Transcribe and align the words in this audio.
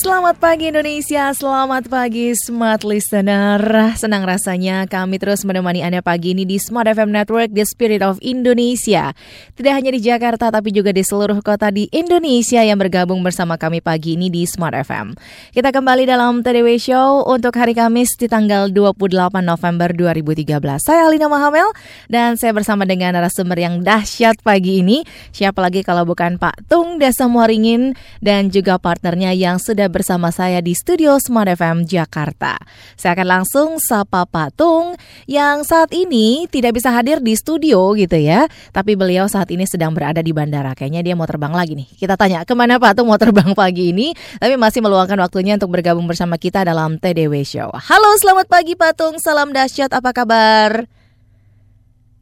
Selamat 0.00 0.40
pagi 0.40 0.72
Indonesia, 0.72 1.28
selamat 1.28 1.92
pagi 1.92 2.32
Smart 2.32 2.88
Listener. 2.88 3.60
Senang 4.00 4.24
rasanya 4.24 4.88
kami 4.88 5.20
terus 5.20 5.44
menemani 5.44 5.84
Anda 5.84 6.00
pagi 6.00 6.32
ini 6.32 6.48
di 6.48 6.56
Smart 6.56 6.88
FM 6.88 7.12
Network, 7.12 7.52
The 7.52 7.68
Spirit 7.68 8.00
of 8.00 8.16
Indonesia. 8.24 9.12
Tidak 9.52 9.68
hanya 9.68 9.92
di 9.92 10.00
Jakarta, 10.00 10.48
tapi 10.48 10.72
juga 10.72 10.96
di 10.96 11.04
seluruh 11.04 11.44
kota 11.44 11.68
di 11.68 11.84
Indonesia 11.92 12.64
yang 12.64 12.80
bergabung 12.80 13.20
bersama 13.20 13.60
kami 13.60 13.84
pagi 13.84 14.16
ini 14.16 14.32
di 14.32 14.48
Smart 14.48 14.72
FM. 14.72 15.20
Kita 15.52 15.68
kembali 15.68 16.08
dalam 16.08 16.40
TDW 16.40 16.80
Show 16.80 17.28
untuk 17.28 17.52
hari 17.60 17.76
Kamis 17.76 18.16
di 18.16 18.24
tanggal 18.24 18.72
28 18.72 19.04
November 19.44 19.92
2013. 19.92 20.80
Saya 20.80 21.12
Alina 21.12 21.28
Mahamel 21.28 21.76
dan 22.08 22.40
saya 22.40 22.56
bersama 22.56 22.88
dengan 22.88 23.20
narasumber 23.20 23.60
yang 23.60 23.84
dahsyat 23.84 24.40
pagi 24.40 24.80
ini. 24.80 25.04
Siapa 25.36 25.60
lagi 25.60 25.84
kalau 25.84 26.08
bukan 26.08 26.40
Pak 26.40 26.72
Tung 26.72 26.96
Desa 26.96 27.28
Muaringin 27.28 27.92
dan 28.24 28.48
juga 28.48 28.80
partnernya 28.80 29.36
yang 29.36 29.60
sudah 29.60 29.89
bersama 29.90 30.30
saya 30.30 30.62
di 30.62 30.72
studio 30.72 31.18
Smart 31.18 31.50
FM 31.50 31.84
Jakarta. 31.84 32.56
Saya 32.94 33.18
akan 33.18 33.28
langsung 33.28 33.68
sapa 33.82 34.24
Pak 34.24 34.54
Tung 34.54 34.94
yang 35.26 35.66
saat 35.66 35.90
ini 35.90 36.46
tidak 36.46 36.78
bisa 36.78 36.94
hadir 36.94 37.18
di 37.18 37.34
studio 37.34 37.92
gitu 37.98 38.14
ya. 38.14 38.46
Tapi 38.70 38.94
beliau 38.94 39.26
saat 39.26 39.50
ini 39.50 39.66
sedang 39.66 39.90
berada 39.90 40.22
di 40.22 40.30
bandara. 40.30 40.78
Kayaknya 40.78 41.02
dia 41.02 41.14
mau 41.18 41.26
terbang 41.26 41.50
lagi 41.50 41.74
nih. 41.74 41.90
Kita 41.98 42.14
tanya 42.14 42.46
ke 42.46 42.54
mana 42.54 42.78
Pak 42.78 42.94
Tung 42.94 43.10
mau 43.10 43.18
terbang 43.18 43.50
pagi 43.60 43.90
ini. 43.90 44.14
Tapi 44.38 44.54
masih 44.54 44.80
meluangkan 44.80 45.18
waktunya 45.18 45.58
untuk 45.58 45.74
bergabung 45.74 46.06
bersama 46.06 46.38
kita 46.38 46.62
dalam 46.62 46.96
TDW 46.96 47.42
Show. 47.42 47.74
Halo 47.74 48.14
selamat 48.22 48.46
pagi 48.46 48.78
Pak 48.78 48.94
Tung, 48.94 49.18
salam 49.18 49.50
dahsyat 49.50 49.90
apa 49.90 50.14
kabar? 50.14 50.86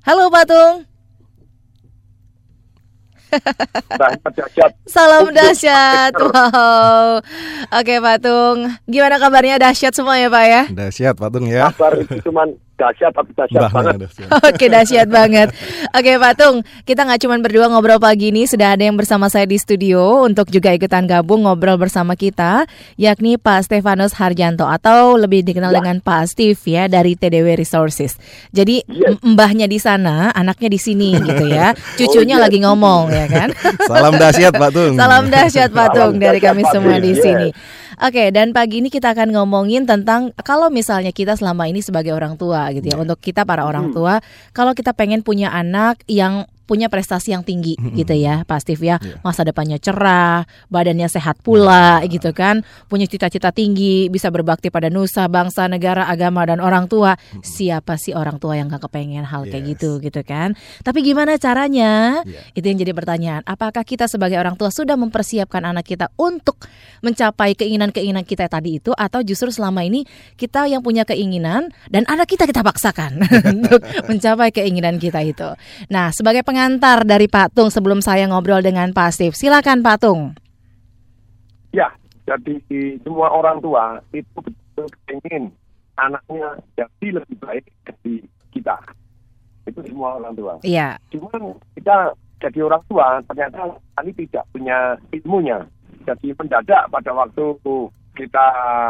Halo 0.08 0.32
Pak 0.32 0.44
Tung. 0.48 0.87
dahsyat. 4.38 4.72
Salam 4.88 5.32
dahsyat. 5.32 6.12
Wow. 6.16 7.20
Oke 7.74 7.94
Pak 8.00 8.16
Tung, 8.22 8.58
gimana 8.88 9.16
kabarnya 9.20 9.60
dahsyat 9.60 9.92
semua 9.92 10.16
ya 10.16 10.28
Pak 10.28 10.44
ya? 10.44 10.62
Dahsyat 10.72 11.14
Patung 11.16 11.46
ya. 11.48 11.72
Kabar 11.72 11.98
itu 12.00 12.20
cuman 12.28 12.56
dahsyat 12.78 13.12
tapi 13.12 13.34
dahsyat 13.34 13.68
banget. 13.74 13.96
Oke 14.46 14.64
dahsyat 14.70 15.08
banget. 15.10 15.48
Oke 15.90 16.10
Pak 16.14 16.32
Tung, 16.38 16.62
kita 16.86 17.02
nggak 17.02 17.20
cuma 17.26 17.34
berdua 17.42 17.66
ngobrol 17.66 17.98
pagi 17.98 18.30
ini, 18.30 18.46
sudah 18.46 18.78
ada 18.78 18.86
yang 18.86 18.94
bersama 18.94 19.26
saya 19.26 19.44
di 19.44 19.58
studio 19.58 20.22
untuk 20.22 20.46
juga 20.48 20.70
ikutan 20.70 21.04
gabung 21.10 21.44
ngobrol 21.44 21.74
bersama 21.76 22.14
kita, 22.14 22.70
yakni 22.94 23.34
Pak 23.36 23.66
Stefanus 23.66 24.14
Harjanto 24.14 24.64
atau 24.64 25.18
lebih 25.18 25.42
dikenal 25.42 25.74
Ya. 25.74 25.82
dengan 25.82 25.98
Pak 26.00 26.30
Steve 26.30 26.60
ya 26.64 26.86
dari 26.86 27.18
TDW 27.18 27.58
Resources. 27.58 28.16
Jadi 28.54 28.80
Yes. 28.88 29.18
mbahnya 29.26 29.66
di 29.66 29.82
sana, 29.82 30.30
anaknya 30.30 30.70
di 30.70 30.80
sini 30.80 31.18
gitu 31.28 31.50
ya, 31.50 31.74
cucunya 31.98 32.38
yes. 32.38 32.42
lagi 32.46 32.58
ngomong 32.62 33.10
ya 33.10 33.26
kan? 33.26 33.48
Salam 33.90 34.14
dahsyat 34.16 34.54
Pak 34.54 34.70
Tung. 34.70 34.94
Salam 34.94 35.24
dahsyat 35.28 35.70
Pak 35.74 35.88
Tung 35.92 36.14
Salam 36.14 36.22
dari 36.22 36.38
dahsyat, 36.38 36.54
kami 36.54 36.62
semua 36.70 36.96
di 37.02 37.10
Yes. 37.18 37.54
Oke, 37.98 38.30
dan 38.30 38.54
pagi 38.54 38.78
ini 38.78 38.94
kita 38.94 39.10
akan 39.10 39.34
ngomongin 39.34 39.82
tentang 39.82 40.30
kalau 40.46 40.70
misalnya 40.70 41.10
kita 41.10 41.34
selama 41.34 41.66
ini 41.66 41.82
sebagai 41.82 42.14
orang 42.14 42.38
tua 42.38 42.70
gitu 42.70 42.94
ya, 42.94 42.96
untuk 42.96 43.18
kita 43.18 43.42
para 43.42 43.66
orang 43.66 43.90
tua, 43.90 44.22
kalau 44.54 44.70
kita 44.70 44.94
pengen 44.94 45.26
punya 45.26 45.50
anak 45.50 45.98
yang 46.06 46.46
punya 46.68 46.92
prestasi 46.92 47.32
yang 47.32 47.40
tinggi 47.40 47.74
gitu 47.96 48.12
ya, 48.12 48.44
Pak 48.44 48.60
Steve 48.60 48.84
ya, 48.84 48.96
Iya. 49.00 49.24
masa 49.24 49.40
depannya 49.40 49.80
cerah, 49.80 50.44
badannya 50.68 51.08
sehat 51.08 51.40
pula 51.40 52.04
gitu 52.04 52.36
kan, 52.36 52.60
punya 52.86 53.08
cita-cita 53.08 53.48
tinggi, 53.48 54.12
bisa 54.12 54.28
berbakti 54.28 54.68
pada 54.68 54.92
nusa, 54.92 55.24
bangsa, 55.26 55.64
negara, 55.64 56.04
agama 56.04 56.44
dan 56.44 56.60
orang 56.60 56.84
tua. 56.84 57.16
Siapa 57.40 57.96
sih 57.96 58.12
orang 58.12 58.36
tua 58.36 58.60
yang 58.60 58.68
gak 58.68 58.84
kepengen 58.84 59.24
hal 59.24 59.48
kayak 59.48 59.64
Yes. 59.64 59.70
gitu 59.72 59.90
gitu 59.98 60.20
kan? 60.22 60.52
Tapi 60.84 61.00
gimana 61.00 61.40
caranya? 61.40 62.20
Iya. 62.22 62.40
Itu 62.52 62.66
yang 62.68 62.78
jadi 62.78 62.92
pertanyaan. 62.92 63.42
Apakah 63.48 63.80
kita 63.82 64.04
sebagai 64.04 64.36
orang 64.36 64.58
tua 64.58 64.68
sudah 64.68 64.98
mempersiapkan 64.98 65.64
anak 65.64 65.88
kita 65.88 66.12
untuk 66.20 66.60
mencapai 67.00 67.54
keinginan-keinginan 67.54 68.26
kita 68.26 68.50
tadi 68.50 68.76
itu 68.76 68.90
atau 68.92 69.22
justru 69.22 69.48
selama 69.48 69.86
ini 69.86 70.02
kita 70.34 70.66
yang 70.66 70.82
punya 70.82 71.06
keinginan 71.06 71.70
dan 71.88 72.02
anak 72.10 72.26
kita 72.26 72.44
kita 72.44 72.60
paksakan 72.60 73.22
untuk 73.54 73.80
mencapai 74.10 74.50
keinginan 74.50 74.98
kita 74.98 75.22
itu. 75.22 75.48
Nah, 75.88 76.10
sebagai 76.10 76.42
pengantar 76.58 77.06
dari 77.06 77.30
Pak 77.30 77.54
Tung 77.54 77.70
sebelum 77.70 78.02
saya 78.02 78.26
ngobrol 78.26 78.58
dengan 78.58 78.90
Pak 78.90 79.14
Steve, 79.14 79.38
silakan 79.38 79.78
Pak 79.78 80.02
Tung. 80.02 80.34
Ya, 81.70 81.86
jadi 82.26 82.58
semua 83.06 83.30
orang 83.30 83.62
tua 83.62 84.02
itu 84.10 84.26
betul 84.42 84.90
ingin 85.06 85.54
anaknya 85.94 86.58
jadi 86.74 87.22
lebih 87.22 87.38
baik 87.38 87.62
dari 87.86 88.26
kita. 88.50 88.74
Itu 89.70 89.86
semua 89.86 90.18
orang 90.18 90.34
tua. 90.34 90.58
Iya, 90.66 90.98
Cuman 91.14 91.54
kita 91.78 92.18
jadi 92.42 92.58
orang 92.66 92.82
tua 92.90 93.22
ternyata 93.30 93.78
kami 93.94 94.10
tidak 94.18 94.42
punya 94.50 94.98
ilmunya. 95.14 95.62
Jadi 96.10 96.34
mendadak 96.34 96.90
pada 96.90 97.10
waktu 97.14 97.54
kita 98.18 98.46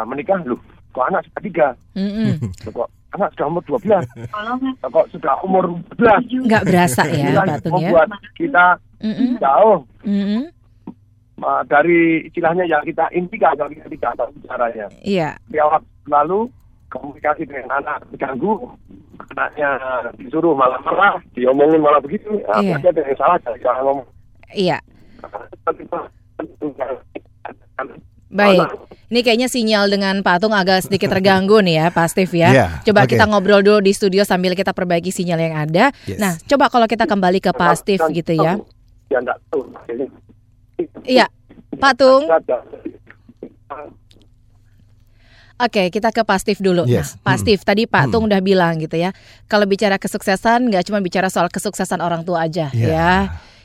menikah, 0.08 0.40
loh, 0.48 0.56
kok 0.96 1.04
anak 1.04 1.20
sudah 1.28 1.42
tiga, 1.44 1.68
Mm-mm. 1.92 2.40
Loh, 2.64 2.72
kok 2.72 2.88
anak 3.10 3.28
sudah 3.32 3.46
umur 3.48 3.62
12, 3.64 4.04
Loh, 4.78 4.88
kok 4.90 5.06
sudah 5.10 5.34
umur 5.40 5.64
11. 5.96 6.44
nggak 6.44 6.62
berasa 6.62 7.02
ya 7.06 7.32
kan 7.32 7.46
Pak 7.48 7.58
Tung 7.62 7.72
ya. 7.74 7.88
membuat 7.88 8.08
kita 8.34 8.64
Mm-mm. 8.98 9.30
jauh 9.38 9.78
Mm-mm. 10.02 10.42
uh, 11.38 11.62
dari 11.64 11.98
istilahnya 12.24 12.64
yang 12.64 12.82
kita 12.82 13.08
impikan 13.10 13.54
kalau 13.54 13.70
kita 13.70 13.88
tidak 13.88 14.12
tahu 14.14 14.28
caranya. 14.44 14.86
Iya, 15.00 15.38
Di 15.46 15.56
awal 15.56 15.80
lalu 16.04 16.52
komunikasi 16.88 17.44
dengan 17.44 17.80
anak 17.80 18.04
terganggu, 18.10 18.68
anaknya 19.30 19.68
disuruh 20.16 20.52
malah 20.52 20.80
marah, 20.80 21.16
diomongin 21.32 21.80
malah 21.80 22.00
begitu. 22.00 22.40
Ya, 22.42 22.58
Iya. 22.58 22.76
berarti 22.76 22.88
ada 22.90 23.00
yang 23.02 23.16
salah 23.16 23.36
cara 23.40 23.80
ngomong. 23.82 24.08
iya. 24.52 24.78
Baik. 28.28 28.68
Ini 29.08 29.24
kayaknya 29.24 29.48
sinyal 29.48 29.88
dengan 29.88 30.20
Pak 30.20 30.44
Tung 30.44 30.52
agak 30.52 30.84
sedikit 30.84 31.08
terganggu 31.08 31.64
nih 31.64 31.80
ya, 31.80 31.86
Pak 31.88 32.12
Steve 32.12 32.32
ya. 32.36 32.50
Iya, 32.52 32.66
coba 32.84 33.08
oke. 33.08 33.16
kita 33.16 33.24
ngobrol 33.24 33.64
dulu 33.64 33.80
di 33.80 33.96
studio 33.96 34.20
sambil 34.20 34.52
kita 34.52 34.76
perbaiki 34.76 35.08
sinyal 35.08 35.40
yang 35.40 35.56
ada. 35.56 35.96
Yes. 36.04 36.20
Nah, 36.20 36.36
coba 36.44 36.68
kalau 36.68 36.84
kita 36.84 37.08
kembali 37.08 37.40
ke 37.40 37.48
Pak 37.56 37.72
Steve 37.80 38.04
gitu 38.12 38.36
ya. 38.36 38.60
Ya. 39.08 39.24
Iya, 41.08 41.26
Pak 41.80 41.92
Tung. 41.96 42.28
Oke, 45.58 45.90
kita 45.90 46.14
ke 46.14 46.22
Pak 46.22 46.38
Steve 46.38 46.60
dulu. 46.62 46.86
Yes. 46.86 47.18
Nah, 47.24 47.34
Pak. 47.34 47.36
Steve, 47.42 47.62
tadi 47.64 47.82
Pak. 47.90 48.14
Tung 48.14 48.30
udah 48.30 48.38
bilang 48.38 48.78
gitu 48.78 48.94
ya. 48.94 49.10
Kalau 49.50 49.66
bicara 49.66 49.98
kesuksesan, 49.98 50.70
nggak 50.70 50.86
cuma 50.86 51.02
bicara 51.02 51.26
soal 51.32 51.50
kesuksesan 51.50 51.98
orang 51.98 52.22
tua 52.22 52.46
aja 52.46 52.70
Iya. 52.70 52.86
ya. 52.86 53.12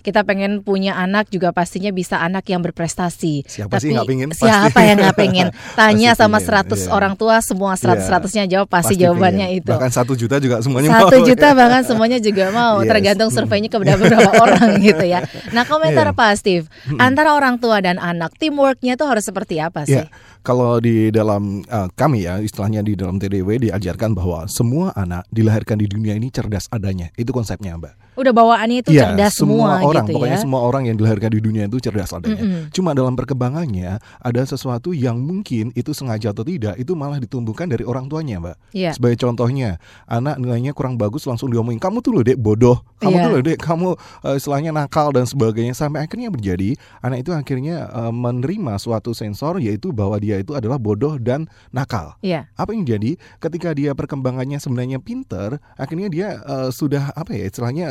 Kita 0.03 0.28
pengen 0.28 0.59
punya 0.62 1.00
anak 1.00 1.31
juga 1.31 1.56
pastinya 1.56 1.90
bisa 1.90 2.19
anak 2.19 2.44
yang 2.46 2.59
berprestasi. 2.59 3.47
Siapa 3.47 3.80
sih 3.80 3.96
nggak 3.96 4.03
pengen? 4.03 4.30
Siapa 4.36 4.68
Pasti. 4.69 4.84
yang 4.84 4.97
nggak 5.00 5.16
pengen? 5.16 5.47
Tanya 5.80 6.12
Pasti 6.12 6.22
sama 6.22 6.38
pengen, 6.38 6.75
100 6.75 6.75
iya. 6.75 6.90
orang 6.91 7.14
tua, 7.16 7.36
semua 7.40 7.72
100 7.74 8.03
100-nya 8.03 8.44
jawab 8.46 8.68
pasti, 8.68 9.00
jawabannya 9.00 9.47
pengen. 9.47 9.59
itu. 9.63 9.72
Bahkan 9.72 9.92
satu 9.92 10.13
juta 10.13 10.38
juga 10.38 10.59
semuanya 10.59 10.92
mau. 10.92 11.08
Satu 11.08 11.18
juta 11.24 11.47
bahkan 11.56 11.81
semuanya 11.88 12.19
juga 12.19 12.46
mau, 12.52 12.84
Yes. 12.84 12.90
tergantung 12.92 13.30
surveinya 13.31 13.69
kepada 13.72 13.96
beberapa 13.96 14.31
orang 14.44 14.68
gitu 14.78 15.06
ya. 15.08 15.24
Nah 15.56 15.63
komentar 15.63 16.06
Iya. 16.06 16.13
Pak 16.13 16.31
Steve, 16.36 16.66
antara 17.00 17.31
orang 17.31 17.56
tua 17.56 17.80
dan 17.80 17.96
anak, 17.96 18.36
teamworknya 18.36 19.00
tuh 19.00 19.08
harus 19.08 19.24
seperti 19.24 19.63
apa 19.63 19.88
sih? 19.88 20.03
Ya, 20.03 20.12
kalau 20.44 20.78
di 20.78 21.08
dalam 21.09 21.64
uh, 21.66 21.88
kami 21.96 22.28
ya 22.28 22.44
istilahnya 22.44 22.84
di 22.84 22.94
dalam 22.94 23.16
TDW 23.18 23.72
diajarkan 23.72 24.12
bahwa 24.12 24.44
semua 24.52 24.92
anak 24.94 25.24
dilahirkan 25.31 25.80
di 25.80 25.88
dunia 25.88 26.20
ini 26.20 26.28
cerdas 26.30 26.68
adanya. 26.70 27.09
Itu 27.16 27.31
konsepnya, 27.31 27.80
Mbak. 27.80 28.14
Udah 28.14 28.30
bawaannya 28.30 28.86
itu 28.86 28.90
Iya, 28.94 29.09
cerdas 29.09 29.34
semua, 29.42 29.81
orang, 29.81 30.06
gitu 30.06 30.14
pokoknya 30.22 30.38
ya. 30.38 30.44
semua 30.46 30.62
orang 30.62 30.86
yang 30.86 30.94
dilahirkan 31.02 31.34
di 31.34 31.42
dunia 31.42 31.66
itu 31.66 31.81
cerdas 31.81 32.13
adanya. 32.13 32.38
Mm-mm. 32.38 32.62
Cuma 32.69 32.94
dalam 32.94 33.18
perkembangannya 33.18 33.98
ada 34.22 34.42
sesuatu 34.45 34.94
yang 34.94 35.18
mungkin 35.18 35.74
itu 35.74 35.98
sengaja 35.98 36.30
atau 36.30 36.45
tidak 36.45 36.78
itu 36.78 36.94
malah 36.94 37.18
ditumbuhkan 37.18 37.66
dari 37.66 37.81
orang 37.81 38.06
tuanya, 38.06 38.38
Mbak. 38.38 38.56
Iya. 38.78 38.92
Sebagai 38.94 39.18
contohnya, 39.18 39.81
anak 40.06 40.38
nilainya 40.38 40.78
kurang 40.78 41.01
bagus 41.01 41.25
langsung 41.25 41.50
diomongin, 41.50 41.81
kamu 41.81 42.06
tuh 42.06 42.13
loh 42.13 42.22
dek 42.22 42.38
bodoh, 42.38 42.86
kamu 43.01 43.16
Iya. 43.18 43.24
tuh 43.25 43.31
loh 43.34 43.42
dek, 43.42 43.57
kamu 43.57 43.88
uh, 43.98 44.36
istilahnya 44.38 44.69
nakal 44.69 45.10
dan 45.10 45.25
sebagainya. 45.25 45.74
Sampai 45.74 46.06
akhirnya 46.06 46.30
berjadi, 46.30 46.78
anak 47.01 47.25
itu 47.25 47.31
akhirnya 47.34 47.90
uh, 47.90 48.13
menerima 48.13 48.78
suatu 48.78 49.18
sensor 49.18 49.57
yaitu 49.57 49.90
bahwa 49.90 50.22
dia 50.22 50.32
itu 50.39 50.53
adalah 50.57 50.77
bodoh 50.81 51.19
dan 51.21 51.45
nakal. 51.69 52.15
Iya. 52.24 52.50
Apa 52.56 52.74
yang 52.74 52.85
jadi 52.88 53.18
ketika 53.38 53.74
dia 53.75 53.91
perkembangannya 53.94 54.57
sebenarnya 54.57 54.97
pinter, 55.03 55.57
akhirnya 55.75 56.07
dia 56.09 56.27
uh, 56.45 56.69
sudah 56.74 57.12
apa 57.13 57.33
ya 57.35 57.45
istilahnya 57.50 57.88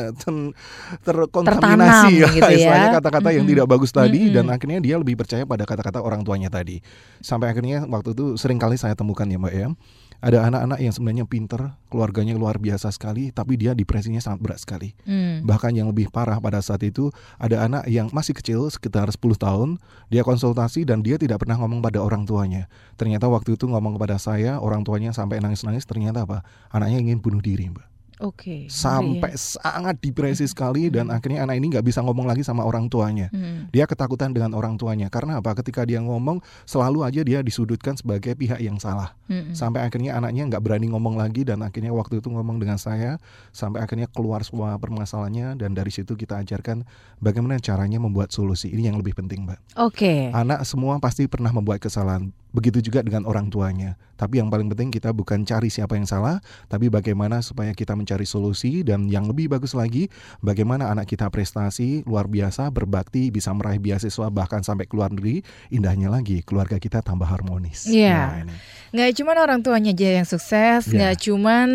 terkontaminasi 1.03 2.13
Tertanam 2.19 2.33
gitu 2.39 2.51
ya. 2.51 2.57
istilahnya 2.57 2.89
kata-kata 2.99 3.29
yang 3.31 3.45
Mm-mm. 3.45 3.53
tidak 3.55 3.67
bagus 3.69 3.91
tadi 3.91 4.21
Mm-mm. 4.27 4.35
dan 4.35 4.45
akhirnya 4.51 4.79
dia 4.83 4.95
lebih 4.99 5.15
percaya 5.19 5.43
pada 5.43 5.63
kata-kata 5.63 5.99
orang 6.01 6.25
tuanya 6.25 6.49
tadi. 6.49 6.79
Sampai 7.23 7.51
akhirnya 7.51 7.85
waktu 7.87 8.15
itu 8.15 8.35
sering 8.39 8.57
kali 8.57 8.75
saya 8.79 8.95
temukan 8.97 9.25
ya 9.27 9.37
Mbak 9.39 9.53
ya. 9.53 9.67
Ada 10.23 10.47
anak-anak 10.47 10.79
yang 10.79 10.93
sebenarnya 10.95 11.25
pinter, 11.27 11.75
keluarganya 11.91 12.31
luar 12.39 12.55
biasa 12.55 12.95
sekali, 12.95 13.35
tapi 13.35 13.59
dia 13.59 13.75
depresinya 13.75 14.23
sangat 14.23 14.39
berat 14.39 14.59
sekali. 14.63 14.95
Hmm. 15.03 15.43
Bahkan 15.43 15.75
yang 15.75 15.91
lebih 15.91 16.07
parah 16.07 16.39
pada 16.39 16.63
saat 16.63 16.79
itu 16.87 17.11
ada 17.35 17.67
anak 17.67 17.83
yang 17.91 18.07
masih 18.15 18.31
kecil 18.31 18.71
sekitar 18.71 19.11
10 19.11 19.19
tahun, 19.35 19.83
dia 20.07 20.23
konsultasi 20.23 20.87
dan 20.87 21.03
dia 21.03 21.19
tidak 21.19 21.43
pernah 21.43 21.59
ngomong 21.59 21.83
pada 21.83 21.99
orang 21.99 22.23
tuanya. 22.23 22.71
Ternyata 22.95 23.27
waktu 23.27 23.59
itu 23.59 23.67
ngomong 23.67 23.99
kepada 23.99 24.15
saya, 24.15 24.63
orang 24.63 24.87
tuanya 24.87 25.11
sampai 25.11 25.43
nangis-nangis 25.43 25.83
ternyata 25.83 26.23
apa? 26.23 26.47
Anaknya 26.71 27.03
ingin 27.03 27.19
bunuh 27.19 27.43
diri, 27.43 27.67
Mbak. 27.67 27.92
Oke. 28.21 28.69
Sampai 28.69 29.33
sangat 29.39 29.97
depresi 30.03 30.45
sekali 30.45 30.89
dan 30.95 31.09
akhirnya 31.09 31.47
anak 31.47 31.55
ini 31.57 31.73
nggak 31.73 31.85
bisa 31.85 32.03
ngomong 32.05 32.29
lagi 32.29 32.45
sama 32.45 32.61
orang 32.67 32.91
tuanya. 32.91 33.33
Hmm. 33.33 33.71
Dia 33.73 33.89
ketakutan 33.89 34.35
dengan 34.35 34.53
orang 34.53 34.77
tuanya 34.77 35.09
karena 35.09 35.41
apa? 35.41 35.57
Ketika 35.57 35.87
dia 35.87 36.03
ngomong 36.03 36.43
selalu 36.67 37.07
aja 37.07 37.21
dia 37.25 37.39
disudutkan 37.41 37.97
sebagai 37.97 38.37
pihak 38.37 38.61
yang 38.61 38.77
salah. 38.77 39.17
Hmm. 39.25 39.55
Sampai 39.55 39.81
akhirnya 39.81 40.19
anaknya 40.19 40.45
nggak 40.51 40.61
berani 40.61 40.91
ngomong 40.91 41.17
lagi 41.17 41.47
dan 41.47 41.65
akhirnya 41.65 41.95
waktu 41.95 42.21
itu 42.21 42.29
ngomong 42.29 42.61
dengan 42.61 42.77
saya 42.77 43.17
sampai 43.55 43.81
akhirnya 43.81 44.05
keluar 44.11 44.43
semua 44.45 44.75
permasalahannya 44.77 45.57
dan 45.57 45.73
dari 45.73 45.89
situ 45.89 46.13
kita 46.13 46.43
ajarkan 46.43 46.83
bagaimana 47.23 47.57
caranya 47.57 47.97
membuat 47.97 48.29
solusi. 48.29 48.69
Ini 48.69 48.93
yang 48.93 48.97
lebih 48.99 49.17
penting, 49.17 49.47
Mbak. 49.47 49.79
Oke. 49.79 50.29
Anak 50.35 50.67
semua 50.67 50.99
pasti 50.99 51.25
pernah 51.25 51.49
membuat 51.49 51.79
kesalahan. 51.79 52.42
Begitu 52.53 52.85
juga 52.85 53.01
dengan 53.01 53.25
orang 53.25 53.49
tuanya. 53.49 53.97
Tapi 54.13 54.37
yang 54.37 54.53
paling 54.53 54.69
penting 54.69 54.93
kita 54.93 55.09
bukan 55.09 55.41
cari 55.41 55.73
siapa 55.73 55.97
yang 55.97 56.05
salah, 56.05 56.37
tapi 56.69 56.87
bagaimana 56.87 57.41
supaya 57.41 57.73
kita 57.73 57.97
mencari 57.97 58.29
solusi 58.29 58.85
dan 58.85 59.09
yang 59.09 59.25
lebih 59.25 59.49
bagus 59.49 59.73
lagi, 59.73 60.05
bagaimana 60.39 60.93
anak 60.93 61.09
kita 61.09 61.27
prestasi 61.33 62.05
luar 62.05 62.29
biasa, 62.29 62.69
berbakti, 62.69 63.33
bisa 63.33 63.49
meraih 63.57 63.81
beasiswa 63.81 64.29
bahkan 64.29 64.61
sampai 64.61 64.85
keluar 64.85 65.09
negeri. 65.09 65.41
Indahnya 65.73 66.13
lagi, 66.13 66.45
keluarga 66.45 66.77
kita 66.77 67.01
tambah 67.01 67.25
harmonis. 67.25 67.89
Iya. 67.89 68.21
Nah, 68.21 68.39
ini. 68.45 68.55
Nggak 68.93 69.09
cuman 69.17 69.37
orang 69.41 69.59
tuanya 69.65 69.91
aja 69.97 70.07
yang 70.21 70.27
sukses, 70.29 70.81
Iya. 70.87 70.93
nggak 70.93 71.15
cuman 71.25 71.69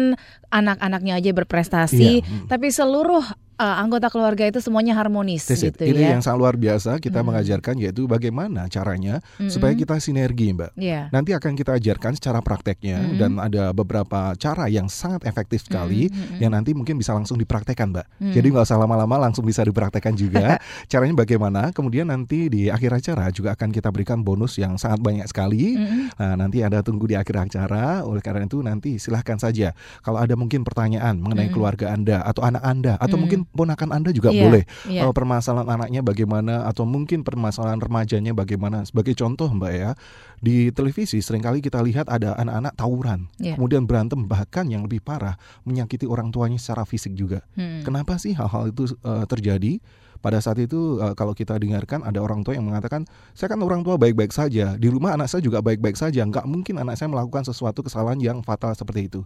anak-anaknya 0.48 1.12
aja 1.18 1.30
berprestasi, 1.34 2.22
Iya, 2.22 2.24
mm. 2.24 2.46
tapi 2.46 2.70
seluruh 2.70 3.26
uh, 3.58 3.76
anggota 3.76 4.08
keluarga 4.08 4.46
itu 4.46 4.58
semuanya 4.58 4.94
harmonis 4.94 5.44
That's 5.44 5.60
it. 5.60 5.74
gitu 5.74 5.90
Ini 5.90 6.00
ya. 6.00 6.08
yang 6.14 6.22
sangat 6.22 6.38
luar 6.38 6.54
biasa 6.54 6.96
kita 6.96 7.20
Mm. 7.20 7.26
mengajarkan 7.26 7.74
yaitu 7.76 8.06
bagaimana 8.06 8.66
caranya 8.66 9.18
Mm-mm. 9.36 9.50
supaya 9.50 9.74
kita 9.74 9.98
sinergi, 9.98 10.54
Mbak. 10.54 10.72
Iya. 10.74 11.10
Nanti 11.10 11.34
akan 11.34 11.52
kita 11.52 11.76
ajarkan 11.76 12.14
secara 12.14 12.38
prakteknya 12.38 12.98
Mm-mm. 13.02 13.18
dan 13.18 13.30
ada 13.36 13.70
beberapa 13.72 14.32
cara 14.34 14.66
yang 14.66 14.86
sangat 14.86 15.22
efektif 15.24 15.66
sekali 15.66 16.06
Mm-mm, 16.06 16.16
mm-mm. 16.16 16.40
yang 16.40 16.52
nanti 16.54 16.72
mungkin 16.72 16.96
bisa 16.96 17.12
langsung 17.12 17.36
dipraktekkan, 17.36 17.90
Mbak. 17.90 18.06
Mm. 18.22 18.32
Jadi 18.32 18.46
nggak 18.48 18.64
usah 18.64 18.78
lama-lama 18.78 19.16
langsung 19.20 19.42
bisa 19.42 19.60
dipraktekkan 19.60 20.14
juga. 20.14 20.56
Caranya 20.90 21.18
bagaimana? 21.18 21.74
Kemudian 21.74 22.08
nanti 22.08 22.46
di 22.46 22.70
akhir 22.70 22.94
acara 22.94 23.28
juga 23.28 23.52
akan 23.52 23.68
kita 23.68 23.90
berikan 23.90 24.22
bonus 24.22 24.56
yang 24.56 24.78
sangat 24.78 25.02
banyak 25.02 25.26
sekali. 25.26 25.74
Mm-mm. 25.74 26.14
Nah, 26.14 26.34
nanti 26.38 26.62
ada 26.62 26.80
tunggu 26.80 27.10
di 27.10 27.18
akhir 27.18 27.50
acara. 27.50 28.06
Oleh 28.06 28.22
karena 28.22 28.46
itu 28.46 28.62
nanti 28.62 29.02
silahkan 29.02 29.36
saja 29.36 29.74
kalau 30.00 30.22
ada 30.22 30.38
mungkin 30.38 30.62
pertanyaan 30.62 31.18
mengenai 31.18 31.50
Mm. 31.50 31.54
keluarga 31.54 31.86
Anda 31.90 32.22
atau 32.22 32.44
anak 32.44 32.62
Anda 32.62 32.94
atau 32.96 33.16
Mm. 33.18 33.22
mungkin 33.24 33.40
ponakan 33.52 33.90
Anda 33.94 34.10
juga 34.10 34.30
Iya, 34.30 34.42
boleh. 34.42 34.62
iya. 34.86 35.02
Oh, 35.04 35.12
permasalahan 35.12 35.66
anaknya 35.68 36.00
bagaimana 36.00 36.64
atau 36.64 36.84
mungkin 36.84 37.22
permasalahan 37.22 37.78
remajanya 37.78 38.32
bagaimana. 38.32 38.84
Sebagai 38.84 39.12
contoh, 39.14 39.48
Mbak 39.50 39.72
ya, 39.72 39.90
di 40.38 40.70
televisi 40.70 41.18
sering 41.18 41.42
kali 41.42 41.58
kita 41.58 41.80
lihat 41.80 42.06
ada 42.06 42.36
anak-anak 42.36 42.72
tawuran, 42.74 43.20
Iya. 43.38 43.56
kemudian 43.58 43.84
berantem 43.84 44.24
bahkan 44.24 44.68
yang 44.68 44.84
lebih 44.86 45.00
parah 45.00 45.34
menyakiti 45.62 46.04
orang 46.04 46.30
tuanya 46.30 46.56
secara 46.56 46.84
fisik 46.84 47.12
juga. 47.12 47.42
Hmm. 47.54 47.82
Kenapa 47.82 48.16
sih 48.16 48.32
hal-hal 48.32 48.70
itu 48.70 48.86
eh, 48.92 49.24
terjadi? 49.26 49.82
Pada 50.18 50.42
saat 50.42 50.58
itu 50.58 50.98
eh, 50.98 51.14
kalau 51.14 51.32
kita 51.32 51.54
dengarkan 51.58 52.02
ada 52.02 52.18
orang 52.18 52.42
tua 52.42 52.58
yang 52.58 52.66
mengatakan, 52.66 53.06
saya 53.32 53.54
kan 53.54 53.60
orang 53.62 53.86
tua 53.86 53.94
baik-baik 53.94 54.34
saja, 54.34 54.74
di 54.74 54.88
rumah 54.90 55.14
anak 55.14 55.30
saya 55.30 55.42
juga 55.42 55.62
baik-baik 55.62 55.94
saja, 55.94 56.26
nggak 56.26 56.46
mungkin 56.46 56.82
anak 56.82 56.98
saya 56.98 57.08
melakukan 57.10 57.46
sesuatu 57.46 57.86
kesalahan 57.86 58.18
yang 58.18 58.38
fatal 58.42 58.74
seperti 58.74 59.10
itu. 59.10 59.20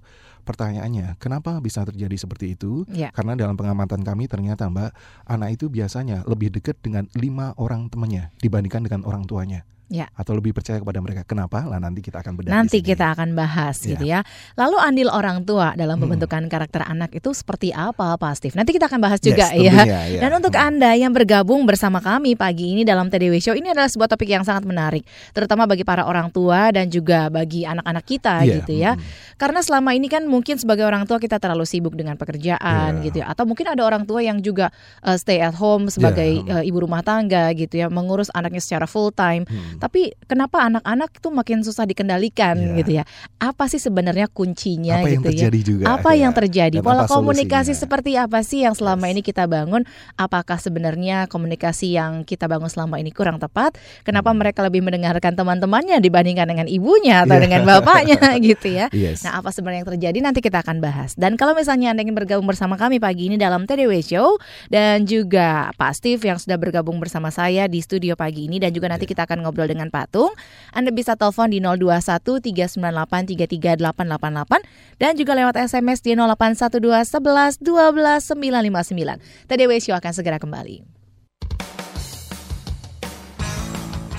Pertanyaannya, 0.45 1.17
kenapa 1.17 1.57
bisa 1.65 1.87
terjadi 1.87 2.17
seperti 2.19 2.55
itu? 2.59 2.85
Iya. 2.93 3.15
Karena 3.15 3.39
dalam 3.39 3.57
pengamatan 3.57 4.05
kami 4.05 4.29
ternyata 4.29 4.69
Mbak, 4.69 4.91
anak 5.29 5.49
itu 5.57 5.73
biasanya 5.73 6.25
lebih 6.29 6.53
dekat 6.53 6.77
dengan 6.85 7.09
lima 7.17 7.57
orang 7.57 7.89
temannya 7.89 8.35
dibandingkan 8.43 8.85
dengan 8.85 9.03
orang 9.09 9.25
tuanya. 9.25 9.65
Ya. 9.93 10.09
Atau 10.17 10.33
lebih 10.33 10.57
percaya 10.57 10.81
kepada 10.81 10.99
mereka. 10.99 11.21
Kenapa? 11.23 11.61
Lah 11.63 11.77
nanti 11.77 12.01
kita 12.01 12.19
akan 12.19 12.33
bedah. 12.33 12.49
Nanti 12.49 12.81
kita 12.81 13.13
akan 13.13 13.37
bahas 13.37 13.77
Iya. 13.79 13.89
gitu 13.93 14.05
ya. 14.09 14.21
Lalu 14.57 14.77
andil 14.81 15.09
orang 15.09 15.45
tua 15.45 15.77
dalam 15.77 16.01
Hmm. 16.01 16.09
pembentukan 16.09 16.49
karakter 16.49 16.81
anak 16.81 17.13
itu 17.13 17.29
seperti 17.31 17.71
apa, 17.71 18.17
Pak 18.17 18.33
Steve? 18.35 18.57
Nanti 18.57 18.73
kita 18.73 18.89
akan 18.89 18.99
bahas 18.99 19.21
Yes, 19.21 19.29
juga 19.29 19.47
ya. 19.53 19.69
tentunya, 19.69 20.01
ya. 20.09 20.21
Dan 20.25 20.31
untuk 20.33 20.53
Hmm. 20.53 20.65
Anda 20.67 20.91
yang 20.97 21.13
bergabung 21.13 21.61
bersama 21.63 22.01
kami 22.01 22.33
pagi 22.35 22.73
ini 22.73 22.83
dalam 22.83 23.07
TDW 23.07 23.37
Show 23.37 23.53
ini 23.53 23.69
adalah 23.69 23.87
sebuah 23.87 24.09
topik 24.09 24.27
yang 24.27 24.41
sangat 24.43 24.65
menarik, 24.65 25.05
terutama 25.31 25.69
bagi 25.69 25.85
para 25.85 26.03
orang 26.03 26.33
tua 26.33 26.73
dan 26.73 26.89
juga 26.89 27.29
bagi 27.29 27.63
anak-anak 27.63 28.05
kita 28.09 28.35
Iya, 28.43 28.53
gitu 28.59 28.73
ya. 28.73 28.93
hmm. 28.97 29.37
Karena 29.37 29.61
selama 29.61 29.93
ini 29.93 30.09
kan 30.09 30.25
mungkin 30.25 30.57
sebagai 30.57 30.83
orang 30.83 31.05
tua 31.05 31.19
kita 31.19 31.37
terlalu 31.37 31.69
sibuk 31.69 31.93
dengan 31.93 32.17
pekerjaan 32.17 32.99
Iya. 32.99 33.05
gitu 33.05 33.17
ya, 33.21 33.27
atau 33.29 33.45
mungkin 33.45 33.69
ada 33.69 33.83
orang 33.83 34.03
tua 34.03 34.23
yang 34.23 34.41
juga 34.41 34.73
uh, 35.03 35.15
stay 35.15 35.39
at 35.39 35.53
home 35.53 35.87
sebagai 35.87 36.41
Iya. 36.41 36.55
uh, 36.55 36.65
ibu 36.65 36.81
rumah 36.81 37.05
tangga 37.05 37.53
gitu 37.53 37.77
ya, 37.77 37.87
mengurus 37.87 38.33
anaknya 38.33 38.59
secara 38.59 38.87
full 38.87 39.13
time. 39.13 39.45
Hmm. 39.45 39.82
Tapi 39.83 40.15
kenapa 40.25 40.63
anak-anak 40.63 41.11
itu 41.19 41.29
makin 41.29 41.59
susah 41.61 41.83
dikendalikan 41.83 42.55
Iya. 42.55 42.75
gitu 42.79 42.91
ya? 42.95 43.05
Apa 43.37 43.67
sih 43.67 43.83
sebenarnya 43.83 44.31
kuncinya 44.31 45.03
apa 45.03 45.11
yang 45.11 45.19
gitu 45.19 45.27
ya? 45.27 45.33
terjadi 45.51 45.59
juga? 45.67 45.85
Apa 45.91 46.11
ya. 46.15 46.21
yang 46.23 46.33
terjadi? 46.33 46.77
Dan 46.79 46.87
Pola 46.87 47.03
komunikasi 47.05 47.75
solusinya? 47.75 47.83
seperti 47.83 48.11
apa 48.15 48.39
sih 48.41 48.63
yang 48.63 48.73
selama 48.73 49.11
Yes. 49.11 49.13
ini 49.13 49.21
kita 49.21 49.45
bangun? 49.45 49.83
Apakah 50.15 50.57
sebenarnya 50.57 51.27
komunikasi 51.27 51.99
yang 51.99 52.23
kita 52.23 52.47
bangun 52.47 52.71
selama 52.71 53.03
ini 53.03 53.11
kurang 53.11 53.43
tepat? 53.43 53.75
Kenapa 54.07 54.31
Hmm. 54.31 54.39
mereka 54.39 54.63
lebih 54.63 54.87
mendengarkan 54.87 55.35
teman-temannya 55.35 55.99
dibandingkan 55.99 56.47
dengan 56.47 56.71
ibunya 56.71 57.27
atau 57.27 57.35
Iya. 57.35 57.43
dengan 57.43 57.63
bapaknya 57.67 58.21
gitu 58.55 58.69
ya? 58.71 58.87
Yes. 58.95 59.27
Nah, 59.27 59.43
apa 59.43 59.51
sebenarnya 59.51 59.83
yang 59.83 59.91
terjadi 59.91 60.19
nanti 60.23 60.39
kita 60.39 60.63
akan 60.63 60.79
bahas. 60.79 61.19
Dan 61.19 61.35
kalau 61.35 61.59
misalnya 61.59 61.91
Anda 61.91 62.07
ingin 62.07 62.15
bergabung 62.15 62.47
bersama 62.47 62.79
kami 62.79 63.03
pagi 63.03 63.27
ini 63.27 63.35
dalam 63.35 63.67
TDW 63.67 63.99
Show 63.99 64.39
dan 64.69 65.03
juga 65.03 65.75
Pak 65.75 65.99
Steve 65.99 66.23
yang 66.23 66.39
sudah 66.39 66.55
bergabung 66.55 67.03
bersama 67.03 67.35
saya 67.35 67.67
di 67.67 67.83
studio 67.83 68.15
pagi 68.15 68.47
ini 68.47 68.63
dan 68.63 68.71
juga 68.71 68.87
nanti 68.87 69.09
kita 69.09 69.27
akan 69.27 69.43
ngobrol 69.43 69.62
dengan 69.69 69.91
Patung. 69.93 70.33
Anda 70.73 70.91
bisa 70.95 71.15
telepon 71.15 71.53
di 71.53 71.61
021 71.61 72.41
398 72.41 73.35
33888 73.37 75.01
dan 75.03 75.13
juga 75.19 75.33
lewat 75.35 75.59
SMS 75.59 76.01
di 76.03 76.15
0812 76.17 76.79
11 77.19 77.61
12 77.61 78.39
959. 78.39 79.51
TDW 79.51 79.73
Show 79.83 79.95
akan 79.99 80.13
segera 80.15 80.39
kembali. 80.41 81.03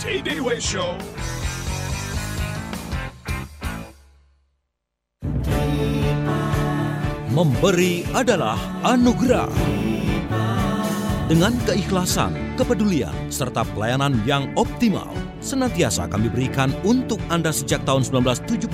TDW 0.03 0.59
Show. 0.59 0.99
Memberi 7.33 8.05
adalah 8.13 8.59
anugerah. 8.85 9.49
Dengan 11.25 11.55
keikhlasan, 11.65 12.59
kepedulian, 12.59 13.15
serta 13.33 13.65
pelayanan 13.73 14.21
yang 14.27 14.51
optimal, 14.53 15.09
senantiasa 15.43 16.07
kami 16.07 16.31
berikan 16.31 16.71
untuk 16.87 17.19
Anda 17.27 17.51
sejak 17.51 17.83
tahun 17.83 18.07
1978 18.07 18.71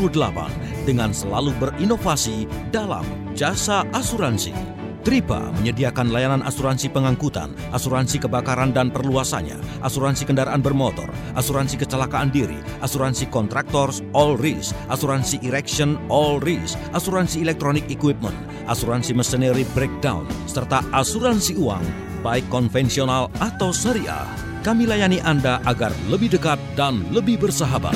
dengan 0.86 1.12
selalu 1.12 1.52
berinovasi 1.58 2.46
dalam 2.70 3.04
jasa 3.34 3.84
asuransi. 3.92 4.54
Tripa 5.00 5.40
menyediakan 5.58 6.12
layanan 6.12 6.44
asuransi 6.44 6.92
pengangkutan, 6.92 7.56
asuransi 7.72 8.20
kebakaran 8.20 8.76
dan 8.76 8.92
perluasannya, 8.92 9.56
asuransi 9.80 10.28
kendaraan 10.28 10.60
bermotor, 10.60 11.08
asuransi 11.40 11.80
kecelakaan 11.80 12.30
diri, 12.30 12.60
asuransi 12.84 13.32
kontraktors 13.32 14.04
all 14.12 14.36
risk, 14.36 14.76
asuransi 14.92 15.40
erection 15.48 15.96
all 16.12 16.38
risk, 16.44 16.76
asuransi 16.92 17.40
electronic 17.40 17.88
equipment, 17.88 18.36
asuransi 18.68 19.16
machinery 19.16 19.64
breakdown, 19.72 20.28
serta 20.52 20.84
asuransi 20.92 21.56
uang 21.56 21.82
baik 22.20 22.44
konvensional 22.52 23.32
atau 23.40 23.72
syariah. 23.72 24.49
Kami 24.60 24.84
layani 24.84 25.24
Anda 25.24 25.63
agar 25.63 25.96
lebih 26.12 26.36
dekat 26.36 26.60
dan 26.75 27.08
lebih 27.16 27.39
bersahabat. 27.39 27.96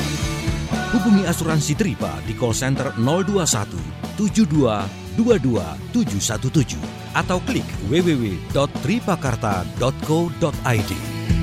Hubungi 0.95 1.27
asuransi 1.27 1.75
Tripa 1.75 2.23
di 2.23 2.31
call 2.37 2.55
center 2.55 2.95
021 2.95 4.15
72 4.15 4.71
22 5.19 5.59
717 5.91 6.79
atau 7.17 7.41
klik 7.43 7.67
www.tripakarta.co.id. 7.91 10.91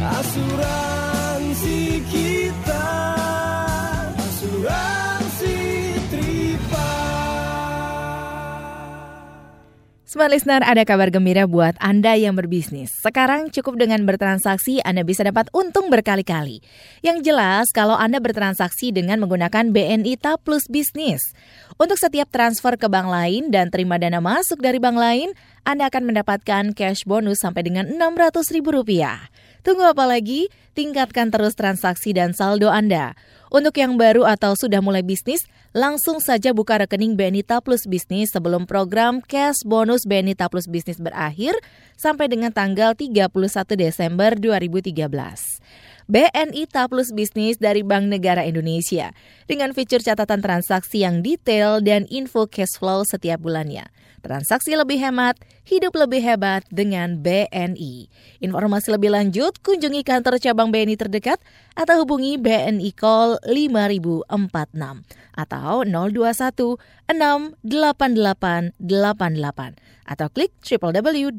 Asuransi 0.01 1.10
Smart 10.11 10.35
Listener, 10.35 10.59
ada 10.67 10.83
kabar 10.83 11.07
gembira 11.15 11.47
buat 11.47 11.79
Anda 11.79 12.19
yang 12.19 12.35
berbisnis. 12.35 12.91
Sekarang 12.99 13.47
cukup 13.47 13.79
dengan 13.79 14.03
bertransaksi, 14.11 14.83
Anda 14.83 15.07
bisa 15.07 15.23
dapat 15.23 15.47
untung 15.55 15.87
berkali-kali. 15.87 16.67
Yang 16.99 17.31
jelas, 17.31 17.71
kalau 17.71 17.95
Anda 17.95 18.19
bertransaksi 18.19 18.91
dengan 18.91 19.23
menggunakan 19.23 19.71
BNI 19.71 20.19
TAP 20.19 20.43
Plus 20.43 20.67
Bisnis. 20.67 21.23
Untuk 21.79 21.95
setiap 21.95 22.27
transfer 22.27 22.75
ke 22.75 22.91
bank 22.91 23.07
lain 23.07 23.55
dan 23.55 23.71
terima 23.71 24.03
dana 24.03 24.19
masuk 24.19 24.59
dari 24.59 24.83
bank 24.83 24.99
lain, 24.99 25.31
Anda 25.63 25.87
akan 25.87 26.11
mendapatkan 26.11 26.75
cash 26.75 27.07
bonus 27.07 27.47
sampai 27.47 27.71
dengan 27.71 27.87
Rp600.000. 27.95 28.67
Tunggu 29.63 29.95
apa 29.95 30.11
lagi? 30.11 30.51
Tingkatkan 30.75 31.31
terus 31.31 31.55
transaksi 31.55 32.11
dan 32.11 32.35
saldo 32.35 32.67
Anda. 32.67 33.15
Untuk 33.51 33.75
yang 33.83 33.99
baru 33.99 34.23
atau 34.31 34.55
sudah 34.55 34.79
mulai 34.79 35.03
bisnis, 35.03 35.43
langsung 35.75 36.23
saja 36.23 36.55
buka 36.55 36.79
rekening 36.79 37.19
BNI 37.19 37.43
Plus 37.67 37.83
Bisnis 37.83 38.31
sebelum 38.31 38.63
program 38.63 39.19
cash 39.19 39.67
bonus 39.67 40.07
BNI 40.07 40.39
Plus 40.39 40.71
Bisnis 40.71 41.03
berakhir 41.03 41.59
sampai 41.99 42.31
dengan 42.31 42.55
tanggal 42.55 42.95
31 42.95 43.27
Desember 43.75 44.39
2013. 44.39 44.95
BNI 46.11 46.67
Plus 46.67 47.15
Bisnis 47.15 47.63
dari 47.63 47.87
Bank 47.87 48.11
Negara 48.11 48.43
Indonesia 48.43 49.15
dengan 49.47 49.71
fitur 49.71 50.03
catatan 50.03 50.43
transaksi 50.43 51.07
yang 51.07 51.23
detail 51.23 51.79
dan 51.79 52.03
info 52.11 52.51
cash 52.51 52.83
flow 52.83 53.07
setiap 53.07 53.39
bulannya. 53.39 53.87
Transaksi 54.19 54.75
lebih 54.75 54.99
hemat, 54.99 55.39
hidup 55.71 55.95
lebih 55.95 56.19
hebat 56.19 56.67
dengan 56.69 57.23
BNI. 57.23 58.11
Informasi 58.43 58.91
lebih 58.91 59.15
lanjut, 59.15 59.63
kunjungi 59.63 60.03
kantor 60.03 60.43
cabang 60.43 60.75
BNI 60.75 60.99
terdekat 60.99 61.39
atau 61.79 62.03
hubungi 62.03 62.43
BNI 62.43 62.91
Call 62.99 63.39
5046 63.47 64.27
atau 65.39 65.87
021 65.87 66.75
688 67.07 68.75
88 68.83 70.11
atau 70.11 70.27
klik 70.35 70.53
www.bni.co.id. 70.59 71.31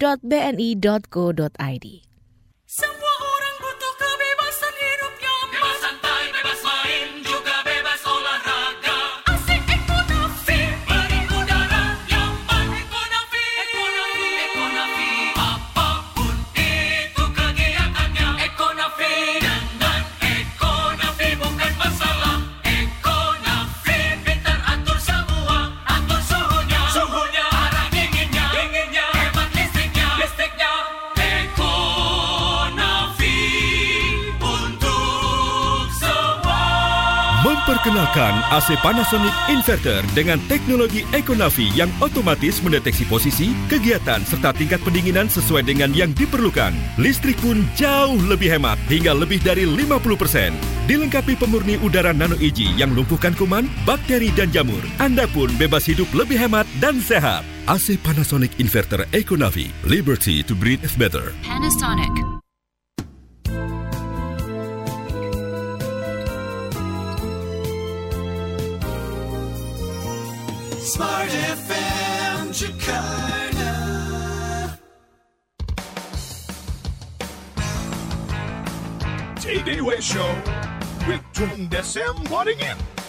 Memperkenalkan 37.81 38.45
AC 38.53 38.77
Panasonic 38.85 39.33
Inverter 39.50 40.05
dengan 40.13 40.38
teknologi 40.45 41.01
Econavi 41.17 41.73
yang 41.73 41.89
otomatis 41.97 42.61
mendeteksi 42.61 43.09
posisi, 43.09 43.57
kegiatan 43.73 44.21
serta 44.21 44.53
tingkat 44.53 44.85
pendinginan 44.85 45.25
sesuai 45.25 45.65
dengan 45.65 45.89
yang 45.89 46.13
diperlukan. 46.13 46.77
Listrik 47.01 47.41
pun 47.41 47.65
jauh 47.73 48.21
lebih 48.29 48.53
hemat 48.53 48.77
hingga 48.85 49.17
lebih 49.17 49.41
dari 49.41 49.65
50%. 49.65 50.53
Dilengkapi 50.85 51.33
pemurni 51.33 51.81
udara 51.81 52.13
nano 52.13 52.38
EG 52.38 52.69
yang 52.77 52.93
lumpuhkan 52.93 53.33
kuman, 53.33 53.65
bakteri 53.81 54.29
dan 54.38 54.53
jamur. 54.53 54.85
Anda 55.01 55.25
pun 55.33 55.50
bebas 55.57 55.89
hidup 55.89 56.05
lebih 56.13 56.38
hemat 56.38 56.69
dan 56.77 57.01
sehat. 57.01 57.41
AC 57.65 57.97
Panasonic 57.97 58.61
Inverter 58.61 59.09
Econavi. 59.09 59.73
Liberty 59.89 60.45
to 60.45 60.53
breathe 60.53 60.85
better. 61.01 61.33
Panasonic. 61.41 62.40
Smart 70.83 71.29
FM 71.29 72.50
Jakarta. 72.51 73.71
TD 79.35 79.81
Way 79.81 80.01
Show 80.01 80.33
with 81.07 81.21
Tung 81.33 81.69
Desem 81.69 82.27
Wadding 82.31 82.59
In. 82.61 83.00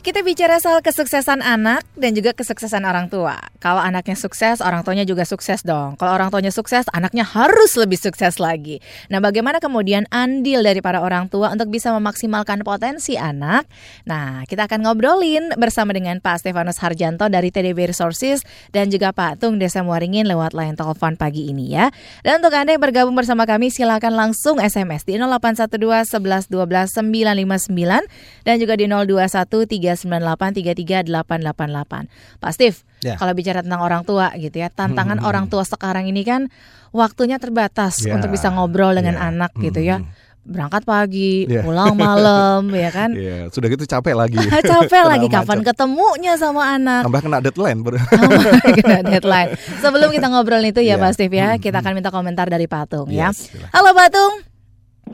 Kita 0.00 0.24
bicara 0.24 0.56
soal 0.56 0.80
kesuksesan 0.80 1.44
anak 1.44 1.84
dan 1.92 2.16
juga 2.16 2.32
kesuksesan 2.32 2.88
orang 2.88 3.12
tua. 3.12 3.36
Kalau 3.60 3.84
anaknya 3.84 4.16
sukses, 4.16 4.64
orang 4.64 4.80
tuanya 4.80 5.04
juga 5.04 5.28
sukses 5.28 5.60
dong. 5.60 6.00
Kalau 6.00 6.16
orang 6.16 6.32
tuanya 6.32 6.48
sukses, 6.48 6.88
anaknya 6.96 7.20
harus 7.20 7.76
lebih 7.76 8.00
sukses 8.00 8.40
lagi. 8.40 8.80
Nah, 9.12 9.20
bagaimana 9.20 9.60
kemudian 9.60 10.08
andil 10.08 10.64
dari 10.64 10.80
para 10.80 11.04
orang 11.04 11.28
tua 11.28 11.52
untuk 11.52 11.68
bisa 11.68 11.92
memaksimalkan 11.92 12.64
potensi 12.64 13.20
anak? 13.20 13.68
Nah, 14.08 14.48
kita 14.48 14.72
akan 14.72 14.88
ngobrolin 14.88 15.52
bersama 15.60 15.92
dengan 15.92 16.16
Pak 16.24 16.48
Stefanus 16.48 16.80
Harjanto 16.80 17.28
dari 17.28 17.52
TDB 17.52 17.92
Resources 17.92 18.40
dan 18.72 18.88
juga 18.88 19.12
Pak 19.12 19.44
Tung 19.44 19.60
Desa 19.60 19.84
Waringin 19.84 20.24
lewat 20.24 20.56
line 20.56 20.80
telepon 20.80 21.20
pagi 21.20 21.52
ini 21.52 21.76
ya. 21.76 21.92
Dan 22.24 22.40
untuk 22.40 22.56
Anda 22.56 22.72
yang 22.72 22.80
bergabung 22.80 23.12
bersama 23.12 23.44
kami, 23.44 23.68
silakan 23.68 24.16
langsung 24.16 24.64
SMS 24.64 25.04
di 25.04 25.20
0812 25.20 26.08
11 26.08 26.48
12 26.48 27.68
959 27.68 28.48
dan 28.48 28.56
juga 28.56 28.80
di 28.80 28.88
021 28.88 29.68
398 29.68 29.89
33888. 29.94 32.06
Pak 32.38 32.50
Steve, 32.50 32.76
Ya. 33.00 33.16
kalau 33.16 33.32
bicara 33.32 33.60
tentang 33.60 33.80
orang 33.80 34.02
tua 34.02 34.28
gitu 34.34 34.54
ya, 34.54 34.68
tantangan 34.68 35.16
Hmm. 35.16 35.24
orang 35.24 35.44
tua 35.46 35.62
sekarang 35.62 36.04
ini 36.04 36.20
kan 36.20 36.46
waktunya 36.90 37.36
terbatas 37.36 38.00
Ya. 38.00 38.12
untuk 38.12 38.28
bisa 38.28 38.48
ngobrol 38.48 38.92
dengan 38.92 39.14
Ya. 39.14 39.20
anak 39.26 39.50
gitu 39.56 39.78
ya. 39.78 39.98
Hmm. 39.98 40.06
Berangkat 40.40 40.82
pagi, 40.82 41.44
Ya. 41.46 41.60
pulang 41.60 41.94
malam 41.94 42.64
ya 42.70 42.88
kan. 42.88 43.12
Iya, 43.12 43.46
sudah 43.54 43.66
gitu 43.68 43.84
capek 43.84 44.14
lagi. 44.14 44.36
Capek 44.66 45.02
lagi 45.06 45.26
kapan 45.28 45.60
macet. 45.60 45.66
ketemunya 45.70 46.32
sama 46.34 46.74
anak. 46.74 47.04
Tambah 47.04 47.20
kena 47.20 47.38
deadline. 47.38 47.78
Kena 48.80 48.98
deadline. 49.02 49.48
Sebelum 49.78 50.08
kita 50.10 50.26
ngobrol 50.26 50.62
itu 50.62 50.80
ya 50.80 50.90
Ya. 50.90 50.94
Pak 50.96 51.10
Steve 51.12 51.34
ya, 51.34 51.54
Hmm, 51.54 51.60
kita 51.60 51.78
akan 51.78 51.92
minta 51.92 52.08
komentar 52.08 52.48
dari 52.48 52.64
Patung 52.64 53.06
ya. 53.08 53.30
Yes, 53.30 53.48
silahkan. 53.48 53.70
Halo 53.70 53.90
Patung. 53.92 54.49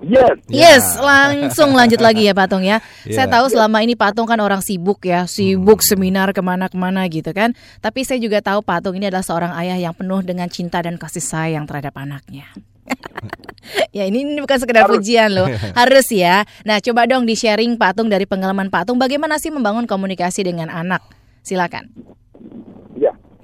Yes, 0.05 0.37
Ya. 0.53 0.77
Yes, 0.77 0.85
langsung 1.01 1.73
lanjut 1.73 1.99
lagi 2.05 2.29
ya 2.29 2.37
Patung 2.37 2.61
ya. 2.61 2.85
Ya. 3.09 3.17
Saya 3.17 3.27
tahu 3.33 3.49
selama 3.49 3.81
ini 3.81 3.97
Patung 3.97 4.29
kan 4.29 4.37
orang 4.45 4.61
sibuk 4.61 5.01
ya, 5.03 5.25
sibuk 5.25 5.81
Hmm. 5.81 5.89
seminar 5.89 6.29
ke 6.37 6.45
mana-kemana 6.45 7.09
gitu 7.09 7.33
kan. 7.33 7.57
Tapi 7.81 8.05
saya 8.05 8.21
juga 8.21 8.45
tahu 8.45 8.61
Patung 8.61 8.93
ini 9.01 9.09
adalah 9.09 9.25
seorang 9.25 9.57
ayah 9.57 9.81
yang 9.81 9.95
penuh 9.97 10.21
dengan 10.21 10.47
cinta 10.53 10.85
dan 10.85 11.01
kasih 11.01 11.25
sayang 11.25 11.65
terhadap 11.65 11.97
anaknya. 11.97 12.45
ya 13.97 14.07
ini, 14.07 14.23
ini 14.23 14.39
bukan 14.39 14.59
sekedar 14.63 14.87
Harus. 14.87 15.01
pujian 15.01 15.33
loh, 15.33 15.49
harus 15.81 16.07
ya. 16.13 16.45
Nah 16.63 16.79
coba 16.79 17.09
dong 17.09 17.27
di 17.27 17.35
sharing 17.35 17.75
Patung 17.75 18.07
dari 18.13 18.29
pengalaman 18.29 18.69
Patung, 18.71 19.01
bagaimana 19.01 19.41
sih 19.41 19.51
membangun 19.51 19.89
komunikasi 19.89 20.47
dengan 20.47 20.71
anak? 20.71 21.03
Silakan. 21.43 21.89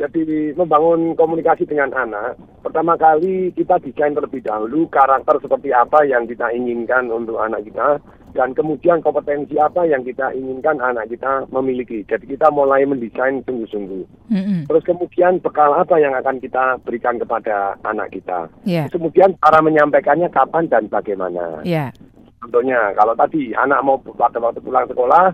Jadi 0.02 0.50
membangun 0.58 1.14
komunikasi 1.14 1.62
dengan 1.62 1.94
anak, 1.94 2.34
pertama 2.58 2.98
kali 2.98 3.54
kita 3.54 3.78
desain 3.78 4.18
terlebih 4.18 4.42
dahulu 4.42 4.90
karakter 4.90 5.38
seperti 5.38 5.70
apa 5.70 6.02
yang 6.02 6.26
kita 6.26 6.50
inginkan 6.50 7.06
untuk 7.06 7.38
anak 7.38 7.62
kita, 7.62 8.02
dan 8.34 8.50
kemudian 8.50 8.98
kompetensi 8.98 9.54
apa 9.62 9.86
yang 9.86 10.02
kita 10.02 10.34
inginkan 10.34 10.82
anak 10.82 11.06
kita 11.06 11.46
memiliki. 11.54 12.02
Jadi 12.02 12.34
kita 12.34 12.50
mulai 12.50 12.82
mendesain 12.82 13.46
sungguh-sungguh. 13.46 14.02
Mm-mm. 14.26 14.66
Terus 14.66 14.82
kemudian 14.82 15.38
bekal 15.38 15.70
apa 15.70 15.94
yang 16.02 16.18
akan 16.18 16.42
kita 16.42 16.82
berikan 16.82 17.22
kepada 17.22 17.78
anak 17.86 18.10
kita. 18.10 18.50
Ya, 18.66 18.90
Terus 18.90 18.98
kemudian 18.98 19.38
cara 19.38 19.62
menyampaikannya 19.62 20.26
kapan 20.34 20.66
dan 20.66 20.90
bagaimana. 20.90 21.62
ya, 21.62 21.94
Contohnya, 22.42 22.90
kalau 22.98 23.14
tadi 23.14 23.54
anak 23.54 23.86
mau 23.86 24.02
pada 24.02 24.42
waktu 24.42 24.58
pulang 24.58 24.90
sekolah, 24.90 25.30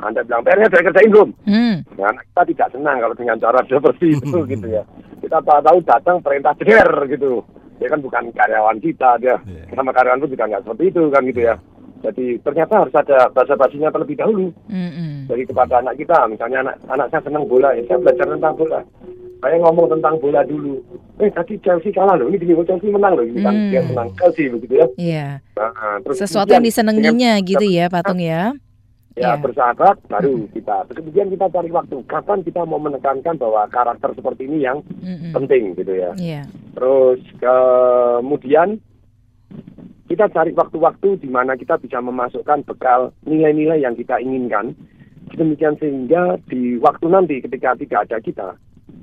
Anda 0.00 0.20
bilang, 0.22 0.42
PR-nya 0.42 0.66
sudah 0.66 0.82
kerjain 0.82 1.10
belum? 1.10 1.28
Hmm. 1.44 1.74
Nah, 1.94 2.06
anak 2.08 2.24
kita 2.26 2.42
tidak 2.50 2.68
senang 2.72 2.96
kalau 2.98 3.14
dengan 3.14 3.36
cara 3.36 3.60
seperti 3.68 4.06
itu 4.12 4.38
gitu 4.46 4.66
ya. 4.66 4.82
Kita 5.20 5.38
tahu 5.40 5.78
datang 5.82 6.16
perintah 6.18 6.52
jeder 6.56 6.88
gitu. 7.06 7.44
Dia 7.76 7.88
kan 7.88 8.00
bukan 8.00 8.28
karyawan 8.30 8.76
kita, 8.78 9.16
dia 9.16 9.36
Iya. 9.42 9.72
sama 9.72 9.90
karyawan 9.90 10.20
pun 10.20 10.28
juga 10.28 10.44
nggak 10.46 10.62
seperti 10.62 10.84
itu 10.86 11.02
kan 11.08 11.22
gitu 11.24 11.40
ya. 11.42 11.54
Jadi 12.00 12.40
ternyata 12.40 12.80
harus 12.80 12.94
ada 12.94 13.28
bahasa 13.28 13.52
basinya 13.54 13.88
terlebih 13.88 14.16
dahulu 14.16 14.48
Mm-mm. 14.66 15.28
dari 15.28 15.44
kepada 15.44 15.80
anak 15.80 15.96
kita. 15.96 16.16
Misalnya 16.26 16.64
anak 16.64 16.76
anak 16.88 17.06
saya 17.08 17.22
senang 17.22 17.44
bola, 17.44 17.76
ya 17.76 17.84
saya 17.84 18.00
belajar 18.00 18.24
tentang 18.26 18.56
bola. 18.56 18.80
Saya 19.40 19.56
ngomong 19.58 19.88
tentang 19.90 20.14
bola 20.16 20.40
dulu. 20.42 20.80
Eh 21.16 21.28
tadi 21.28 21.56
Chelsea 21.60 21.88
kalah 21.90 22.16
loh, 22.16 22.28
ini 22.28 22.40
oh, 22.52 22.64
Chelsea 22.64 22.88
menang 22.88 23.16
loh, 23.16 23.24
ini 23.24 23.40
kan 23.40 23.52
Hmm. 23.52 23.68
dia 23.68 23.80
senang 23.84 24.08
Chelsea 24.16 24.48
begitu 24.48 24.74
ya. 24.76 24.86
Iya. 24.96 25.26
Nah, 25.56 25.96
terus 26.00 26.16
Sesuatu 26.20 26.52
yang 26.52 26.64
disenenginya 26.64 27.12
dengan- 27.36 27.44
gitu 27.46 27.64
ya 27.64 27.88
Patung 27.88 28.20
ya. 28.20 28.52
Ya 29.18 29.34
Iya. 29.34 29.42
bersahabat 29.42 29.96
baru 30.06 30.46
kita 30.54 30.86
terus 30.86 31.02
kemudian 31.02 31.28
kita 31.34 31.50
cari 31.50 31.70
waktu 31.74 31.96
kapan 32.06 32.46
kita 32.46 32.62
mau 32.62 32.78
menekankan 32.78 33.34
bahwa 33.36 33.66
karakter 33.66 34.14
seperti 34.14 34.46
ini 34.46 34.62
yang 34.62 34.86
Mm-mm. 35.02 35.34
penting 35.34 35.74
gitu 35.74 35.92
ya 35.98 36.14
Iya. 36.14 36.42
terus 36.78 37.18
kemudian 37.42 38.78
kita 40.06 40.26
cari 40.30 40.50
waktu-waktu 40.54 41.22
di 41.22 41.28
mana 41.30 41.54
kita 41.54 41.78
bisa 41.78 41.98
memasukkan 41.98 42.66
bekal 42.66 43.10
nilai-nilai 43.26 43.82
yang 43.82 43.94
kita 43.94 44.18
inginkan 44.18 44.74
demikian 45.34 45.78
sehingga 45.78 46.38
di 46.50 46.78
waktu 46.82 47.06
nanti 47.06 47.38
ketika 47.38 47.78
tidak 47.78 48.06
ada 48.06 48.18
kita 48.18 48.48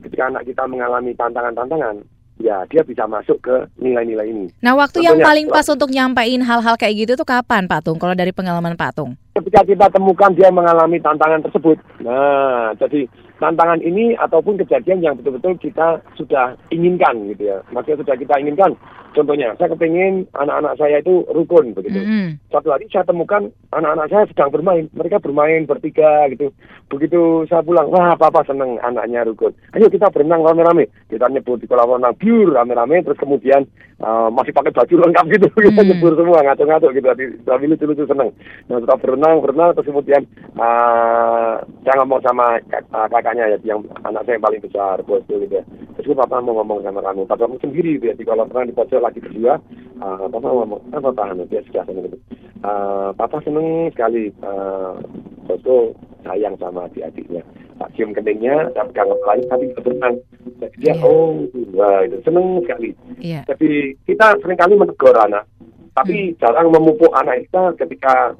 ketika 0.04 0.24
anak 0.28 0.44
kita 0.44 0.64
mengalami 0.68 1.16
tantangan-tantangan 1.16 2.04
ya 2.38 2.63
dia 2.70 2.82
bisa 2.86 3.03
masuk 3.10 3.38
ke 3.41 3.56
nilai-nilai 3.82 4.29
ini 4.29 4.48
Nah, 4.62 4.74
waktu 4.74 5.06
yang 5.06 5.17
Contohnya, 5.17 5.29
paling 5.29 5.48
pas 5.53 5.67
untuk 5.70 5.89
nyampain 5.94 6.41
hal-hal 6.41 6.75
kayak 6.75 6.96
gitu 7.06 7.12
tuh 7.13 7.27
kapan, 7.27 7.70
Pak 7.70 7.86
Tung? 7.86 7.98
Kalau 8.01 8.17
dari 8.17 8.34
pengalaman 8.34 8.74
Pak 8.74 8.91
Tung? 8.98 9.13
ketika 9.38 9.62
kita 9.63 9.86
temukan 9.94 10.34
dia 10.34 10.50
mengalami 10.50 10.98
tantangan 10.98 11.46
tersebut. 11.46 11.77
Nah, 12.01 12.74
jadi 12.82 13.06
tantangan 13.38 13.82
ini 13.86 14.17
ataupun 14.17 14.58
kejadian 14.62 15.01
yang 15.01 15.13
betul-betul 15.17 15.58
kita 15.62 16.01
sudah 16.17 16.58
inginkan 16.74 17.29
gitu 17.34 17.53
ya. 17.53 17.58
Maksudnya 17.74 18.01
sudah 18.01 18.15
kita 18.17 18.34
inginkan 18.41 18.74
Contohnya, 19.17 19.58
saya 19.58 19.74
kepingin 19.74 20.29
anak-anak 20.38 20.77
saya 20.77 21.01
itu 21.01 21.25
rukun 21.34 21.74
begitu. 21.74 21.98
Mm-mm. 21.98 22.38
Satu 22.53 22.70
hari 22.70 22.86
saya 22.94 23.01
temukan 23.01 23.50
anak-anak 23.74 24.13
saya 24.13 24.24
sedang 24.29 24.53
bermain. 24.53 24.86
Mereka 24.94 25.17
bermain 25.25 25.65
bertiga 25.65 26.29
gitu. 26.29 26.53
Begitu 26.86 27.50
saya 27.50 27.65
pulang, 27.65 27.89
wah 27.89 28.13
papa 28.13 28.46
seneng 28.46 28.77
anaknya 28.86 29.25
rukun. 29.25 29.58
Ayo 29.74 29.89
kita 29.89 30.13
berenang 30.13 30.46
rame-rame. 30.46 30.94
Kita 31.10 31.34
nyebur 31.34 31.58
di 31.58 31.65
kolam 31.65 31.98
renang 31.98 32.13
biur 32.13 32.53
rame-rame. 32.53 33.01
Terus 33.01 33.17
kemudian 33.17 33.65
uh, 34.06 34.29
masih 34.29 34.53
pakai 34.53 34.70
baju 34.70 34.96
lengkap 35.10 35.25
gitu. 35.34 35.48
Kita 35.65 35.82
Hmm. 35.82 35.89
nyebur 35.94 36.13
semua 36.13 36.46
ngaco-ngaco 36.46 36.88
gitu. 36.94 37.08
Tapi 37.41 37.63
lucu-lucu 37.70 38.06
seneng. 38.06 38.29
Nah 38.70 38.77
setelah 38.82 39.01
berenang, 39.01 39.36
berenang 39.41 39.70
terus 39.74 39.89
kemudian 39.89 40.22
uh, 40.62 41.58
saya 41.82 41.96
ngomong 42.01 42.22
sama 42.22 42.62
uh, 42.94 43.08
kakaknya 43.28 43.60
ya, 43.60 43.76
yang 43.76 43.84
anak 44.08 44.24
saya 44.24 44.40
yang 44.40 44.46
paling 44.48 44.62
besar, 44.64 44.96
bosku 45.04 45.36
gitu 45.44 45.60
ya. 45.60 45.64
Terus 46.00 46.16
papa 46.16 46.40
mau 46.40 46.64
ngomong 46.64 46.80
sama 46.88 47.04
kamu. 47.04 47.28
Papa 47.28 47.52
sendiri 47.60 48.00
gitu 48.00 48.08
ya, 48.08 48.16
di 48.16 48.24
kolam 48.24 48.48
renang 48.48 48.72
di 48.72 48.78
pojok 48.80 49.04
lagi 49.04 49.20
berdua. 49.20 49.60
Uh, 50.00 50.32
papa 50.32 50.48
ngomong, 50.48 50.80
apa 50.96 51.12
papa 51.12 51.36
anu 51.36 51.44
dia 51.52 51.60
sudah 51.68 51.84
seneng 51.84 52.08
gitu. 52.08 52.18
Uh, 52.64 53.12
papa 53.20 53.44
seneng 53.44 53.92
sekali 53.92 54.32
uh, 54.40 54.96
bosku 55.44 55.92
sayang 56.24 56.56
sama 56.56 56.88
adik-adiknya. 56.88 57.44
Tak 57.78 57.94
cium 57.94 58.16
keningnya, 58.16 58.72
tak 58.74 58.90
pegang 58.90 59.12
kepalanya, 59.12 59.46
tapi 59.54 59.66
berenang. 59.76 60.16
Jadi 60.58 60.76
dia, 60.82 60.94
Iya. 60.98 61.06
oh, 61.06 61.46
wah, 61.78 62.02
itu 62.08 62.18
seneng 62.26 62.64
sekali. 62.64 62.90
Iya. 63.22 63.46
Jadi 63.46 63.94
kita 64.08 64.40
sering 64.42 64.58
kali 64.58 64.74
menegur 64.74 65.14
anak, 65.14 65.46
tapi 65.94 66.34
jarang 66.40 66.74
memupuk 66.74 67.12
anak 67.14 67.46
kita 67.46 67.76
ketika 67.86 68.34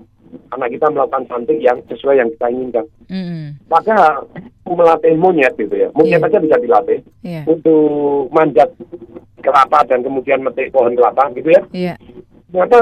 anak 0.52 0.70
kita 0.72 0.88
melakukan 0.88 1.24
something 1.28 1.60
yang 1.60 1.78
sesuai 1.86 2.18
yang 2.18 2.30
kita 2.36 2.48
inginkan. 2.48 2.86
Mm-mm. 3.08 3.56
Maka 3.68 4.24
melatih 4.68 5.16
monyet 5.16 5.54
gitu 5.56 5.72
ya, 5.72 5.88
monyet 5.96 6.20
Iya. 6.20 6.28
aja 6.28 6.38
bisa 6.40 6.58
dilatih 6.60 7.00
Iya. 7.24 7.42
untuk 7.48 8.28
manjat 8.32 8.70
kelapa 9.40 9.80
dan 9.88 10.04
kemudian 10.04 10.44
metik 10.44 10.72
pohon 10.72 10.92
kelapa 10.92 11.32
gitu 11.34 11.50
ya. 11.52 11.62
Iya. 11.72 11.96
Ternyata 12.48 12.80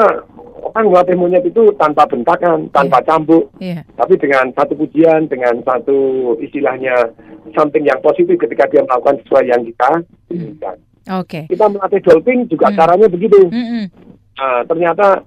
orang 0.65 0.86
melatih 0.89 1.15
monyet 1.15 1.43
itu 1.45 1.62
tanpa 1.77 2.05
bentakan, 2.05 2.69
tanpa 2.69 3.01
cambuk, 3.01 3.50
Iya. 3.57 3.86
tapi 3.98 4.17
dengan 4.17 4.50
satu 4.53 4.74
pujian, 4.74 5.29
dengan 5.29 5.62
satu 5.62 5.98
istilahnya 6.39 7.13
something 7.53 7.86
yang 7.86 8.01
positif 8.01 8.38
ketika 8.38 8.65
dia 8.67 8.81
melakukan 8.81 9.22
sesuai 9.25 9.45
yang 9.45 9.62
kita 9.62 9.89
inginkan. 10.29 10.77
Oke. 11.05 11.45
Kita 11.45 11.69
melatih 11.69 12.01
dolphin 12.01 12.50
juga 12.50 12.74
Hmm. 12.74 12.77
caranya 12.81 13.05
begitu. 13.05 13.38
Mm-mm. 13.45 13.86
Nah, 14.36 14.65
ternyata 14.65 15.22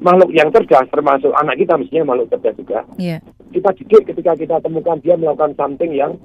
makhluk 0.00 0.30
yang 0.32 0.48
cerdas 0.50 0.88
termasuk 0.88 1.32
anak 1.36 1.60
kita 1.60 1.76
mestinya 1.76 2.12
makhluk 2.12 2.32
cerdas 2.32 2.56
juga. 2.56 2.80
Iya. 2.96 3.20
Kita 3.52 3.70
didik 3.76 4.02
ketika 4.08 4.32
kita 4.36 4.56
temukan 4.64 4.96
dia 5.04 5.14
melakukan 5.20 5.52
something 5.56 5.92
yang 5.92 6.16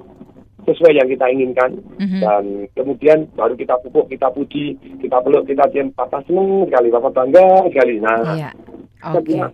sesuai 0.65 0.97
yang 0.97 1.05
kita 1.05 1.29
inginkan 1.29 1.77
Mhm. 2.01 2.19
dan 2.25 2.43
kemudian 2.73 3.29
baru 3.37 3.53
kita 3.53 3.77
pupuk, 3.85 4.09
kita 4.09 4.33
puji, 4.33 4.73
kita 4.97 5.21
peluk, 5.21 5.45
kita 5.45 5.69
cium, 5.69 5.93
papa 5.93 6.25
seneng 6.25 6.65
sekali, 6.65 6.89
papa 6.89 7.09
bangga 7.13 7.69
sekali. 7.69 7.95
Nah, 8.01 8.33
Iya. 8.33 8.49
kita 8.97 9.19
Oke. 9.21 9.25
bilang, 9.29 9.53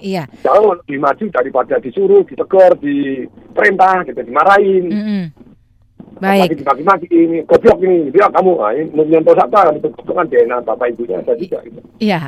Iya. 0.00 0.24
jauh 0.40 0.72
lebih 0.80 0.96
maju 0.96 1.24
daripada 1.28 1.76
disuruh, 1.76 2.24
ditegur, 2.24 2.72
diperintah, 2.80 4.08
gitu, 4.08 4.20
dimarahin. 4.24 4.84
Mm-mm. 4.88 5.24
Apalagi 5.28 5.49
Baik. 6.18 6.58
dibagi-bagi 6.58 7.06
ini, 7.08 7.38
goblok 7.46 7.78
ini, 7.80 8.10
dia 8.10 8.26
kamu, 8.28 8.52
ah, 8.58 8.72
ini 8.72 8.90
nyentuh 9.06 9.32
siapa, 9.32 9.70
itu 9.72 9.88
kan 10.10 10.26
DNA 10.26 10.58
bapak 10.60 10.86
ibunya 10.90 11.16
ada 11.20 11.32
juga. 11.32 11.58
Gitu. 11.62 11.78
Iya. 12.00 12.20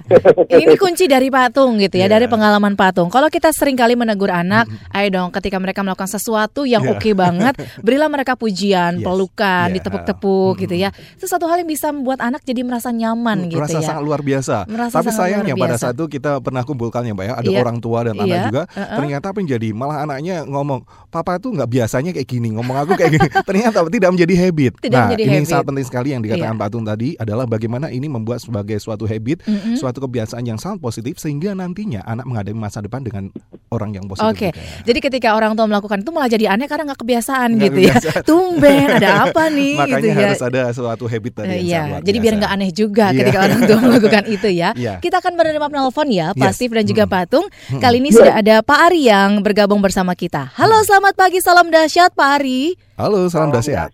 Ini 0.48 0.74
kunci 0.76 1.04
dari 1.04 1.28
patung 1.28 1.80
gitu 1.80 1.96
ya, 1.96 2.06
Iya. 2.06 2.14
dari 2.14 2.26
pengalaman 2.28 2.76
patung. 2.76 3.08
Kalau 3.08 3.26
kita 3.26 3.50
sering 3.50 3.74
kali 3.74 3.96
menegur 3.96 4.28
anak, 4.28 4.64
ayo 4.92 5.08
dong 5.08 5.28
ketika 5.32 5.56
mereka 5.56 5.80
melakukan 5.80 6.06
sesuatu 6.06 6.62
yang 6.62 6.84
Iya. 6.84 6.92
oke 6.94 7.10
banget, 7.12 7.54
berilah 7.84 8.06
mereka 8.06 8.36
pujian, 8.36 9.00
Yes. 9.00 9.04
pelukan, 9.04 9.66
Iya. 9.68 9.74
ditepuk-tepuk 9.76 10.54
Mhm. 10.54 10.60
gitu 10.62 10.74
ya. 10.76 10.88
Itu 11.16 11.24
satu 11.26 11.48
hal 11.48 11.60
yang 11.60 11.68
bisa 11.68 11.88
membuat 11.90 12.20
anak 12.20 12.44
jadi 12.44 12.60
merasa 12.62 12.92
nyaman 12.92 13.48
gitu 13.48 13.58
merasa 13.58 13.80
ya. 13.80 13.88
sangat 13.88 14.04
luar 14.04 14.20
biasa. 14.20 14.56
Merasa 14.68 14.94
Tapi 15.00 15.10
sayangnya 15.10 15.54
pada 15.56 15.76
saat 15.76 15.94
itu 15.96 16.04
kita 16.06 16.38
pernah 16.40 16.62
kumpulkan 16.62 17.02
ya 17.02 17.12
Mbak 17.12 17.24
ya, 17.24 17.34
ada 17.34 17.48
Iya. 17.48 17.60
orang 17.60 17.78
tua 17.80 17.98
dan 18.04 18.14
Iya, 18.16 18.22
anak 18.22 18.38
juga. 18.48 18.62
uh-uh. 18.68 18.96
Ternyata 19.00 19.26
apa 19.32 19.36
yang 19.40 19.48
jadi? 19.50 19.68
Malah 19.72 19.96
anaknya 20.04 20.36
ngomong, 20.44 20.80
"Papa 21.08 21.40
tuh 21.40 21.56
nggak 21.56 21.68
biasanya 21.68 22.10
kayak 22.12 22.28
gini, 22.28 22.52
ngomong 22.52 22.76
aku 22.76 22.92
kayak 22.94 23.12
gini." 23.16 23.28
Ternyata 23.48 23.71
tidak 23.72 24.10
menjadi 24.12 24.34
habit. 24.38 24.72
Tidak 24.78 24.92
nah, 24.94 25.06
menjadi 25.08 25.22
ini 25.24 25.36
habit. 25.40 25.48
sangat 25.50 25.64
penting 25.72 25.86
sekali 25.88 26.08
yang 26.14 26.22
dikatakan 26.22 26.54
Iya. 26.54 26.62
Pak 26.62 26.68
Tung 26.70 26.84
tadi 26.84 27.08
adalah 27.16 27.44
bagaimana 27.48 27.86
ini 27.88 28.06
membuat 28.06 28.44
sebagai 28.44 28.76
suatu 28.78 29.08
habit, 29.08 29.42
Mm-mm. 29.44 29.74
suatu 29.80 29.98
kebiasaan 30.04 30.44
yang 30.44 30.58
sangat 30.60 30.78
positif 30.78 31.16
sehingga 31.18 31.56
nantinya 31.56 32.04
anak 32.04 32.28
menghadapi 32.28 32.56
masa 32.56 32.84
depan 32.84 33.02
dengan 33.02 33.32
orang 33.72 33.90
yang 33.90 34.04
positif. 34.04 34.28
Oke, 34.28 34.48
juga. 34.50 34.84
jadi 34.84 34.98
ketika 35.00 35.28
orang 35.32 35.52
tua 35.52 35.64
melakukan 35.64 35.98
itu 35.98 36.10
malah 36.10 36.28
jadi 36.28 36.44
aneh 36.50 36.66
karena 36.66 36.84
nggak 36.86 37.00
kebiasaan 37.00 37.48
Nggak 37.50 37.64
gitu 37.64 37.78
ya. 37.80 37.94
kebiasaan. 37.96 38.22
Tumben 38.22 38.86
ada 38.92 39.10
apa 39.24 39.42
nih 39.56 39.74
Makanya 39.74 39.96
gitu 39.96 40.06
ya. 40.06 40.14
harus 40.28 40.42
ada 40.42 40.60
suatu 40.70 41.04
habit 41.06 41.32
tadi 41.34 41.48
yang 41.48 41.64
Iya, 41.64 41.82
jadi 42.02 42.18
biar 42.18 42.24
biasa. 42.28 42.38
nggak 42.38 42.52
aneh 42.52 42.70
juga 42.70 43.06
Iya. 43.06 43.18
ketika 43.18 43.38
orang 43.40 43.60
tua 43.62 43.78
melakukan 43.80 44.24
itu 44.28 44.48
ya. 44.50 44.70
Iya. 44.74 44.94
Kita 44.98 45.16
akan 45.18 45.32
menerima 45.34 45.66
penelpon 45.66 46.08
ya, 46.08 46.28
Yes. 46.30 46.52
Steve 46.52 46.72
dan 46.72 46.84
juga 46.84 47.04
Hmm. 47.04 47.12
Patung. 47.14 47.46
Hmm. 47.66 47.80
Kali 47.80 47.96
ini 47.98 48.10
sudah 48.10 48.34
ada 48.34 48.60
Pak 48.60 48.78
Ari 48.84 49.00
yang 49.04 49.40
bergabung 49.40 49.80
bersama 49.80 50.12
kita. 50.12 50.52
Halo, 50.52 50.76
selamat 50.82 51.14
pagi, 51.14 51.40
salam 51.40 51.66
dahsyat 51.66 52.12
Pak 52.12 52.28
Ari. 52.36 52.76
Halo, 52.94 53.24
salam 53.26 53.48
Salam 53.48 53.56
dahsyat. 53.56 53.88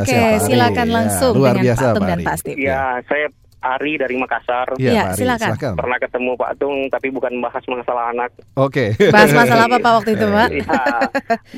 Oke, 0.00 0.16
Ari. 0.16 0.40
silakan 0.42 0.86
Ya, 0.86 0.94
langsung 0.94 1.32
luar 1.34 1.52
dengan 1.52 1.64
biasa, 1.68 1.84
Patung 1.84 2.00
Pak 2.00 2.08
dan 2.08 2.18
Ari. 2.18 2.38
Steve. 2.38 2.58
Ya, 2.58 2.80
saya 3.04 3.26
Ari 3.62 3.94
dari 3.94 4.14
Makassar. 4.14 4.74
Iya, 4.74 4.90
Pak 4.92 5.06
Ari, 5.08 5.18
silakan. 5.18 5.48
silakan. 5.48 5.72
Pernah 5.78 5.98
ketemu 5.98 6.30
Pak 6.34 6.50
Tung, 6.56 6.76
tapi 6.88 7.08
bukan 7.08 7.32
bahas 7.38 7.62
masalah 7.64 8.04
anak. 8.10 8.30
Oke. 8.54 8.92
Bahas 9.08 9.30
masalah 9.30 9.64
apa 9.64 9.78
Pak 9.80 9.92
waktu 9.96 10.10
itu, 10.12 10.26
Pak? 10.26 10.48
Ya, 10.52 10.82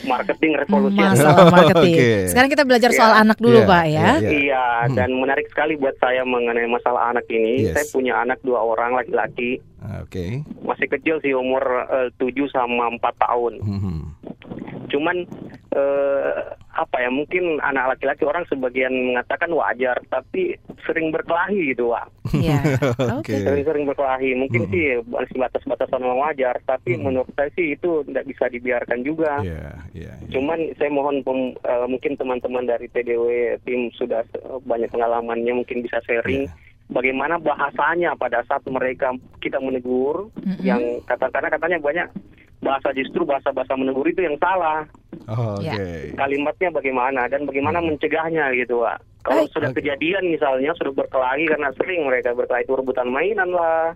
marketing 0.05 0.53
revolusi. 0.57 0.99
Masalah 0.99 1.49
marketing. 1.49 1.95
Oke. 1.95 2.11
Sekarang 2.29 2.51
kita 2.51 2.65
belajar 2.65 2.91
soal 2.91 3.13
Iya. 3.13 3.23
anak 3.23 3.39
dulu, 3.39 3.59
Iya, 3.59 3.67
Pak 3.67 3.85
ya. 3.85 3.91
iya, 3.91 4.09
iya. 4.15 4.31
Iya, 4.35 4.65
Hmm. 4.85 4.95
dan 4.95 5.09
menarik 5.15 5.47
sekali 5.49 5.75
buat 5.75 5.97
saya 5.97 6.23
mengenai 6.23 6.67
masalah 6.67 7.09
anak 7.09 7.25
ini. 7.27 7.65
Yes. 7.65 7.73
Saya 7.73 7.87
punya 7.91 8.13
anak 8.19 8.39
dua 8.41 8.61
orang 8.61 8.93
laki-laki, 8.95 9.57
Oke. 10.01 10.43
masih 10.61 10.89
kecil 10.89 11.17
sih 11.21 11.33
umur 11.33 11.63
eh, 11.87 12.09
7 12.17 12.25
sama 12.49 12.89
4 12.91 13.01
tahun. 13.21 13.53
Mhm. 13.61 13.97
Cuman 14.89 15.17
eh, 15.71 16.41
apa 16.75 16.97
ya 16.99 17.07
mungkin 17.07 17.59
anak 17.61 17.95
laki-laki 17.95 18.23
orang 18.23 18.43
sebagian 18.47 18.91
mengatakan 18.91 19.51
wajar, 19.51 19.95
tapi 20.09 20.55
sering 20.83 21.11
berkelahi 21.11 21.71
gitu, 21.71 21.91
Pak. 21.91 22.07
Iya. 22.35 22.59
Oke. 23.19 23.35
Sering-sering 23.37 23.85
berkelahi 23.85 24.35
mungkin 24.35 24.67
Mm-mm. 24.67 24.75
sih 24.75 24.85
masih 25.05 25.37
batas-batasan 25.39 26.03
wajar 26.05 26.59
tapi 26.63 26.95
Mm-mm. 26.95 27.05
menurut 27.07 27.31
saya 27.33 27.51
sih 27.53 27.75
itu 27.75 28.03
tidak 28.05 28.27
bisa 28.27 28.45
dibiarkan 28.49 29.01
juga 29.01 29.39
Iya, 29.41 29.71
iya. 29.93 30.13
iya. 30.19 30.31
cuman 30.31 30.59
saya 30.75 30.91
mohon 30.91 31.23
pem- 31.23 31.55
eh, 31.57 31.87
mungkin 31.87 32.13
teman-teman 32.15 32.65
dari 32.65 32.91
TDW 32.91 33.25
tim 33.63 33.89
sudah 33.95 34.27
banyak 34.63 34.91
pengalamannya 34.91 35.53
mungkin 35.55 35.81
bisa 35.81 36.03
sharing 36.03 36.47
Iya. 36.47 36.55
Bagaimana 36.95 37.43
bahasanya 37.43 38.15
pada 38.15 38.47
saat 38.47 38.63
mereka 38.71 39.11
kita 39.43 39.59
menegur 39.59 40.31
Mm-mm. 40.47 40.63
yang 40.63 40.81
kata 41.03 41.27
karena 41.35 41.51
katanya 41.51 41.79
banyak 41.83 42.09
bahasa 42.63 42.95
justru 42.97 43.27
bahasa-bahasa 43.29 43.77
menegur 43.77 44.07
itu 44.09 44.25
yang 44.25 44.39
salah. 44.41 44.89
Oh, 45.29 45.61
Oke. 45.61 45.69
Ya. 45.69 45.77
kalimatnya 46.17 46.71
bagaimana 46.73 47.29
dan 47.29 47.45
bagaimana 47.45 47.83
mencegahnya 47.83 48.55
gitu 48.57 48.81
pak. 48.81 49.03
Kalau 49.27 49.45
sudah 49.53 49.75
Oke. 49.75 49.85
kejadian 49.85 50.33
misalnya 50.33 50.73
sudah 50.79 50.95
berkelahi 50.95 51.45
karena 51.51 51.69
sering 51.77 52.07
mereka 52.09 52.33
berkelahi 52.33 52.65
itu 52.65 52.75
rebutan 52.79 53.09
mainan 53.13 53.51
lah 53.53 53.93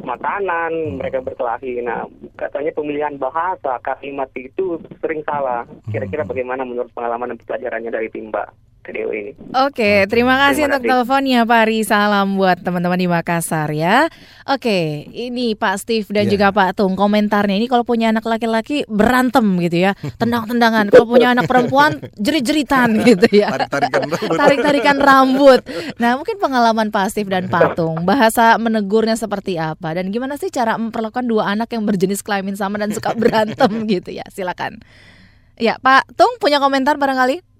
makanan 0.00 1.02
mereka 1.02 1.20
berkelahi. 1.20 1.82
Nah 1.82 2.06
katanya 2.38 2.70
pemilihan 2.72 3.14
bahasa 3.18 3.82
kalimat 3.82 4.30
itu 4.38 4.78
sering 5.02 5.20
salah. 5.26 5.66
Kira-kira 5.90 6.22
bagaimana 6.22 6.62
menurut 6.62 6.90
pengalaman 6.94 7.34
dan 7.34 7.38
pelajarannya 7.42 7.90
dari 7.90 8.08
tim 8.08 8.30
Mbak 8.30 8.71
Ini 8.82 9.38
Oke, 9.54 10.10
terima 10.10 10.34
kasih 10.42 10.66
Terima 10.66 10.74
untuk 10.74 10.82
kasih. 10.82 10.90
teleponnya 10.90 11.40
Pak 11.46 11.60
Ari. 11.62 11.78
Salam 11.86 12.34
buat 12.34 12.66
teman-teman 12.66 12.98
di 12.98 13.06
Makassar 13.06 13.70
ya. 13.70 14.10
Oke, 14.42 15.06
ini 15.06 15.54
Pak 15.54 15.78
Steve 15.78 16.02
dan 16.10 16.26
Iya. 16.26 16.34
juga 16.34 16.46
Pak 16.50 16.74
Tung 16.74 16.98
komentarnya 16.98 17.54
ini 17.54 17.70
kalau 17.70 17.86
punya 17.86 18.10
anak 18.10 18.26
laki-laki 18.26 18.82
berantem 18.90 19.46
gitu 19.62 19.86
ya, 19.86 19.94
tendang-tendangan. 20.18 20.90
Kalau 20.90 21.06
punya 21.06 21.30
anak 21.30 21.46
perempuan 21.46 22.02
jerit-jeritan 22.18 22.98
gitu 23.06 23.30
ya. 23.30 23.54
Tarik-tarikan 23.54 24.02
rambut. 24.10 24.34
Tarik-tarikan 24.34 24.96
rambut. 24.98 25.60
Nah, 26.02 26.18
mungkin 26.18 26.42
pengalaman 26.42 26.90
Pak 26.90 27.14
Steve 27.14 27.30
dan 27.30 27.46
Pak 27.46 27.78
Tung, 27.78 28.02
bahasa 28.02 28.58
menegurnya 28.58 29.14
seperti 29.14 29.62
apa 29.62 29.94
dan 29.94 30.10
gimana 30.10 30.34
sih 30.34 30.50
cara 30.50 30.74
memperlakukan 30.74 31.22
dua 31.22 31.54
anak 31.54 31.70
yang 31.70 31.86
berjenis 31.86 32.18
kelamin 32.18 32.58
sama 32.58 32.82
dan 32.82 32.90
suka 32.90 33.14
berantem 33.14 33.70
gitu 33.94 34.10
ya. 34.10 34.26
Silakan. 34.26 34.82
Ya, 35.54 35.78
Pak 35.78 36.18
Tung 36.18 36.34
punya 36.42 36.58
komentar 36.58 36.98
barangkali? 36.98 37.51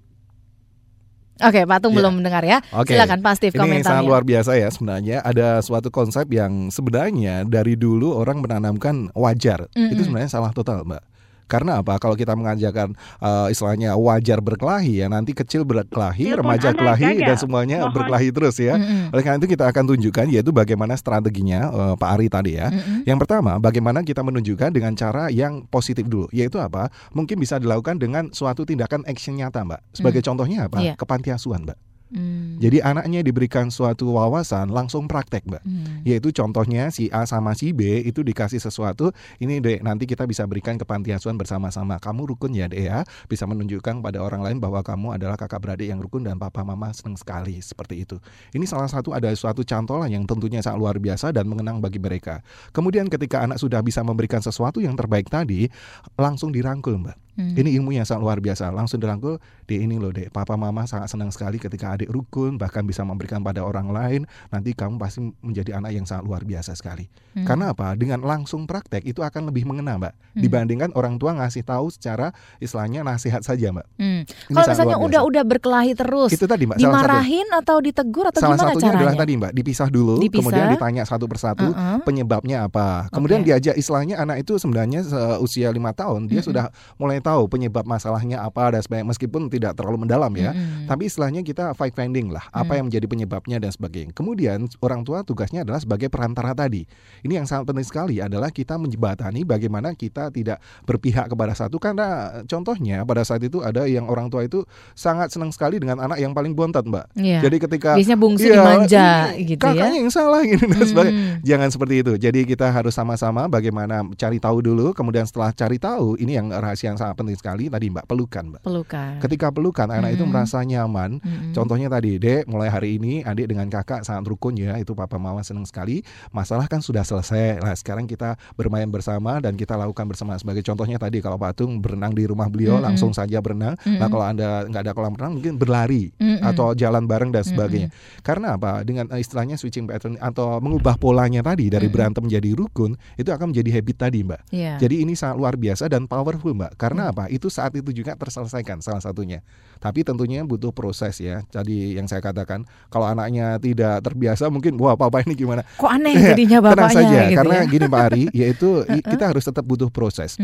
Oke, 1.43 1.61
Pak 1.63 1.77
Tung 1.79 1.91
Ya. 1.91 1.97
belum 1.99 2.13
mendengar 2.17 2.41
ya. 2.41 2.57
Oke. 2.71 2.95
Silakan 2.95 3.19
Pak 3.19 3.33
Steve 3.35 3.51
Ini 3.51 3.59
sangat 3.59 3.67
komentarnya. 3.67 4.07
luar 4.07 4.23
biasa 4.23 4.51
ya 4.55 4.67
sebenarnya. 4.67 5.17
Ada 5.19 5.59
suatu 5.59 5.89
konsep 5.89 6.25
yang 6.27 6.67
sebenarnya 6.67 7.43
dari 7.43 7.75
dulu 7.75 8.15
orang 8.15 8.39
menanamkan 8.39 9.11
wajar. 9.13 9.67
Mm-mm. 9.71 9.91
Itu 9.91 10.07
sebenarnya 10.07 10.31
salah 10.31 10.51
total, 10.51 10.83
Mbak. 10.83 11.12
Karena 11.53 11.85
apa? 11.85 12.01
Kalau 12.01 12.17
kita 12.17 12.33
mengajarkan 12.33 12.97
eh, 13.21 13.47
istilahnya 13.53 13.93
wajar 13.93 14.41
berkelahi 14.41 15.05
ya, 15.05 15.07
nanti 15.13 15.37
kecil 15.37 15.61
berkelahi, 15.61 16.33
Telepon 16.33 16.41
remaja 16.41 16.73
kelahi 16.73 17.21
gagal. 17.21 17.27
dan 17.29 17.35
semuanya 17.37 17.77
Mohon. 17.85 17.93
berkelahi 17.93 18.29
terus 18.33 18.57
ya. 18.57 18.73
Mm-mm. 18.81 19.13
Oleh 19.13 19.21
karena 19.21 19.37
itu 19.37 19.49
kita 19.53 19.69
akan 19.69 19.83
tunjukkan 19.93 20.25
yaitu 20.33 20.49
bagaimana 20.49 20.97
strateginya 20.97 21.69
eh, 21.69 21.93
Pak 22.01 22.09
Ari 22.17 22.27
tadi 22.33 22.57
ya. 22.57 22.73
Mm-mm. 22.73 23.05
Yang 23.05 23.17
pertama, 23.21 23.61
bagaimana 23.61 24.01
kita 24.01 24.25
menunjukkan 24.25 24.73
dengan 24.73 24.97
cara 24.97 25.29
yang 25.29 25.69
positif 25.69 26.09
dulu, 26.09 26.25
yaitu 26.33 26.57
apa? 26.57 26.89
Mungkin 27.13 27.37
bisa 27.37 27.61
dilakukan 27.61 28.01
dengan 28.01 28.33
suatu 28.33 28.65
tindakan 28.65 29.05
action 29.05 29.37
nyata, 29.37 29.61
Mbak. 29.61 29.93
Sebagai 29.93 30.25
contohnya 30.25 30.65
apa? 30.65 30.81
Iya. 30.81 30.97
Kepantiasuhan, 30.97 31.69
Mbak. 31.69 31.92
Hmm. 32.13 32.61
Jadi 32.61 32.77
anaknya 32.79 33.25
diberikan 33.25 33.73
suatu 33.73 34.13
wawasan 34.13 34.69
langsung 34.69 35.09
praktek, 35.09 35.49
Mbak. 35.49 35.63
Hmm. 35.65 36.05
Yaitu 36.05 36.29
contohnya 36.29 36.93
si 36.93 37.09
A 37.09 37.25
sama 37.25 37.57
si 37.57 37.73
B 37.73 38.05
itu 38.05 38.21
dikasih 38.21 38.61
sesuatu, 38.61 39.09
ini 39.41 39.57
dek 39.57 39.81
nanti 39.81 40.05
kita 40.05 40.29
bisa 40.29 40.45
berikan 40.45 40.77
ke 40.77 40.85
panti 40.85 41.09
asuhan 41.09 41.35
bersama-sama. 41.35 41.97
Kamu 41.97 42.29
rukun 42.29 42.53
ya 42.53 42.69
dek 42.69 42.81
ya, 42.85 43.01
bisa 43.25 43.49
menunjukkan 43.49 44.05
pada 44.05 44.21
orang 44.21 44.45
lain 44.45 44.57
bahwa 44.61 44.85
kamu 44.85 45.17
adalah 45.17 45.35
kakak 45.35 45.59
beradik 45.65 45.89
yang 45.89 45.97
rukun 45.97 46.21
dan 46.21 46.37
papa 46.37 46.61
mama 46.61 46.93
senang 46.93 47.17
sekali 47.17 47.57
seperti 47.57 48.05
itu. 48.05 48.21
Ini 48.53 48.63
salah 48.69 48.87
satu 48.87 49.17
ada 49.17 49.33
suatu 49.33 49.65
cantolan 49.65 50.13
yang 50.13 50.29
tentunya 50.29 50.61
sangat 50.61 50.77
luar 50.77 51.01
biasa 51.01 51.33
dan 51.33 51.49
mengenang 51.49 51.81
bagi 51.81 51.97
mereka. 51.97 52.45
Kemudian 52.69 53.09
ketika 53.09 53.41
anak 53.41 53.57
sudah 53.57 53.81
bisa 53.81 54.05
memberikan 54.05 54.39
sesuatu 54.39 54.77
yang 54.77 54.93
terbaik 54.93 55.33
tadi, 55.33 55.65
langsung 56.13 56.53
dirangkul 56.53 57.01
Mbak. 57.01 57.22
Hmm. 57.33 57.57
Ini 57.57 57.81
ilmu 57.81 57.89
yang 57.91 58.05
sangat 58.05 58.21
luar 58.21 58.37
biasa. 58.37 58.69
Langsung 58.69 59.01
dirangkul, 59.01 59.41
dek 59.65 59.79
ini 59.79 59.97
loh 59.97 60.13
dek, 60.13 60.29
papa 60.29 60.53
mama 60.53 60.85
sangat 60.85 61.09
senang 61.09 61.33
sekali 61.33 61.57
ketika 61.57 61.89
adik 61.91 62.07
rukun, 62.07 62.55
bahkan 62.55 62.85
bisa 62.85 63.01
memberikan 63.01 63.41
pada 63.41 63.65
orang 63.65 63.89
lain. 63.89 64.21
Nanti 64.47 64.71
kamu 64.71 65.01
pasti 65.01 65.17
menjadi 65.41 65.77
anak 65.77 65.91
yang 65.91 66.05
sangat 66.05 66.23
luar 66.23 66.45
biasa 66.45 66.73
sekali. 66.73 67.09
Hmm. 67.33 67.41
Karena 67.43 67.73
apa? 67.73 67.93
Dengan 67.93 68.21
langsung 68.21 68.63
praktek 68.63 69.01
itu 69.01 69.19
akan 69.19 69.49
lebih 69.49 69.65
mengena, 69.65 69.97
Mbak. 69.97 70.13
Hmm. 70.13 70.41
Dibandingkan 70.41 70.89
orang 70.93 71.17
tua 71.17 71.33
ngasih 71.33 71.65
tahu 71.65 71.89
secara 71.89 72.29
istilahnya 72.57 73.01
nasihat 73.01 73.41
saja, 73.41 73.73
Mbak. 73.73 73.87
Hmm. 73.97 74.21
Ini 74.23 74.53
Kalau 74.53 74.67
misalnya 74.69 74.85
luar 74.93 75.01
biasa. 75.01 75.09
udah 75.09 75.21
udah 75.25 75.43
berkelahi 75.47 75.91
terus, 75.97 76.29
Itu 76.29 76.45
tadi, 76.45 76.63
Mbak, 76.63 76.77
salah 76.77 76.85
satu. 76.85 77.01
dimarahin 77.01 77.47
atau 77.49 77.77
ditegur 77.81 78.25
atau 78.29 78.39
Salah 78.39 78.55
gimana 78.55 78.69
satunya 78.69 78.85
caranya? 78.87 79.01
adalah 79.01 79.15
tadi 79.17 79.33
Mbak, 79.35 79.51
dipisah 79.53 79.87
dulu, 79.89 80.13
Dipisah. 80.19 80.37
kemudian 80.37 80.65
ditanya 80.69 81.03
satu 81.03 81.25
persatu 81.25 81.65
Uh-uh. 81.65 81.97
penyebabnya 82.05 82.57
apa. 82.65 83.09
Kemudian 83.09 83.41
Oke. 83.41 83.49
diajak 83.49 83.73
istilahnya 83.73 84.21
anak 84.21 84.45
itu 84.45 84.55
sebenarnya 84.55 85.01
usia 85.39 85.73
lima 85.73 85.89
tahun 85.91 86.29
dia 86.29 86.39
Mm-mm. 86.39 86.47
sudah 86.47 86.65
mulai 86.95 87.22
tahu 87.23 87.47
penyebab 87.47 87.87
masalahnya 87.87 88.43
apa 88.43 88.75
dan 88.75 88.83
sebagainya 88.83 89.07
meskipun 89.07 89.47
tidak 89.47 89.79
terlalu 89.79 90.03
mendalam 90.03 90.29
ya. 90.35 90.51
Mm-mm. 90.51 90.85
Tapi 90.85 91.07
istilahnya 91.07 91.41
kita 91.41 91.71
fact 91.73 91.95
finding 91.95 92.27
lah, 92.29 92.43
apa 92.51 92.75
Mm. 92.75 92.77
yang 92.77 92.85
menjadi 92.91 93.07
penyebabnya 93.07 93.57
dan 93.63 93.71
sebagainya. 93.71 94.11
Kemudian 94.11 94.67
orang 94.83 95.01
tua 95.01 95.23
tugasnya 95.23 95.63
adalah 95.63 95.79
sebagai 95.79 96.11
perantara 96.11 96.51
tadi. 96.51 96.83
Ini 97.23 97.39
yang 97.39 97.47
sangat 97.47 97.71
penting 97.71 97.87
sekali 97.87 98.19
adalah 98.19 98.51
kita 98.51 98.75
menjembatani 98.75 99.47
bagaimana 99.47 99.95
kita 99.95 100.27
tidak 100.29 100.59
berpihak 100.83 101.31
kepada 101.31 101.55
satu 101.55 101.79
karena 101.79 102.41
contohnya 102.45 103.07
pada 103.07 103.23
saat 103.23 103.39
itu 103.41 103.63
ada 103.63 103.87
yang 103.87 104.05
orang 104.11 104.27
tua 104.27 104.43
itu 104.43 104.67
sangat 104.93 105.31
senang 105.31 105.55
sekali 105.55 105.79
dengan 105.79 106.03
anak 106.03 106.19
yang 106.19 106.35
paling 106.35 106.51
bontot, 106.51 106.83
Mbak. 106.83 107.15
Iya. 107.15 107.39
Jadi 107.47 107.57
ketika 107.63 107.89
Biasanya 107.95 108.19
bungsu 108.19 108.47
Iya, 108.49 108.55
dimanja 108.59 109.07
ini 109.37 109.49
gitu 109.55 109.63
ya. 109.63 109.71
kakaknya 109.71 109.97
yang 110.03 110.11
salah 110.11 110.41
gitu 110.51 110.63
dan 110.67 110.83
sebagainya. 110.83 111.13
Hmm. 111.15 111.35
Jangan 111.45 111.69
seperti 111.71 111.95
itu. 112.03 112.13
Jadi 112.19 112.39
kita 112.43 112.67
harus 112.67 112.91
sama-sama 112.91 113.47
bagaimana 113.47 114.03
cari 114.19 114.41
tahu 114.41 114.59
dulu, 114.59 114.91
kemudian 114.91 115.23
setelah 115.23 115.53
cari 115.53 115.77
tahu 115.77 116.19
ini 116.19 116.35
yang 116.35 116.51
rahasia 116.51 116.91
yang 116.91 116.99
sangat 116.99 117.12
penting 117.15 117.37
sekali 117.37 117.69
tadi 117.69 117.89
Mbak 117.89 118.05
pelukan, 118.05 118.43
Mbak. 118.53 118.61
Pelukan. 118.65 119.11
Ketika 119.21 119.47
pelukan 119.49 119.87
anak 119.89 120.13
itu 120.13 120.23
Mm-mm. 120.23 120.33
merasa 120.33 120.61
nyaman. 120.61 121.19
Mm-mm. 121.21 121.53
Contohnya 121.53 121.87
tadi, 121.89 122.17
Dek, 122.17 122.45
mulai 122.49 122.69
hari 122.69 122.97
ini 123.01 123.21
adik 123.23 123.49
dengan 123.49 123.69
kakak 123.69 124.05
sangat 124.05 124.27
rukun 124.29 124.57
ya, 124.57 124.77
itu 124.77 124.93
papa 124.93 125.17
mama 125.17 125.41
senang 125.41 125.65
sekali. 125.65 126.05
Masalah 126.33 126.69
kan 126.69 126.81
sudah 126.81 127.05
selesai. 127.05 127.61
Nah, 127.61 127.75
sekarang 127.75 128.05
kita 128.09 128.35
bermain 128.55 128.87
bersama 128.87 129.39
dan 129.41 129.57
kita 129.57 129.75
lakukan 129.75 130.05
bersama. 130.07 130.37
Sebagai 130.37 130.61
contohnya 130.65 130.97
tadi 131.01 131.19
kalau 131.19 131.37
Pak 131.37 131.57
Atung 131.57 131.81
berenang 131.83 132.13
di 132.15 132.23
rumah 132.25 132.47
beliau 132.47 132.77
Mm-mm. 132.79 132.87
langsung 132.91 133.11
saja 133.11 133.39
berenang. 133.43 133.75
Nah, 133.81 133.89
Mm-mm. 133.89 134.09
kalau 134.09 134.25
Anda 134.25 134.49
nggak 134.69 134.81
ada 134.83 134.93
kolam 134.93 135.13
renang 135.17 135.33
mungkin 135.41 135.57
berlari 135.57 136.13
Mm-mm. 136.17 136.41
atau 136.43 136.71
jalan 136.77 137.05
bareng 137.05 137.33
dan 137.33 137.43
sebagainya. 137.43 137.89
Karena 138.23 138.55
apa? 138.55 138.81
Dengan 138.87 139.09
eh, 139.11 139.19
istilahnya 139.19 139.59
switching 139.59 139.89
pattern 139.89 140.15
atau 140.21 140.61
mengubah 140.63 140.95
polanya 140.95 141.43
tadi 141.43 141.67
dari 141.67 141.91
berantem 141.91 142.23
menjadi 142.23 142.55
rukun, 142.55 142.95
itu 143.19 143.29
akan 143.29 143.51
menjadi 143.51 143.69
habit 143.81 143.97
tadi, 143.99 144.19
Mbak. 144.23 144.41
Iya. 144.55 144.73
Jadi 144.79 144.95
ini 145.03 145.13
sangat 145.17 145.35
luar 145.35 145.55
biasa 145.59 145.91
dan 145.91 146.07
powerful, 146.07 146.55
Mbak. 146.55 146.79
Karena 146.79 147.02
Hmm. 147.09 147.13
apa? 147.15 147.23
Itu 147.27 147.51
saat 147.51 147.75
itu 147.75 147.89
juga 147.91 148.15
terselesaikan 148.15 148.79
salah 148.79 149.03
satunya. 149.03 149.43
Tapi 149.81 150.05
tentunya 150.07 150.45
butuh 150.47 150.71
proses 150.71 151.19
ya. 151.19 151.43
Jadi 151.51 151.97
yang 151.99 152.07
saya 152.07 152.23
katakan, 152.23 152.63
kalau 152.87 153.09
anaknya 153.09 153.59
tidak 153.59 153.99
terbiasa 154.05 154.47
mungkin 154.47 154.79
wah 154.79 154.95
papa 154.95 155.23
ini 155.25 155.35
gimana? 155.35 155.67
Kok 155.75 155.91
aneh 155.91 156.15
jadinya 156.15 156.59
Tenang 156.63 156.75
bapaknya 156.87 157.03
saja, 157.03 157.19
gitu 157.27 157.37
karena 157.41 157.55
ya. 157.55 157.63
gini 157.67 157.85
Pak 157.89 158.01
Ari, 158.07 158.23
yaitu 158.31 158.69
kita 159.11 159.25
harus 159.31 159.43
tetap 159.43 159.63
butuh 159.67 159.89
proses. 159.91 160.39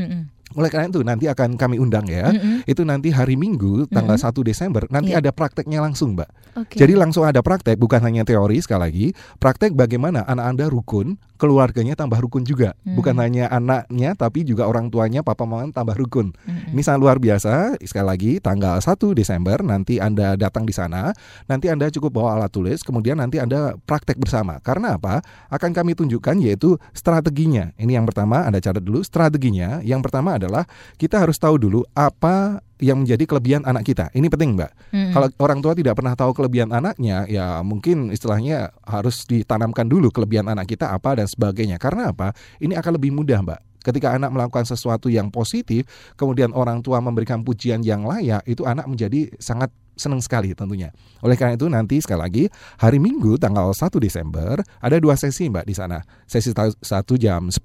Oleh 0.57 0.69
karena 0.73 0.89
itu 0.89 1.01
nanti 1.05 1.25
akan 1.29 1.59
kami 1.59 1.77
undang 1.77 2.09
ya. 2.09 2.33
Mm-mm. 2.33 2.65
Itu 2.65 2.81
nanti 2.87 3.13
hari 3.13 3.37
Minggu 3.37 3.85
tanggal 3.89 4.17
Mm-mm. 4.17 4.41
1 4.45 4.49
Desember 4.49 4.83
nanti 4.89 5.13
Iya. 5.13 5.21
ada 5.21 5.29
prakteknya 5.29 5.83
langsung, 5.83 6.17
Mbak. 6.17 6.29
Oke. 6.65 6.75
Jadi 6.81 6.93
langsung 6.97 7.23
ada 7.27 7.45
praktek, 7.45 7.77
bukan 7.77 8.01
hanya 8.01 8.25
teori 8.25 8.57
sekali 8.57 8.81
lagi. 8.81 9.05
Praktek 9.37 9.77
bagaimana 9.77 10.25
anak 10.25 10.45
Anda 10.49 10.65
rukun, 10.65 11.21
keluarganya 11.37 11.93
tambah 11.93 12.17
rukun 12.17 12.43
juga. 12.43 12.73
Hmm. 12.81 12.97
Bukan 12.97 13.15
hanya 13.21 13.45
anaknya, 13.53 14.17
tapi 14.17 14.41
juga 14.41 14.65
orang 14.65 14.89
tuanya, 14.89 15.21
papa 15.21 15.45
mama 15.45 15.69
tambah 15.69 15.93
rukun. 15.93 16.33
Mm-mm. 16.33 16.73
Ini 16.73 16.81
sangat 16.81 16.99
luar 17.05 17.17
biasa. 17.21 17.77
Sekali 17.85 18.07
lagi, 18.09 18.31
tanggal 18.41 18.81
1 18.81 19.13
Desember 19.13 19.61
nanti 19.61 20.01
Anda 20.01 20.33
datang 20.33 20.65
di 20.65 20.73
sana. 20.73 21.13
Nanti 21.45 21.69
Anda 21.69 21.93
cukup 21.93 22.17
bawa 22.17 22.41
alat 22.41 22.49
tulis, 22.49 22.81
kemudian 22.81 23.21
nanti 23.21 23.37
Anda 23.37 23.77
praktek 23.85 24.17
bersama. 24.17 24.57
Karena 24.65 24.97
apa? 24.97 25.21
Akan 25.53 25.71
kami 25.71 25.93
tunjukkan 25.93 26.41
yaitu 26.41 26.81
strateginya. 26.91 27.71
Ini 27.77 28.01
yang 28.01 28.09
pertama, 28.09 28.43
Anda 28.49 28.57
catat 28.57 28.81
dulu 28.81 29.05
strateginya. 29.05 29.85
Yang 29.85 30.09
pertama 30.09 30.38
adalah 30.39 30.63
kita 30.95 31.19
harus 31.19 31.35
tahu 31.35 31.59
dulu 31.59 31.83
apa 31.91 32.63
yang 32.79 33.03
menjadi 33.03 33.27
kelebihan 33.27 33.67
anak 33.67 33.83
kita. 33.83 34.07
Ini 34.15 34.31
penting, 34.31 34.55
Mbak. 34.55 34.71
Mm-mm. 34.95 35.11
Kalau 35.11 35.27
orang 35.43 35.59
tua 35.59 35.75
tidak 35.75 35.99
pernah 35.99 36.15
tahu 36.15 36.31
kelebihan 36.31 36.71
anaknya, 36.71 37.27
ya 37.27 37.59
mungkin 37.59 38.09
istilahnya 38.09 38.71
harus 38.87 39.27
ditanamkan 39.27 39.85
dulu 39.85 40.09
kelebihan 40.09 40.47
anak 40.47 40.71
kita 40.71 40.87
apa 40.89 41.19
dan 41.19 41.27
sebagainya. 41.27 41.75
Karena 41.75 42.15
apa? 42.15 42.31
Ini 42.63 42.79
akan 42.79 42.95
lebih 42.95 43.11
mudah, 43.11 43.43
Mbak. 43.43 43.59
Ketika 43.79 44.15
anak 44.15 44.31
melakukan 44.35 44.67
sesuatu 44.67 45.07
yang 45.07 45.31
positif, 45.31 45.87
kemudian 46.19 46.51
orang 46.51 46.83
tua 46.83 46.99
memberikan 46.99 47.43
pujian 47.43 47.79
yang 47.83 48.03
layak, 48.03 48.43
itu 48.47 48.67
anak 48.67 48.87
menjadi 48.87 49.31
sangat 49.39 49.71
senang 49.99 50.23
sekali 50.23 50.55
tentunya. 50.55 50.89
Oleh 51.19 51.35
karena 51.35 51.59
itu 51.59 51.67
nanti 51.67 51.99
sekali 51.99 52.19
lagi 52.19 52.43
hari 52.79 52.97
Minggu 52.97 53.35
tanggal 53.35 53.69
1 53.69 53.91
Desember 53.99 54.57
ada 54.79 54.95
dua 54.97 55.19
sesi 55.19 55.51
Mbak 55.51 55.65
di 55.67 55.75
sana. 55.75 55.99
Sesi 56.23 56.55
1 56.55 56.79
jam 57.19 57.51
10, 57.51 57.59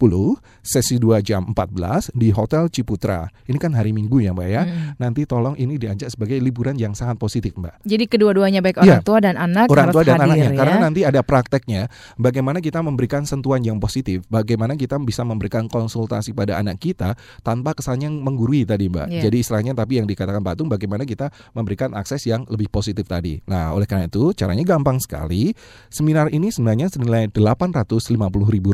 sesi 0.61 0.99
2 0.99 1.23
jam 1.23 1.47
14 1.47 2.11
di 2.12 2.35
Hotel 2.35 2.66
Ciputra. 2.68 3.31
Ini 3.47 3.57
kan 3.57 3.73
hari 3.73 3.94
Minggu 3.94 4.18
ya 4.18 4.35
Mbak 4.35 4.49
ya. 4.51 4.62
Mm-mm. 4.66 4.99
Nanti 4.99 5.23
tolong 5.25 5.55
ini 5.55 5.79
diajak 5.79 6.11
sebagai 6.11 6.42
liburan 6.42 6.75
yang 6.75 6.92
sangat 6.92 7.16
positif 7.16 7.55
Mbak. 7.55 7.87
Jadi 7.87 8.05
kedua-duanya 8.11 8.59
baik 8.61 8.83
Iya. 8.83 8.99
orang 8.99 9.05
tua 9.07 9.18
dan 9.23 9.35
anak 9.38 9.66
Orang 9.70 9.94
tua 9.94 10.03
dan 10.03 10.18
hadir 10.18 10.27
anaknya 10.27 10.51
ya. 10.51 10.59
karena 10.59 10.77
nanti 10.83 11.01
ada 11.07 11.20
prakteknya 11.23 11.87
bagaimana 12.18 12.59
kita 12.59 12.83
memberikan 12.83 13.23
sentuhan 13.23 13.62
yang 13.62 13.79
positif, 13.79 14.27
bagaimana 14.27 14.75
kita 14.75 14.99
bisa 14.99 15.23
memberikan 15.23 15.70
konsultasi 15.70 16.35
pada 16.35 16.59
anak 16.59 16.83
kita 16.83 17.14
tanpa 17.44 17.77
kesannya 17.77 18.11
menggurui 18.11 18.66
tadi 18.66 18.90
Mbak. 18.90 19.07
Iya. 19.12 19.23
Jadi 19.29 19.37
istilahnya 19.38 19.73
tapi 19.77 20.03
yang 20.03 20.09
dikatakan 20.09 20.42
Pak 20.42 20.59
Tung 20.59 20.66
bagaimana 20.66 21.07
kita 21.07 21.31
memberikan 21.55 21.92
akses 21.94 22.23
yang 22.26 22.42
lebih 22.48 22.68
positif 22.72 23.04
tadi. 23.06 23.40
Nah, 23.48 23.72
oleh 23.76 23.88
karena 23.88 24.08
itu 24.08 24.32
caranya 24.37 24.64
gampang 24.64 24.98
sekali. 25.00 25.52
Seminar 25.88 26.32
ini 26.32 26.48
sebenarnya 26.50 26.90
senilai 26.90 27.28
Rp850.000 27.30 28.66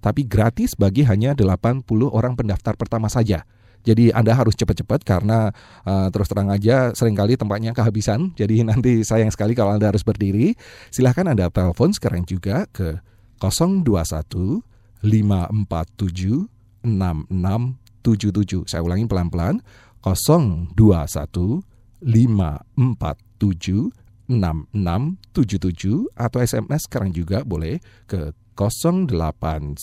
tapi 0.00 0.20
gratis 0.24 0.76
bagi 0.76 1.02
hanya 1.08 1.32
80 1.34 1.84
orang 2.08 2.36
pendaftar 2.36 2.76
pertama 2.76 3.08
saja. 3.08 3.44
Jadi 3.86 4.10
Anda 4.10 4.34
harus 4.34 4.58
cepat-cepat 4.58 5.06
karena 5.06 5.54
uh, 5.86 6.10
terus 6.10 6.26
terang 6.26 6.50
aja 6.50 6.90
sering 6.98 7.14
kali 7.14 7.38
tempatnya 7.38 7.70
kehabisan. 7.70 8.30
Jadi 8.40 8.66
nanti 8.66 9.06
sayang 9.06 9.30
sekali 9.30 9.54
kalau 9.54 9.78
Anda 9.78 9.94
harus 9.94 10.02
berdiri. 10.02 10.58
Silahkan 10.90 11.30
Anda 11.30 11.46
telepon 11.54 11.94
sekarang 11.94 12.26
juga 12.26 12.66
ke 12.74 12.98
021 13.38 13.86
547 15.06 16.50
6677. 16.82 18.66
Saya 18.66 18.82
ulangi 18.82 19.06
pelan-pelan. 19.06 19.62
021 20.06 21.66
547 22.02 23.92
6677 24.26 26.10
atau 26.18 26.38
SMS 26.42 26.90
sekarang 26.90 27.14
juga 27.14 27.46
boleh 27.46 27.78
ke 28.10 28.34
0811 28.58 29.78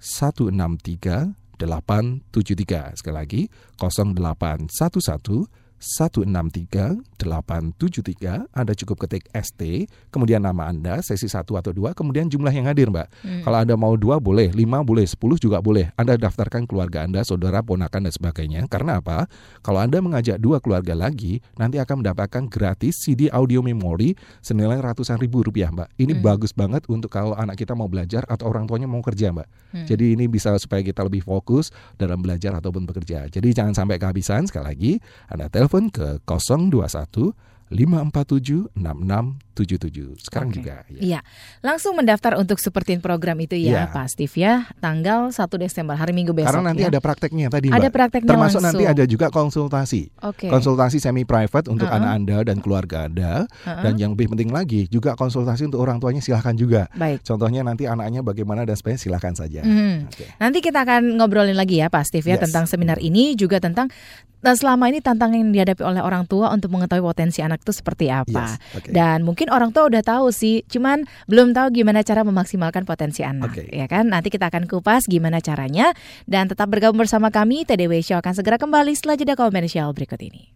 163 0.00 1.36
873 1.60 2.96
sekali 2.96 3.12
lagi 3.14 3.42
0811 3.76 5.44
163 5.80 7.00
873 7.16 8.52
Anda 8.52 8.72
cukup 8.76 9.08
ketik 9.08 9.32
ST 9.32 9.88
kemudian 10.12 10.44
nama 10.44 10.68
Anda 10.68 11.00
sesi 11.00 11.24
1 11.24 11.40
atau 11.40 11.72
2 11.72 11.96
kemudian 11.96 12.28
jumlah 12.28 12.52
yang 12.52 12.68
hadir 12.68 12.92
Mbak 12.92 13.08
Hmm. 13.24 13.42
kalau 13.44 13.58
Anda 13.64 13.74
mau 13.80 13.96
2 13.96 14.20
boleh 14.20 14.52
5 14.52 14.84
boleh 14.84 15.08
10 15.08 15.40
juga 15.40 15.64
boleh 15.64 15.88
Anda 15.96 16.20
daftarkan 16.20 16.68
keluarga 16.68 17.08
Anda 17.08 17.24
saudara 17.24 17.64
ponakan 17.64 18.04
dan 18.08 18.12
sebagainya 18.12 18.68
karena 18.68 19.00
apa 19.00 19.24
kalau 19.64 19.80
Anda 19.80 20.04
mengajak 20.04 20.36
dua 20.36 20.60
keluarga 20.60 20.92
lagi 20.92 21.40
nanti 21.56 21.80
akan 21.80 22.04
mendapatkan 22.04 22.44
gratis 22.52 23.00
CD 23.00 23.32
audio 23.32 23.64
memori 23.64 24.12
senilai 24.44 24.76
ratusan 24.80 25.16
ribu 25.16 25.40
rupiah 25.40 25.72
Mbak 25.72 25.88
ini 25.96 26.12
Hmm. 26.12 26.22
bagus 26.22 26.52
banget 26.52 26.84
untuk 26.92 27.08
kalau 27.08 27.32
anak 27.32 27.56
kita 27.56 27.72
mau 27.72 27.88
belajar 27.88 28.28
atau 28.28 28.52
orang 28.52 28.68
tuanya 28.68 28.84
mau 28.84 29.00
kerja 29.00 29.32
Mbak 29.32 29.48
Hmm. 29.72 29.86
jadi 29.88 30.04
ini 30.12 30.28
bisa 30.28 30.52
supaya 30.60 30.84
kita 30.84 31.00
lebih 31.06 31.24
fokus 31.24 31.72
dalam 31.94 32.18
belajar 32.20 32.50
ataupun 32.58 32.82
bekerja. 32.90 33.30
Jadi 33.30 33.54
jangan 33.54 33.70
sampai 33.70 34.02
kehabisan 34.02 34.42
sekali 34.50 34.66
lagi. 34.66 34.92
Anda 35.30 35.46
telepon 35.46 35.69
ke 35.94 36.18
021 36.26 37.30
547 37.70 38.68
6677. 38.74 40.18
Sekarang 40.20 40.50
Oke. 40.50 40.58
juga 40.58 40.82
ya. 40.88 41.00
Iya, 41.00 41.20
langsung 41.60 41.94
mendaftar 41.94 42.34
untuk 42.34 42.56
sepertiin 42.56 42.98
program 42.98 43.38
itu 43.38 43.54
ya, 43.54 43.86
Iya. 43.86 43.94
Pak 43.94 44.06
Steve 44.08 44.34
ya. 44.34 44.66
Tanggal 44.78 45.30
1 45.30 45.54
Desember 45.54 45.94
hari 45.94 46.10
Minggu 46.10 46.32
besok. 46.32 46.50
Karena 46.50 46.72
nanti 46.72 46.82
ya. 46.82 46.90
ada 46.90 46.98
prakteknya 46.98 47.46
tadi, 47.46 47.68
Ada 47.68 47.86
Mbak. 47.86 47.92
prakteknya 47.92 48.30
Termasuk 48.30 48.60
nanti 48.60 48.82
langsung. 48.82 48.94
ada 48.96 49.04
juga 49.06 49.26
konsultasi. 49.28 50.02
Oke. 50.24 50.46
Konsultasi 50.48 50.98
semi 50.98 51.22
private 51.22 51.66
untuk 51.66 51.86
Uh-uh. 51.86 51.96
anak 51.96 52.10
Anda 52.10 52.38
dan 52.42 52.58
keluarga 52.58 53.06
Anda 53.06 53.46
Uh-uh. 53.46 53.82
dan 53.84 53.94
yang 53.96 54.12
lebih 54.14 54.32
penting 54.32 54.50
lagi 54.50 54.88
juga 54.88 55.14
konsultasi 55.14 55.68
untuk 55.68 55.80
orang 55.80 55.98
tuanya 55.98 56.18
silahkan 56.18 56.52
juga. 56.52 56.90
Baik. 56.92 57.22
Contohnya 57.22 57.62
nanti 57.62 57.86
anaknya 57.86 58.20
bagaimana 58.20 58.64
dan 58.64 58.74
sebagainya 58.74 59.00
silahkan 59.00 59.34
saja. 59.36 59.62
Mhm. 59.62 60.10
Oke. 60.10 60.24
Nanti 60.36 60.58
kita 60.58 60.82
akan 60.82 61.14
ngobrolin 61.16 61.54
lagi 61.54 61.78
ya 61.78 61.86
Pak 61.86 62.02
Steve 62.02 62.26
ya 62.26 62.34
Yes. 62.34 62.48
tentang 62.48 62.64
seminar 62.64 62.98
ini 62.98 63.32
juga 63.34 63.60
tentang 63.60 63.92
nah, 64.40 64.56
selama 64.56 64.88
ini 64.88 64.98
tantangan 64.98 65.36
yang 65.36 65.52
dihadapi 65.52 65.84
oleh 65.84 66.00
orang 66.00 66.24
tua 66.24 66.48
untuk 66.48 66.72
mengetahui 66.72 67.04
potensi 67.04 67.38
anak 67.40 67.59
itu 67.60 67.72
seperti 67.76 68.08
apa. 68.08 68.56
Yes, 68.56 68.80
oke. 68.80 68.88
Dan 68.90 69.22
mungkin 69.22 69.52
orang 69.52 69.70
tua 69.70 69.86
udah 69.86 70.00
tahu 70.00 70.32
sih, 70.32 70.64
cuman 70.66 71.04
belum 71.28 71.52
tahu 71.52 71.84
gimana 71.84 72.00
cara 72.00 72.24
memaksimalkan 72.24 72.88
potensi 72.88 73.20
anak. 73.20 73.52
Oke. 73.52 73.68
Ya 73.68 73.84
kan? 73.86 74.08
Nanti 74.08 74.32
kita 74.32 74.48
akan 74.48 74.64
kupas 74.64 75.04
gimana 75.06 75.44
caranya 75.44 75.92
dan 76.24 76.48
tetap 76.48 76.72
bergabung 76.72 77.04
bersama 77.04 77.28
kami 77.28 77.68
TDW 77.68 78.00
Show 78.00 78.18
akan 78.18 78.32
segera 78.32 78.56
kembali 78.56 78.96
setelah 78.96 79.16
jeda 79.20 79.34
komersial 79.36 79.92
berikut 79.92 80.18
ini. 80.24 80.50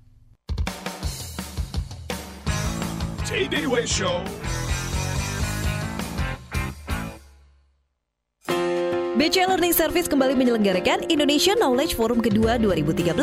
TDW 3.28 3.82
Show. 3.82 4.22
BC 9.14 9.46
Learning 9.46 9.70
Service 9.70 10.10
kembali 10.10 10.34
menyelenggarakan 10.34 11.06
Indonesia 11.06 11.54
Knowledge 11.54 11.94
Forum 11.94 12.18
kedua 12.18 12.58
2013. 12.58 13.14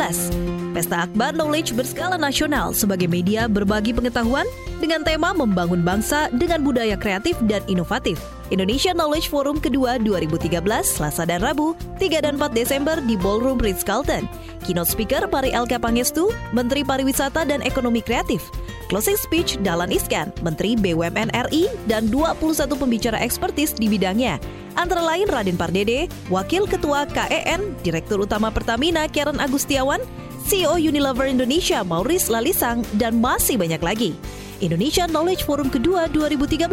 Pesta 0.71 1.03
Akbar 1.03 1.35
Knowledge 1.35 1.75
berskala 1.75 2.15
nasional 2.15 2.71
sebagai 2.71 3.11
media 3.11 3.43
berbagi 3.51 3.91
pengetahuan 3.91 4.47
dengan 4.79 5.03
tema 5.03 5.35
membangun 5.35 5.83
bangsa 5.83 6.31
dengan 6.31 6.63
budaya 6.63 6.95
kreatif 6.95 7.35
dan 7.43 7.59
inovatif. 7.67 8.15
Indonesia 8.55 8.95
Knowledge 8.95 9.27
Forum 9.27 9.59
kedua 9.59 9.99
2013, 9.99 10.63
Selasa 10.87 11.27
dan 11.27 11.43
Rabu, 11.43 11.75
3 11.99 12.23
dan 12.23 12.39
4 12.39 12.55
Desember 12.55 12.95
di 13.03 13.19
Ballroom 13.19 13.59
Ritz-Carlton. 13.59 14.31
Keynote 14.63 14.87
speaker 14.87 15.27
Pari 15.27 15.51
Elka 15.51 15.75
Pangestu, 15.75 16.31
Menteri 16.55 16.87
Pariwisata 16.87 17.43
dan 17.43 17.59
Ekonomi 17.67 17.99
Kreatif. 17.99 18.47
Closing 18.91 19.15
speech 19.15 19.55
Dahlan 19.63 19.87
Iskan, 19.87 20.35
Menteri 20.43 20.75
BUMN 20.75 21.31
RI, 21.47 21.71
dan 21.87 22.11
21 22.11 22.75
pembicara 22.75 23.15
ekspertis 23.23 23.71
di 23.71 23.87
bidangnya. 23.87 24.35
Antara 24.75 24.99
lain 24.99 25.31
Raden 25.31 25.55
Pardede, 25.55 26.11
Wakil 26.27 26.67
Ketua 26.67 27.07
KEN, 27.07 27.71
Direktur 27.87 28.19
Utama 28.19 28.51
Pertamina 28.51 29.07
Karen 29.07 29.39
Agustiawan, 29.39 30.03
CEO 30.43 30.75
Unilever 30.75 31.23
Indonesia 31.23 31.87
Maurice 31.87 32.27
Lalisang, 32.27 32.83
dan 32.99 33.15
masih 33.23 33.55
banyak 33.55 33.79
lagi. 33.79 34.11
Indonesia 34.59 35.07
Knowledge 35.07 35.47
Forum 35.47 35.71
kedua 35.71 36.11
2013 36.11 36.67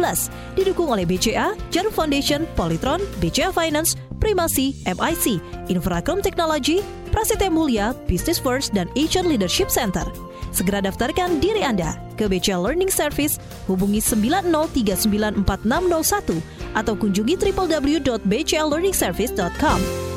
didukung 0.59 0.91
oleh 0.91 1.07
BCA, 1.07 1.55
Jarum 1.71 1.95
Foundation, 1.95 2.43
Polytron, 2.59 2.99
BCA 3.23 3.55
Finance, 3.55 3.95
Primasi, 4.19 4.75
MIC, 4.83 5.39
Infracom 5.71 6.19
Technology, 6.19 6.83
Prasetya 7.15 7.47
Mulia, 7.47 7.95
Business 8.11 8.37
First, 8.37 8.75
dan 8.75 8.91
Asian 8.99 9.23
Leadership 9.25 9.71
Center. 9.71 10.03
Segera 10.59 10.83
daftarkan 10.83 11.39
diri 11.39 11.63
Anda 11.63 11.95
ke 12.19 12.27
BCA 12.27 12.59
Learning 12.59 12.91
Service, 12.91 13.39
hubungi 13.71 14.03
90394601 14.03 16.43
atau 16.75 16.99
kunjungi 16.99 17.39
www.bcalearningservice.com. 17.39 20.08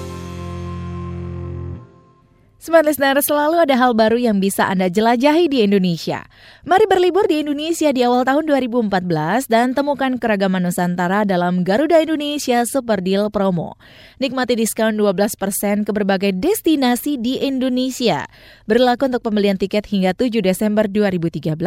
Smart 2.63 2.87
Listener, 2.87 3.19
selalu 3.19 3.67
ada 3.67 3.75
hal 3.75 3.91
baru 3.91 4.15
yang 4.15 4.39
bisa 4.39 4.71
Anda 4.71 4.87
jelajahi 4.87 5.51
di 5.51 5.67
Indonesia. 5.67 6.23
Mari 6.63 6.87
berlibur 6.87 7.27
di 7.27 7.43
Indonesia 7.43 7.91
di 7.91 8.07
awal 8.07 8.23
tahun 8.23 8.47
2014 8.47 9.51
dan 9.51 9.75
temukan 9.75 10.15
keragaman 10.15 10.63
Nusantara 10.63 11.27
dalam 11.27 11.67
Garuda 11.67 11.99
Indonesia 11.99 12.63
Super 12.63 13.03
Deal 13.03 13.35
Promo. 13.35 13.75
Nikmati 14.23 14.55
diskon 14.55 14.95
12% 14.95 15.83
ke 15.83 15.91
berbagai 15.91 16.39
destinasi 16.39 17.19
di 17.19 17.43
Indonesia. 17.43 18.31
Berlaku 18.71 19.11
untuk 19.11 19.27
pembelian 19.27 19.59
tiket 19.59 19.91
hingga 19.91 20.15
7 20.15 20.39
Desember 20.39 20.87
2013 20.87 21.59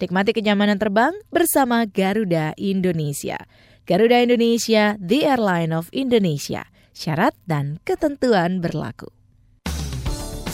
Nikmati 0.00 0.32
kenyamanan 0.36 0.76
terbang 0.76 1.14
bersama 1.32 1.86
Garuda 1.88 2.52
Indonesia. 2.60 3.38
Garuda 3.84 4.24
Indonesia, 4.24 4.96
the 4.96 5.28
airline 5.28 5.72
of 5.72 5.88
Indonesia. 5.92 6.64
Syarat 6.94 7.34
dan 7.44 7.82
ketentuan 7.82 8.62
berlaku. 8.62 9.10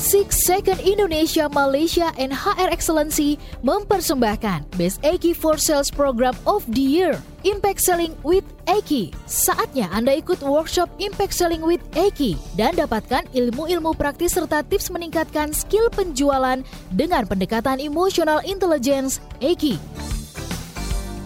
Six 0.00 0.48
Second 0.48 0.80
Indonesia 0.80 1.44
Malaysia 1.52 2.08
and 2.16 2.32
HR 2.32 2.72
Excellency 2.72 3.36
mempersembahkan 3.60 4.64
Best 4.80 4.96
Eki 5.04 5.36
for 5.36 5.60
Sales 5.60 5.92
Program 5.92 6.32
of 6.48 6.64
the 6.72 6.80
Year 6.80 7.20
Impact 7.44 7.84
Selling 7.84 8.16
with 8.24 8.48
Eki. 8.64 9.12
Saatnya 9.28 9.92
Anda 9.92 10.16
ikut 10.16 10.40
workshop 10.40 10.88
Impact 11.04 11.36
Selling 11.36 11.60
with 11.60 11.84
Eki 11.92 12.40
dan 12.56 12.80
dapatkan 12.80 13.28
ilmu-ilmu 13.36 13.92
praktis 13.92 14.40
serta 14.40 14.64
tips 14.64 14.88
meningkatkan 14.88 15.52
skill 15.52 15.92
penjualan 15.92 16.64
dengan 16.96 17.28
pendekatan 17.28 17.76
emotional 17.76 18.40
intelligence 18.48 19.20
Eki. 19.44 19.76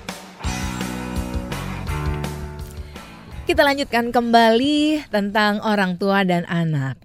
Kita 3.51 3.67
lanjutkan 3.67 4.15
kembali 4.15 5.11
tentang 5.11 5.59
orang 5.67 5.99
tua 5.99 6.23
dan 6.23 6.47
anak. 6.47 7.03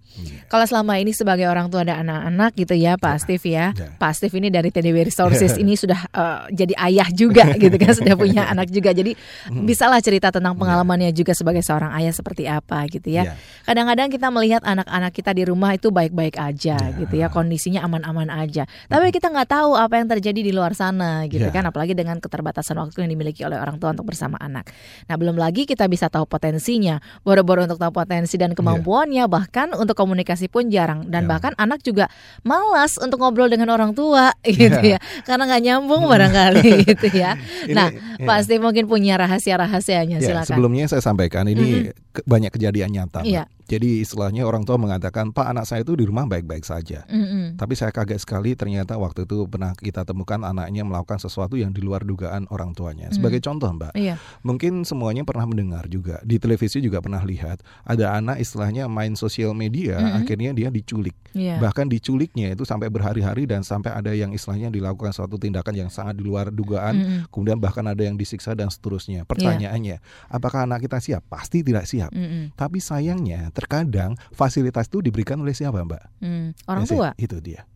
Kalau 0.48 0.66
selama 0.66 0.98
ini 0.98 1.12
sebagai 1.12 1.46
orang 1.46 1.68
tua 1.68 1.84
dan 1.84 2.08
anak-anak 2.08 2.56
gitu 2.56 2.74
ya 2.74 2.96
Pak 2.96 3.22
Steve 3.22 3.44
ya. 3.46 3.76
ya. 3.76 3.94
Pak 3.96 4.12
Steve 4.16 4.34
ini 4.40 4.48
dari 4.48 4.70
TDW 4.70 5.08
Resources 5.08 5.56
ini 5.58 5.76
sudah 5.76 6.00
eh, 6.08 6.40
jadi 6.56 6.74
ayah 6.88 7.08
juga 7.12 7.52
gitu 7.62 7.76
kan, 7.76 7.94
sudah 7.94 8.16
punya 8.16 8.48
anak 8.48 8.72
juga. 8.72 8.92
Jadi 8.92 9.14
bisalah 9.52 10.00
cerita 10.00 10.32
tentang 10.32 10.56
pengalamannya 10.56 11.12
juga 11.12 11.36
sebagai 11.36 11.62
seorang 11.62 11.92
ayah 12.00 12.14
seperti 12.14 12.48
apa 12.48 12.86
gitu 12.88 13.10
ya. 13.10 13.36
Kadang-kadang 13.64 14.08
kita 14.08 14.28
melihat 14.32 14.62
anak-anak 14.64 15.12
kita 15.12 15.32
di 15.36 15.44
rumah 15.44 15.76
itu 15.76 15.92
baik-baik 15.92 16.40
aja 16.40 16.78
gitu 16.96 17.14
ya, 17.14 17.28
kondisinya 17.28 17.84
aman-aman 17.84 18.32
aja. 18.32 18.64
Tapi 18.88 19.12
kita 19.12 19.28
nggak 19.28 19.50
tahu 19.52 19.76
apa 19.76 20.00
yang 20.00 20.08
terjadi 20.08 20.40
di 20.40 20.52
luar 20.56 20.72
sana 20.74 21.24
gitu 21.26 21.44
Ya. 21.44 21.54
kan, 21.54 21.64
apalagi 21.64 21.96
dengan 21.96 22.20
keterbatasan 22.20 22.76
waktu 22.76 23.08
yang 23.08 23.12
dimiliki 23.12 23.44
oleh 23.44 23.56
orang 23.56 23.78
tua 23.78 23.92
untuk 23.96 24.08
bersama 24.08 24.36
anak. 24.40 24.68
Nah, 25.08 25.16
belum 25.16 25.40
lagi 25.40 25.64
kita 25.64 25.88
bisa 25.88 26.12
tahu 26.12 26.28
potensinya, 26.28 27.00
boro-boro 27.24 27.64
untuk 27.64 27.80
tahu 27.80 27.92
potensi 27.94 28.36
dan 28.36 28.52
kemampuannya, 28.52 29.24
bahkan 29.28 29.72
untuk 29.72 29.96
komunikasi 30.08 30.48
pun 30.48 30.72
jarang 30.72 31.04
dan 31.06 31.28
Ya. 31.28 31.30
bahkan 31.30 31.52
anak 31.56 31.84
juga 31.84 32.08
malas 32.42 32.96
untuk 32.96 33.20
ngobrol 33.20 33.46
dengan 33.46 33.68
orang 33.70 33.92
tua 33.92 34.32
gitu 34.48 34.72
Ya. 34.80 34.96
ya 34.96 35.00
karena 35.28 35.44
nggak 35.46 35.62
nyambung 35.62 36.08
barangkali 36.08 36.72
gitu 36.90 37.08
ya. 37.12 37.36
Ini- 37.68 37.76
nah, 37.76 37.92
ya. 37.92 38.24
pasti 38.24 38.56
mungkin 38.56 38.88
punya 38.88 39.20
rahasia-rahasianya 39.20 40.18
Ya, 40.18 40.28
silakan. 40.32 40.48
sebelumnya 40.48 40.88
saya 40.88 41.04
sampaikan 41.04 41.44
ini 41.46 41.92
ke- 41.92 42.07
banyak 42.26 42.50
kejadian 42.56 42.90
nyata. 42.96 43.22
Iya. 43.22 43.46
Jadi 43.68 44.00
istilahnya 44.00 44.48
orang 44.48 44.64
tua 44.64 44.80
mengatakan, 44.80 45.36
Pak 45.36 45.44
anak 45.44 45.68
saya 45.68 45.84
itu 45.84 45.92
di 46.00 46.08
rumah 46.08 46.24
baik-baik 46.24 46.64
saja. 46.64 47.04
Mm-mm. 47.12 47.60
Tapi 47.60 47.76
saya 47.76 47.92
kaget 47.92 48.24
sekali 48.24 48.56
ternyata 48.56 48.96
waktu 48.96 49.28
itu 49.28 49.44
pernah 49.44 49.76
kita 49.76 50.08
temukan 50.08 50.40
anaknya 50.40 50.88
melakukan 50.88 51.20
sesuatu 51.20 51.60
yang 51.60 51.76
di 51.76 51.84
luar 51.84 52.08
dugaan 52.08 52.48
orang 52.48 52.72
tuanya. 52.72 53.12
Sebagai 53.12 53.44
contoh 53.44 53.68
Mbak, 53.68 53.92
Iya. 54.00 54.16
mungkin 54.48 54.88
semuanya 54.88 55.28
pernah 55.28 55.44
mendengar 55.44 55.84
juga 55.92 56.24
di 56.24 56.40
televisi 56.40 56.80
juga 56.80 57.04
pernah 57.04 57.20
lihat 57.28 57.60
ada 57.84 58.16
anak 58.16 58.40
istilahnya 58.40 58.88
main 58.88 59.20
sosial 59.20 59.52
media 59.52 60.00
Mm-mm. 60.00 60.20
akhirnya 60.24 60.52
dia 60.56 60.72
diculik. 60.72 61.20
Iya. 61.38 61.62
Bahkan 61.62 61.86
diculiknya 61.86 62.50
itu 62.50 62.66
sampai 62.66 62.90
berhari-hari 62.90 63.46
dan 63.46 63.62
sampai 63.62 63.94
ada 63.94 64.10
yang 64.18 64.34
istilahnya 64.34 64.74
dilakukan 64.74 65.14
suatu 65.14 65.38
tindakan 65.38 65.78
yang 65.78 65.90
sangat 65.94 66.18
di 66.18 66.26
luar 66.26 66.50
dugaan, 66.50 66.98
Mm-mm. 66.98 67.20
kemudian 67.30 67.62
bahkan 67.62 67.86
ada 67.86 68.02
yang 68.02 68.18
disiksa 68.18 68.58
dan 68.58 68.74
seterusnya. 68.74 69.24
Pertanyaannya, 69.30 70.02
apakah 70.34 70.66
anak 70.66 70.90
kita 70.90 70.98
siap? 70.98 71.22
Pasti 71.30 71.62
tidak 71.62 71.86
siap. 71.86 72.10
Mm-mm. 72.10 72.58
Tapi 72.58 72.82
sayangnya 72.82 73.54
terkadang 73.54 74.18
fasilitas 74.34 74.90
itu 74.90 75.06
diberikan 75.06 75.38
oleh 75.38 75.54
siapa, 75.54 75.78
Mbak? 75.86 76.04
Mm. 76.26 76.48
Orang 76.66 76.84
Ya 76.84 76.90
sih, 76.90 76.98
tua. 76.98 77.10
Itu 77.16 77.38
dia. 77.38 77.70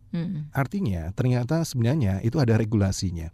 Artinya 0.52 1.08
ternyata 1.16 1.64
sebenarnya 1.64 2.20
itu 2.20 2.36
ada 2.36 2.60
regulasinya. 2.60 3.32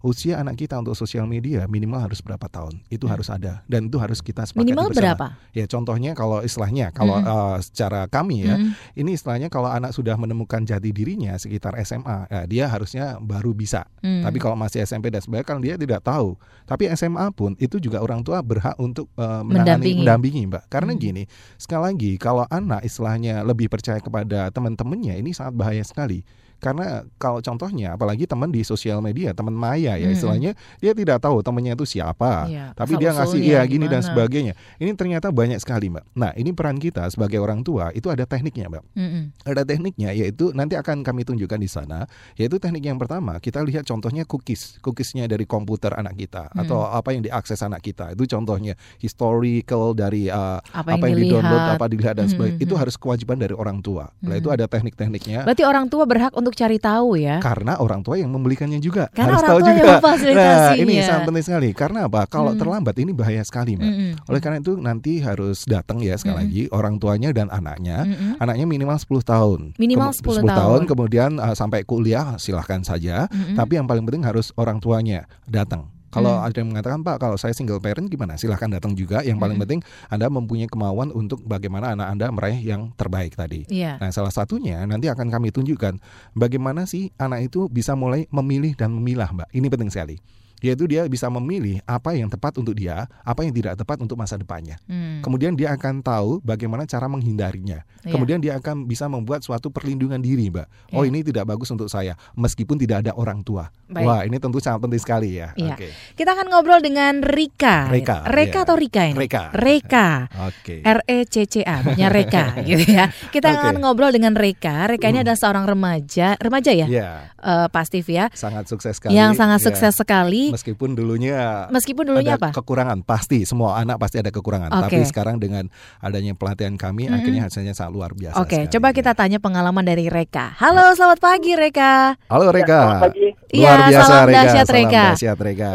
Usia 0.00 0.36
anak 0.36 0.56
kita 0.56 0.80
untuk 0.80 0.92
sosial 0.92 1.24
media 1.24 1.64
minimal 1.64 2.00
harus 2.00 2.18
berapa 2.18 2.40
tahun? 2.42 2.80
Itu 2.88 3.04
harus 3.04 3.28
ada 3.28 3.60
dan 3.64 3.86
itu 3.86 3.96
harus 3.96 4.18
kita 4.18 4.42
sepakati 4.42 4.64
Minimal 4.64 4.86
bersama. 4.88 4.96
berapa? 4.96 5.26
Ya 5.52 5.64
contohnya 5.64 6.10
kalau 6.12 6.40
istilahnya 6.40 6.88
kalau 6.90 7.16
Mm. 7.16 7.28
eh, 7.28 7.58
secara 7.60 8.00
kami 8.06 8.36
ya, 8.42 8.56
Mm. 8.56 8.70
ini 8.96 9.10
istilahnya 9.12 9.46
kalau 9.46 9.68
anak 9.68 9.92
sudah 9.92 10.16
menemukan 10.16 10.64
jati 10.64 10.88
dirinya 10.88 11.36
sekitar 11.36 11.76
SMA, 11.78 12.24
ya, 12.26 12.40
dia 12.44 12.64
harusnya 12.64 13.16
baru 13.16 13.52
bisa. 13.52 13.84
Mm. 14.00 14.24
Tapi 14.24 14.38
kalau 14.38 14.56
masih 14.56 14.80
SMP 14.80 15.08
dan 15.08 15.20
sebagainya 15.20 15.44
kan 15.44 15.60
dia 15.60 15.76
tidak 15.76 16.00
tahu. 16.00 16.32
Tapi 16.64 16.88
SMA 16.90 17.28
pun 17.30 17.52
itu 17.56 17.76
juga 17.76 18.00
orang 18.00 18.20
tua 18.20 18.40
berhak 18.40 18.74
untuk 18.76 19.12
eh, 19.12 19.42
menangani 19.42 19.52
Mendampingi. 19.84 19.98
mendampingi, 20.00 20.42
Mbak. 20.46 20.64
Karena 20.66 20.92
Hmm. 20.92 21.02
gini, 21.02 21.22
sekali 21.54 21.82
lagi 21.86 22.12
kalau 22.16 22.48
anak 22.48 22.80
istilahnya 22.82 23.42
lebih 23.42 23.68
percaya 23.68 23.98
kepada 23.98 24.48
teman-temannya 24.48 25.14
ini 25.14 25.30
sangat 25.30 25.52
bahaya 25.52 25.84
sekali. 25.84 26.24
Karena 26.60 26.86
kalau 27.16 27.40
contohnya 27.40 27.96
apalagi 27.96 28.24
teman 28.24 28.48
di 28.48 28.62
sosial 28.62 29.00
media, 29.00 29.32
teman 29.32 29.52
maya 29.52 29.96
ya 29.96 30.04
Hmm. 30.04 30.12
istilahnya, 30.12 30.52
dia 30.76 30.92
tidak 30.92 31.18
tahu 31.18 31.40
temannya 31.40 31.72
itu 31.72 31.88
siapa. 31.88 32.46
Iya, 32.46 32.76
Tapi 32.76 32.92
dia 32.94 33.10
ngasih 33.10 33.40
iya 33.40 33.60
gini 33.64 33.86
dan 33.86 34.00
sebagainya. 34.00 34.52
Ini 34.76 34.92
ternyata 34.92 35.28
banyak 35.30 35.56
sekali, 35.56 35.88
Mbak. 35.88 36.04
Nah, 36.12 36.30
ini 36.34 36.52
peran 36.52 36.76
kita 36.76 37.08
sebagai 37.08 37.38
orang 37.38 37.60
tua 37.60 37.88
itu 37.90 38.06
ada 38.06 38.22
tekniknya, 38.22 38.68
Mbak 38.68 38.82
Mm-mm. 38.92 39.24
ada 39.42 39.62
tekniknya 39.62 40.12
yaitu 40.12 40.52
nanti 40.52 40.74
akan 40.74 41.00
kami 41.00 41.22
tunjukkan 41.22 41.56
di 41.56 41.66
sana 41.66 42.04
yaitu 42.34 42.56
teknik 42.56 42.82
yang 42.82 42.96
pertama 42.96 43.38
kita 43.38 43.60
lihat 43.60 43.82
contohnya 43.82 44.22
cookies 44.22 44.76
cookiesnya 44.80 45.24
dari 45.24 45.44
komputer 45.44 45.92
anak 45.92 46.14
kita 46.14 46.50
Hmm. 46.50 46.60
atau 46.60 46.84
apa 46.84 47.10
yang 47.10 47.22
diakses 47.22 47.60
anak 47.60 47.80
kita 47.80 48.12
itu 48.12 48.26
contohnya 48.26 48.74
historical 49.14 49.92
dari 49.92 50.28
uh, 50.28 50.58
Apa 50.70 50.94
apa, 50.94 51.06
yang 51.06 51.16
yang, 51.16 51.40
di-download 51.40 51.50
dilihat. 51.56 51.76
apa 51.76 51.84
dilihat 51.86 52.14
dan 52.14 52.26
Hmm, 52.26 52.32
sebagainya 52.32 52.56
hmm, 52.56 52.66
itu 52.66 52.74
hmm. 52.74 52.82
harus 52.82 52.94
kewajiban 52.96 53.36
dari 53.36 53.54
orang 53.54 53.78
tua 53.80 54.04
nah 54.20 54.30
Hmm. 54.30 54.40
itu 54.40 54.48
ada 54.48 54.64
teknik-tekniknya 54.66 55.38
Berarti 55.42 55.64
orang 55.64 55.86
tua 55.86 56.04
berhak 56.04 56.32
untuk 56.32 56.49
cari 56.52 56.76
tahu 56.76 57.14
ya. 57.14 57.38
karena 57.38 57.76
orang 57.76 58.00
tua 58.00 58.14
yang 58.14 58.28
membelikannya 58.28 58.78
juga 58.78 59.06
Karena 59.10 59.32
harus 59.32 59.40
orang 59.40 59.50
tahu 59.50 59.58
tua 59.58 59.66
yang 59.66 59.76
juga 59.76 59.86
nah 59.86 59.98
memfasilitasinya. 60.00 60.80
ini 60.80 60.94
sangat 61.00 61.22
penting 61.24 61.44
sekali 61.44 61.68
karena 61.70 61.98
apa 62.04 62.20
kalau 62.24 62.50
Hmm. 62.50 62.58
terlambat 62.58 62.94
ini 62.96 63.10
bahaya 63.10 63.42
sekali 63.42 63.74
mbak 63.74 63.86
Mm-mm. 63.86 64.12
oleh 64.26 64.40
karena 64.40 64.56
itu 64.58 64.72
nanti 64.74 65.12
harus 65.18 65.62
datang 65.64 65.98
ya 65.98 66.14
sekali 66.14 66.34
Mm-mm. 66.36 66.44
lagi 66.46 66.62
orang 66.70 66.94
tuanya 66.96 67.30
dan 67.30 67.46
anaknya 67.48 68.02
Mm-mm. 68.02 68.32
anaknya 68.38 68.66
minimal 68.66 68.96
10 68.96 69.22
tahun. 69.22 69.60
Minimal 69.76 70.10
Kem- 70.12 70.18
10 70.40 70.46
tahun. 70.46 70.80
kemudian 70.86 71.30
uh, 71.36 71.52
sampai 71.52 71.82
kuliah 71.82 72.34
silahkan 72.36 72.80
saja. 72.80 73.26
Mm-mm. 73.26 73.54
Tapi 73.54 73.72
yang 73.74 73.84
paling 73.84 74.02
penting 74.02 74.22
harus 74.22 74.50
orang 74.54 74.78
tuanya 74.78 75.24
datang. 75.44 75.88
Kalau 76.10 76.34
Hmm. 76.36 76.46
ada 76.50 76.56
yang 76.58 76.68
mengatakan 76.74 77.00
Pak, 77.00 77.16
kalau 77.22 77.38
saya 77.38 77.54
single 77.54 77.78
parent 77.78 78.10
gimana? 78.10 78.34
Silahkan 78.34 78.66
datang 78.66 78.98
juga. 78.98 79.22
Yang 79.22 79.38
paling 79.38 79.56
Mm-mm. 79.56 79.80
penting 79.80 79.80
Anda 80.10 80.26
mempunyai 80.26 80.66
kemauan 80.66 81.10
untuk 81.10 81.40
bagaimana 81.46 81.94
anak 81.94 82.06
Anda 82.10 82.26
meraih 82.34 82.58
yang 82.58 82.90
terbaik 82.94 83.38
tadi. 83.38 83.64
Iya. 83.70 84.02
Nah, 84.02 84.10
salah 84.10 84.34
satunya 84.34 84.82
nanti 84.84 85.06
akan 85.06 85.30
kami 85.30 85.54
tunjukkan 85.54 86.02
bagaimana 86.34 86.84
sih 86.84 87.14
anak 87.16 87.46
itu 87.46 87.70
bisa 87.70 87.94
mulai 87.94 88.26
memilih 88.28 88.74
dan 88.74 88.90
memilah, 88.90 89.30
Mbak. 89.30 89.48
Ini 89.54 89.66
penting 89.70 89.90
sekali. 89.90 90.18
Yaitu 90.60 90.84
dia 90.84 91.04
bisa 91.04 91.26
memilih 91.26 91.80
apa 91.84 92.12
yang 92.12 92.28
tepat 92.28 92.56
untuk 92.56 92.72
dia, 92.72 93.04
apa 93.20 93.40
yang 93.42 93.50
tidak 93.50 93.74
tepat 93.74 93.96
untuk 93.98 94.14
masa 94.14 94.36
depannya. 94.36 94.76
Hmm. 94.84 95.20
Kemudian 95.20 95.52
dia 95.52 95.72
akan 95.72 96.00
tahu 96.00 96.40
bagaimana 96.40 96.84
cara 96.84 97.04
menghindarinya. 97.06 97.80
Iya. 98.00 98.12
Kemudian 98.12 98.38
dia 98.38 98.56
akan 98.56 98.84
bisa 98.84 99.04
membuat 99.06 99.40
suatu 99.40 99.68
perlindungan 99.68 100.18
diri, 100.18 100.48
Mbak. 100.48 100.92
Oh, 100.92 101.02
Iya. 101.02 101.08
ini 101.08 101.20
tidak 101.22 101.44
bagus 101.46 101.68
untuk 101.68 101.88
saya, 101.88 102.14
meskipun 102.34 102.76
tidak 102.76 103.02
ada 103.02 103.12
orang 103.12 103.40
tua. 103.40 103.68
Baik. 103.86 104.04
Wah, 104.04 104.20
ini 104.22 104.36
tentu 104.36 104.56
sangat 104.58 104.80
penting 104.80 105.00
sekali 105.00 105.36
ya. 105.36 105.52
Iya. 105.54 105.74
Oke. 105.74 105.88
Kita 106.14 106.32
akan 106.32 106.46
ngobrol 106.48 106.80
dengan 106.80 107.20
Rika. 107.20 107.88
Reka, 107.88 108.24
Reka 108.26 108.58
iya. 108.58 108.64
atau 108.64 108.76
Rika 108.76 109.02
ini? 109.04 109.16
Reka. 109.18 109.42
Reka. 109.52 110.08
Oke. 110.46 110.76
R 110.80 111.00
E 111.04 111.18
C 111.24 111.44
C 111.44 111.54
A, 111.60 111.80
banyak 111.80 112.10
Reka 112.10 112.44
gitu 112.68 112.84
ya. 112.86 113.08
Kita 113.28 113.50
Oke. 113.50 113.58
akan 113.58 113.74
ngobrol 113.80 114.10
dengan 114.10 114.36
Reka. 114.36 114.86
Reka 114.86 115.06
ini 115.06 115.18
Hmm. 115.18 115.24
adalah 115.24 115.38
seorang 115.38 115.64
remaja, 115.64 116.36
remaja 116.36 116.70
ya, 116.70 116.86
Iya, 116.86 117.10
Eh, 117.36 117.66
Pak 117.68 117.84
Steve 117.84 118.04
ya, 118.06 118.28
sangat 118.32 118.68
sukses 118.68 118.96
sekali. 118.96 119.12
yang 119.12 119.32
sangat 119.32 119.60
Iya. 119.60 119.66
sukses 119.68 119.92
sekali. 119.94 120.49
Meskipun 120.50 120.92
dulunya 120.92 121.66
Meskipun 121.68 122.04
dulunya 122.04 122.34
ada 122.34 122.48
apa? 122.48 122.48
kekurangan, 122.52 123.00
pasti 123.00 123.42
semua 123.42 123.76
anak 123.76 123.96
pasti 123.96 124.18
ada 124.18 124.28
kekurangan. 124.28 124.70
Oke. 124.70 124.82
Tapi 124.92 125.04
sekarang 125.04 125.36
dengan 125.36 125.70
adanya 125.98 126.32
pelatihan 126.32 126.74
kami, 126.74 127.06
Mm-mm. 127.06 127.16
akhirnya 127.16 127.42
hasilnya 127.44 127.72
sangat 127.72 127.92
luar 127.92 128.10
biasa. 128.12 128.36
Oke, 128.36 128.58
sekali. 128.60 128.72
coba 128.72 128.88
kita 128.90 129.12
tanya 129.12 129.38
pengalaman 129.38 129.82
dari 129.82 130.06
Reka. 130.06 130.54
Halo, 130.56 130.92
selamat 130.92 131.18
pagi 131.18 131.52
Reka. 131.52 132.18
Halo 132.26 132.48
Reka. 132.48 132.68
Ya, 132.68 132.80
selamat 132.80 133.02
pagi. 133.04 133.26
Iya, 133.50 133.66
Luar 133.66 133.78
biasa 133.82 134.02
salam 134.04 134.22
Reka. 134.22 134.36
dahsyat, 134.36 134.66
Salam 134.66 134.78
Reka. 134.78 135.02
dahsyat 135.08 135.38
Reka. 135.40 135.70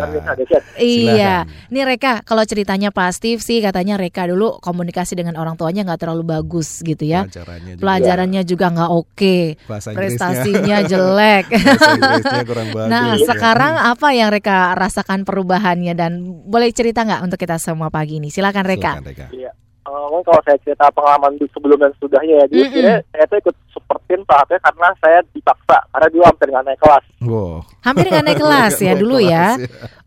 Iya, 0.75 1.35
nih 1.69 1.83
Reka, 1.85 2.13
kalau 2.21 2.43
ceritanya 2.43 2.89
Pak 2.89 3.11
Steve 3.11 3.39
sih 3.39 3.59
katanya 3.59 3.95
Reka 3.95 4.25
dulu 4.25 4.59
komunikasi 4.59 5.15
dengan 5.15 5.35
orang 5.35 5.55
tuanya 5.55 5.83
nggak 5.83 6.01
terlalu 6.01 6.23
bagus 6.25 6.79
gitu 6.79 7.01
ya. 7.01 7.23
Pelajarannya 7.25 7.73
juga. 7.73 7.81
Pelajarannya 7.81 8.41
juga 8.43 8.65
nggak 8.71 8.91
oke, 8.91 9.38
Bahasa 9.65 9.88
Inggrisnya. 9.89 9.97
prestasinya 9.97 10.77
jelek. 10.83 11.45
Bahasa 11.55 11.89
Inggrisnya 11.91 12.43
kurang 12.45 12.67
bagus. 12.71 12.89
Nah, 12.91 13.07
ya. 13.11 13.23
sekarang 13.25 13.73
apa 13.77 14.07
yang 14.11 14.29
Reka 14.31 14.57
rasakan 14.73 15.21
perubahannya 15.21 15.93
dan 15.93 16.25
boleh 16.25 16.73
cerita 16.73 17.06
nggak 17.06 17.21
untuk 17.21 17.38
kita 17.38 17.62
semua 17.62 17.93
pagi 17.93 18.17
ini? 18.17 18.34
Silakan 18.34 18.65
Reka. 18.65 18.93
Silakan, 18.97 19.06
Reka. 19.06 19.28
Iya. 19.30 19.51
Mungkin 19.86 20.25
kalau 20.25 20.41
saya 20.41 20.58
cerita 20.65 20.89
pengalaman 20.89 21.38
di 21.38 21.45
sebelum 21.54 21.78
dan 21.78 21.93
sudahnya 22.01 22.41
ya, 22.41 22.45
dulu 22.49 22.58
Mm-mm. 22.58 22.71
sebenarnya 22.73 23.01
saya 23.13 23.23
tuh 23.30 23.38
ikut 23.38 23.56
super 23.69 23.97
team 24.10 24.21
saatnya 24.25 24.58
karena 24.58 24.88
saya 24.97 25.19
dipaksa 25.30 25.78
karena 25.93 26.08
dulu 26.10 26.23
hampir 26.25 26.47
nggak 26.49 26.65
naik 26.65 26.80
kelas. 26.82 27.06
Wow. 27.21 27.54
Hampir 27.86 28.06
nggak 28.10 28.25
naik 28.25 28.41
kelas 28.45 28.75
ya 28.82 28.93
dulu 28.97 29.17
ya. 29.21 29.45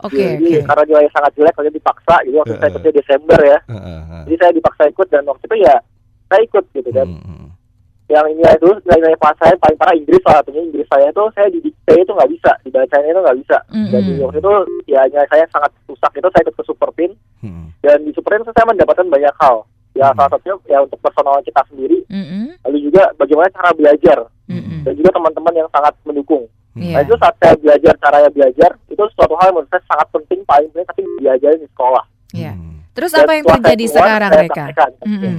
Oke, 0.02 0.26
Jadi 0.34 0.50
oke. 0.58 0.66
karena 0.66 0.82
nilainya 0.82 1.12
sangat 1.14 1.30
jelek, 1.38 1.54
makanya 1.54 1.74
dipaksa. 1.78 2.14
Jadi 2.26 2.36
waktu 2.42 2.50
saya 2.50 2.58
Heeh. 2.58 2.72
ikutnya 2.74 2.92
Desember 2.98 3.38
ya, 3.38 3.58
Heeh, 3.70 3.98
heeh. 4.02 4.22
jadi 4.26 4.36
saya 4.42 4.52
dipaksa 4.58 4.82
ikut 4.90 5.06
dan 5.14 5.22
waktu 5.30 5.44
itu 5.46 5.56
ya 5.62 5.74
saya 6.26 6.40
ikut 6.42 6.64
gitu 6.74 6.90
dan 6.90 7.06
Hmm, 7.06 7.22
hmm. 7.22 7.47
Yang 8.08 8.24
ini 8.26 8.40
itu 8.40 8.68
nilai-nilai 8.82 9.16
kelas 9.16 9.36
saya 9.36 9.54
paling 9.58 9.76
parah 9.76 9.92
Inggris 9.92 10.20
salah 10.20 10.40
satunya 10.40 10.62
Inggris 10.64 10.88
saya 10.88 11.06
itu 11.06 11.22
saya 11.30 11.48
di 11.48 11.58
dikte 11.60 11.92
itu 11.94 12.10
nggak 12.10 12.30
bisa 12.32 12.52
dibacanya 12.62 13.08
itu 13.10 13.20
nggak 13.20 13.38
bisa 13.38 13.56
Mm-mm. 13.68 13.90
dan 13.90 14.00
di 14.00 14.12
waktu 14.18 14.38
itu 14.38 14.52
ya 14.86 15.00
nilai 15.06 15.28
saya 15.28 15.44
sangat 15.46 15.70
rusak 15.84 16.12
itu 16.14 16.28
saya 16.28 16.42
ikut 16.42 16.54
ke 16.54 16.64
super 16.64 16.90
team 16.94 17.12
Hmm. 17.38 17.70
dan 17.78 18.02
di 18.02 18.10
super 18.10 18.32
team 18.32 18.42
itu 18.42 18.50
saya 18.50 18.66
mendapatkan 18.66 19.06
banyak 19.06 19.34
hal 19.38 19.56
ya 19.92 20.08
Mm. 20.08 20.16
salah 20.16 20.30
satunya 20.32 20.54
ya 20.66 20.78
untuk 20.80 20.98
personal 20.98 21.38
kita 21.40 21.62
sendiri 21.64 21.98
Mm-mm, 22.08 22.44
lalu 22.62 22.78
juga 22.82 23.02
bagaimana 23.14 23.48
cara 23.48 23.70
belajar 23.72 24.18
mm-mm. 24.46 24.80
dan 24.82 24.92
juga 24.94 25.10
teman-teman 25.12 25.54
yang 25.54 25.68
sangat 25.68 25.94
mendukung 26.02 26.44
Iya. 26.74 26.94
nah 26.94 27.02
itu 27.02 27.14
saat 27.16 27.34
saya 27.36 27.54
belajar 27.56 27.92
caranya 27.98 28.30
belajar 28.30 28.70
itu 28.86 29.02
suatu 29.12 29.34
hal 29.34 29.46
yang 29.46 29.56
menurut 29.56 29.68
saya 29.68 29.82
sangat 29.84 30.08
penting 30.08 30.40
paling 30.44 30.68
penting 30.70 30.86
tapi 30.88 31.02
diajarin 31.18 31.60
di 31.60 31.68
sekolah 31.68 32.04
Iya. 32.30 32.52
Hmm. 32.52 32.78
Terus 32.90 33.10
Dan 33.10 33.20
apa 33.20 33.32
yang 33.32 33.44
terjadi 33.46 33.84
keluar, 33.84 33.94
sekarang 34.00 34.30
saya 34.30 34.40
Reka? 34.40 34.54
praktekkan. 34.56 34.90
Mm-mm. 35.04 35.38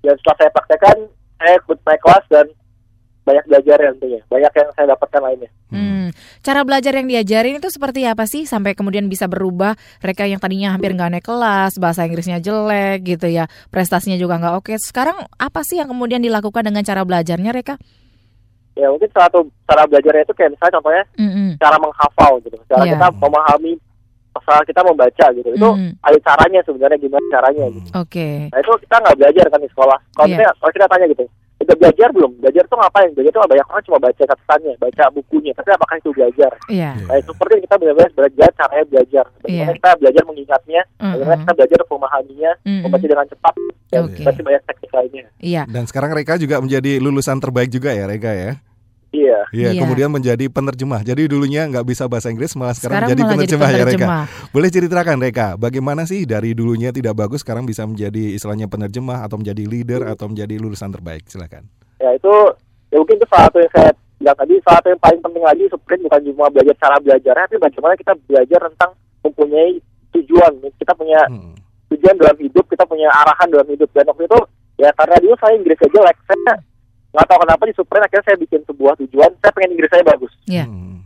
dan 0.00 0.14
setelah 0.16 0.36
saya 0.36 0.50
praktekkan 0.50 0.96
saya 1.44 1.60
ikut 1.60 1.78
naik 1.78 2.00
kelas 2.00 2.24
dan 2.26 2.46
banyak 3.22 3.44
belajar 3.44 3.76
ya 3.78 3.90
tentunya 3.92 4.20
banyak 4.26 4.52
yang 4.54 4.68
saya 4.72 4.86
dapatkan 4.90 5.20
lainnya 5.22 5.50
Hmm. 5.74 6.14
Cara 6.38 6.62
belajar 6.62 6.94
yang 6.94 7.10
diajarin 7.10 7.58
itu 7.58 7.66
seperti 7.66 8.06
apa 8.06 8.30
sih 8.30 8.46
sampai 8.46 8.78
kemudian 8.78 9.10
bisa 9.10 9.26
berubah? 9.26 9.74
Mereka 9.98 10.22
yang 10.22 10.38
tadinya 10.38 10.70
hampir 10.70 10.94
nggak 10.94 11.10
naik 11.10 11.26
kelas, 11.26 11.82
bahasa 11.82 12.06
Inggrisnya 12.06 12.38
jelek 12.38 13.02
gitu 13.02 13.26
ya, 13.26 13.50
prestasinya 13.74 14.14
juga 14.14 14.38
nggak 14.38 14.54
oke. 14.54 14.72
Sekarang 14.78 15.18
apa 15.34 15.66
sih 15.66 15.82
yang 15.82 15.90
kemudian 15.90 16.22
dilakukan 16.22 16.62
dengan 16.62 16.86
cara 16.86 17.02
belajarnya, 17.02 17.50
Reka? 17.50 17.74
ya 18.74 18.86
mungkin 18.86 19.06
satu 19.10 19.38
cara 19.66 19.82
belajarnya 19.86 20.22
itu 20.22 20.34
kayak 20.34 20.50
misalnya 20.50 20.74
contohnya 20.74 21.04
Mm-mm. 21.14 21.48
cara 21.58 21.76
menghafal 21.78 22.32
gitu 22.42 22.58
cara 22.66 22.82
Iya. 22.82 22.92
kita 22.98 23.06
memahami 23.22 23.72
masalah 24.30 24.62
kita 24.66 24.80
membaca 24.82 25.26
gitu 25.30 25.48
itu 25.48 25.68
Mm-mm. 25.70 25.90
ada 26.02 26.18
caranya 26.20 26.60
sebenarnya 26.66 26.98
gimana 26.98 27.26
caranya 27.30 27.64
gitu 27.70 27.88
Hmm. 27.94 28.02
Oke. 28.02 28.28
nah 28.50 28.58
itu 28.58 28.70
kita 28.82 28.96
nggak 28.98 29.16
belajar 29.16 29.46
kan 29.46 29.60
di 29.62 29.70
sekolah 29.70 29.98
kalau 30.12 30.26
Iya. 30.26 30.34
kita 30.38 30.50
kalau 30.58 30.72
kita 30.74 30.86
tanya 30.90 31.06
gitu 31.06 31.24
udah 31.64 31.76
belajar 31.80 32.08
belum 32.12 32.32
belajar 32.40 32.64
tuh 32.68 32.76
ngapain 32.78 33.10
belajar 33.12 33.30
tuh 33.32 33.42
banyak 33.44 33.66
orang 33.66 33.84
cuma 33.84 33.98
baca 33.98 34.22
catatannya 34.22 34.72
baca 34.78 35.04
bukunya 35.10 35.52
tapi 35.52 35.70
apakah 35.72 35.96
itu 35.98 36.10
belajar 36.12 36.52
Iya. 36.64 36.96
Nah, 37.04 37.16
itu 37.20 37.30
seperti 37.30 37.60
kita 37.68 37.76
benar-benar 37.76 38.10
belajar 38.16 38.48
caranya 38.56 38.84
belajar. 38.88 39.24
Bagaimana 39.42 39.70
Iya. 39.70 39.76
kita 39.76 39.90
belajar 40.00 40.22
mengingatnya, 40.24 40.80
bagaimana 40.96 41.36
Mhm. 41.36 41.42
kita 41.44 41.52
belajar 41.54 41.78
memahaminya, 41.84 42.52
Mhm. 42.64 42.80
membaca 42.84 43.06
dengan 43.06 43.26
cepat, 43.28 43.54
dan 43.92 44.02
Oke. 44.08 44.22
masih 44.24 44.42
banyak 44.42 44.62
teknik 44.64 44.90
lainnya. 44.90 45.24
Iya. 45.38 45.62
Dan 45.68 45.84
sekarang 45.84 46.10
Reka 46.16 46.34
juga 46.40 46.56
menjadi 46.58 46.92
lulusan 46.98 47.38
terbaik 47.38 47.68
juga 47.68 47.92
ya 47.92 48.04
Reka 48.08 48.32
ya. 48.32 48.50
Iya. 49.14 49.38
Iya, 49.54 49.68
Iya. 49.70 49.80
kemudian 49.80 50.10
menjadi 50.10 50.50
penerjemah. 50.50 51.00
Jadi 51.00 51.30
dulunya 51.30 51.62
nggak 51.64 51.86
bisa 51.86 52.10
bahasa 52.10 52.28
Inggris, 52.28 52.58
malah 52.58 52.74
sekarang, 52.74 53.06
Sekarang 53.06 53.10
jadi 53.14 53.22
malah 53.22 53.30
jadi 53.30 53.38
penerjemah, 53.38 53.68
ya 53.70 53.76
penerjemah. 53.86 54.22
Reka. 54.26 54.50
Boleh 54.50 54.68
ceritakan 54.68 55.16
Reka, 55.22 55.48
bagaimana 55.54 56.02
sih 56.02 56.26
dari 56.26 56.50
dulunya 56.50 56.90
tidak 56.90 57.14
bagus 57.14 57.46
sekarang 57.46 57.62
bisa 57.62 57.86
menjadi 57.86 58.34
istilahnya 58.34 58.66
penerjemah 58.66 59.22
atau 59.22 59.38
menjadi 59.38 59.62
leader 59.62 60.02
atau 60.10 60.26
menjadi 60.26 60.58
lulusan 60.58 60.90
terbaik? 60.90 61.30
Silakan. 61.30 61.62
Ya 62.02 62.10
itu, 62.10 62.34
ya 62.90 62.96
mungkin 62.98 63.16
itu 63.16 63.26
salah 63.30 63.46
satu 63.46 63.58
yang 63.62 63.72
saya 63.72 63.90
bilang 64.18 64.36
tadi, 64.36 64.54
salah 64.60 64.78
satu 64.82 64.88
yang 64.90 65.00
paling 65.00 65.20
penting 65.22 65.44
lagi 65.46 65.64
sprint 65.70 66.02
bukan 66.02 66.20
cuma 66.26 66.46
belajar 66.50 66.74
cara 66.76 66.96
belajar, 66.98 67.34
tapi 67.38 67.56
bagaimana 67.62 67.94
kita 67.94 68.12
belajar 68.26 68.60
tentang 68.66 68.90
mempunyai 69.22 69.72
tujuan. 70.10 70.52
Kita 70.74 70.92
punya 70.92 71.20
Hmm. 71.30 71.54
tujuan 71.94 72.14
dalam 72.18 72.36
hidup, 72.42 72.64
kita 72.66 72.82
punya 72.82 73.06
arahan 73.14 73.46
dalam 73.46 73.68
hidup. 73.70 73.86
Dan 73.94 74.10
waktu 74.10 74.26
itu, 74.26 74.38
ya 74.76 74.90
karena 74.92 75.16
dulu 75.22 75.34
saya 75.38 75.54
Inggris 75.54 75.78
aja 75.78 75.90
jelek, 75.94 76.16
saya 76.26 76.54
nggak 77.14 77.26
tahu 77.30 77.38
kenapa 77.40 77.62
di 77.64 77.72
sprint 77.72 78.04
akhirnya 78.04 78.26
saya 78.26 78.36
bikin 78.36 78.60
sebuah 78.66 78.94
tujuan, 79.00 79.30
saya 79.38 79.52
pengen 79.54 79.72
Inggris 79.78 79.90
saya 79.90 80.04
bagus. 80.04 80.32
Iya. 80.44 80.66
Hmm. 80.66 81.00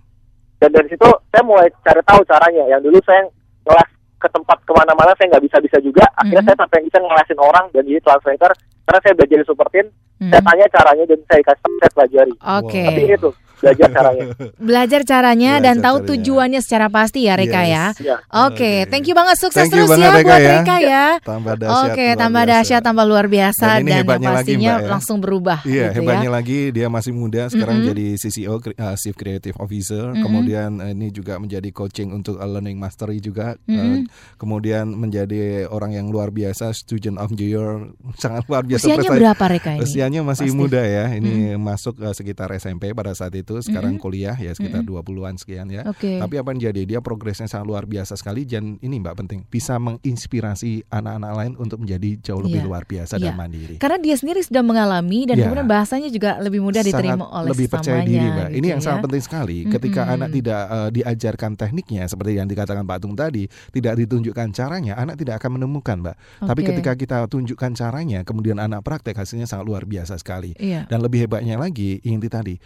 dan 0.58 0.74
dari 0.74 0.88
situ 0.90 1.06
saya 1.30 1.44
mulai 1.46 1.70
cari 1.86 2.02
tahu 2.02 2.18
caranya 2.26 2.66
yang 2.66 2.82
dulu 2.82 2.98
saya 3.06 3.22
ngeles 3.62 3.90
ke 4.18 4.26
tempat 4.26 4.58
ke 4.66 4.72
mana-mana 4.74 5.14
saya 5.14 5.30
nggak 5.30 5.44
bisa 5.46 5.56
bisa 5.62 5.78
juga 5.78 6.02
akhirnya 6.18 6.42
Mhm. 6.42 6.48
saya 6.50 6.58
sampai 6.58 6.82
bisa 6.82 6.98
ngelesin 6.98 7.38
orang 7.38 7.64
dan 7.70 7.82
jadi 7.86 8.00
translator 8.02 8.50
karena 8.82 8.98
saya 8.98 9.14
belajar 9.14 9.38
di 9.38 9.46
Supertin 9.46 9.86
Mhm. 10.18 10.30
saya 10.34 10.42
tanya 10.42 10.66
caranya 10.66 11.04
dan 11.06 11.20
saya 11.30 11.42
kasih 11.46 11.70
saya 11.78 11.90
pelajari 11.94 12.34
Oke. 12.58 12.82
tapi 12.82 13.00
itu 13.06 13.30
belajar 13.62 13.88
caranya 13.90 14.24
Belajar 14.56 15.00
caranya 15.02 15.52
dan 15.56 15.62
Belajar 15.74 15.84
tahu 15.84 15.96
caranya. 15.96 16.08
tujuannya 16.10 16.60
secara 16.60 16.86
pasti 16.88 17.20
ya 17.24 17.34
Reka 17.34 17.62
Yes. 17.62 17.68
ya. 17.68 17.84
ya 17.98 18.16
Oke, 18.46 18.72
thank 18.86 19.04
you 19.04 19.12
banget 19.12 19.36
sukses 19.36 19.58
Thank 19.60 19.72
you 19.72 19.84
terus 19.84 19.90
banget, 19.90 20.04
ya 20.04 20.10
Reka 20.12 20.24
buat 20.24 20.38
ya. 20.40 20.50
Reka 20.54 20.76
ya. 20.78 21.04
Tambah 21.20 21.54
dahsyat. 21.56 21.84
Oke, 21.84 22.04
luar 22.04 22.16
tambah 22.16 22.42
dahsyat, 22.44 22.82
tambah 22.82 23.04
luar 23.04 23.26
biasa 23.26 23.66
Dan 23.68 23.74
dan, 23.74 23.84
yang 23.84 23.98
hebatnya 24.00 24.28
lagi, 24.28 24.38
pastinya 24.38 24.70
Mbak, 24.70 24.78
ya. 24.78 24.88
langsung 24.88 25.18
berubah 25.18 25.58
Iya, 25.60 25.84
gitu 25.84 25.96
hebatnya 25.98 26.28
ya. 26.28 26.34
lagi 26.34 26.58
dia 26.70 26.86
masih 26.88 27.12
muda 27.12 27.42
sekarang 27.48 27.76
Mm-mm. 27.78 27.88
jadi 27.90 28.06
CCO 28.16 28.54
uh, 28.54 28.94
Chief 28.94 29.14
Creative 29.14 29.56
Officer, 29.56 30.04
Mm-mm. 30.06 30.22
kemudian 30.22 30.70
uh, 30.78 30.90
ini 30.90 31.08
juga 31.08 31.36
menjadi 31.36 31.68
coaching 31.70 32.08
untuk 32.10 32.36
uh, 32.36 32.46
learning 32.46 32.76
mastery 32.76 33.18
juga, 33.18 33.54
uh, 33.54 33.68
Mm-mm. 33.68 34.06
kemudian 34.36 34.90
menjadi 34.90 35.38
orang 35.66 35.92
yang 35.92 36.08
luar 36.08 36.28
biasa 36.28 36.70
student 36.72 37.16
of 37.16 37.32
the 37.32 37.48
year, 37.48 37.88
sangat 38.22 38.44
luar 38.44 38.62
biasa 38.62 38.84
Usianya 38.84 39.00
prestasi. 39.04 39.20
berapa 39.20 39.44
Reka 39.48 39.70
ini? 39.72 39.80
Usianya 39.82 40.20
masih 40.22 40.46
Pasti. 40.46 40.58
muda 40.58 40.80
ya. 40.80 41.04
Ini 41.10 41.32
masuk 41.56 41.94
uh, 41.98 42.12
sekitar 42.12 42.48
SMP 42.54 42.90
pada 42.90 43.12
saat 43.12 43.32
itu, 43.32 43.47
sekarang 43.58 43.96
Mm-mm. 43.96 44.04
kuliah 44.04 44.36
ya 44.36 44.52
sekitar 44.52 44.84
Mm-mm. 44.84 45.00
20-an 45.00 45.34
sekian 45.40 45.66
ya. 45.72 45.88
Oke. 45.88 46.20
Tapi 46.20 46.34
apa 46.36 46.48
yang 46.52 46.60
jadi 46.68 46.82
dia 46.84 47.00
progresnya 47.00 47.48
sangat 47.48 47.64
luar 47.64 47.84
biasa 47.88 48.14
sekali 48.14 48.44
dan 48.44 48.76
ini 48.78 49.00
Mbak 49.00 49.14
penting 49.16 49.40
bisa 49.48 49.80
menginspirasi 49.80 50.84
anak-anak 50.88 51.32
lain 51.32 51.52
untuk 51.56 51.78
menjadi 51.80 52.20
jauh 52.20 52.42
lebih 52.42 52.60
Iya. 52.60 52.66
luar 52.66 52.82
biasa 52.84 53.14
Iya. 53.16 53.30
dan 53.30 53.34
mandiri. 53.36 53.74
Karena 53.78 53.98
dia 53.98 54.16
sendiri 54.16 54.40
sudah 54.42 54.60
mengalami 54.60 55.24
dan 55.24 55.36
Iya. 55.38 55.44
kemudian 55.48 55.68
bahasanya 55.68 56.08
juga 56.10 56.36
lebih 56.42 56.60
mudah 56.60 56.82
diterima 56.82 57.24
sangat 57.24 57.38
oleh 57.38 57.50
lebih 57.54 57.66
percaya 57.68 58.00
diri 58.02 58.26
mbak. 58.28 58.48
gitu 58.50 58.58
Ini 58.58 58.66
yang 58.68 58.80
ya. 58.80 58.84
sangat 58.84 59.00
penting 59.06 59.22
sekali. 59.24 59.58
Ketika 59.64 60.00
Mm-mm. 60.04 60.14
anak 60.18 60.28
tidak 60.34 60.62
eh, 60.68 60.90
diajarkan 60.92 61.50
tekniknya 61.54 62.02
seperti 62.04 62.32
yang 62.36 62.48
dikatakan 62.50 62.82
Pak 62.82 62.98
Tung 63.00 63.14
tadi, 63.14 63.46
tidak 63.70 63.94
ditunjukkan 63.96 64.48
caranya, 64.52 64.92
anak 64.98 65.16
tidak 65.16 65.38
akan 65.38 65.56
menemukan 65.56 65.96
mbak. 66.00 66.16
Tapi 66.40 66.60
Oke. 66.60 66.68
ketika 66.74 66.92
kita 66.98 67.16
tunjukkan 67.30 67.70
caranya, 67.72 68.20
kemudian 68.26 68.58
anak 68.58 68.82
praktek 68.82 69.14
hasilnya 69.14 69.46
sangat 69.46 69.64
luar 69.64 69.86
biasa 69.86 70.18
sekali. 70.18 70.56
Iya. 70.58 70.88
Dan 70.88 70.98
lebih 71.00 71.24
hebatnya 71.24 71.54
lagi, 71.54 72.02
inti 72.02 72.26
tadi, 72.26 72.58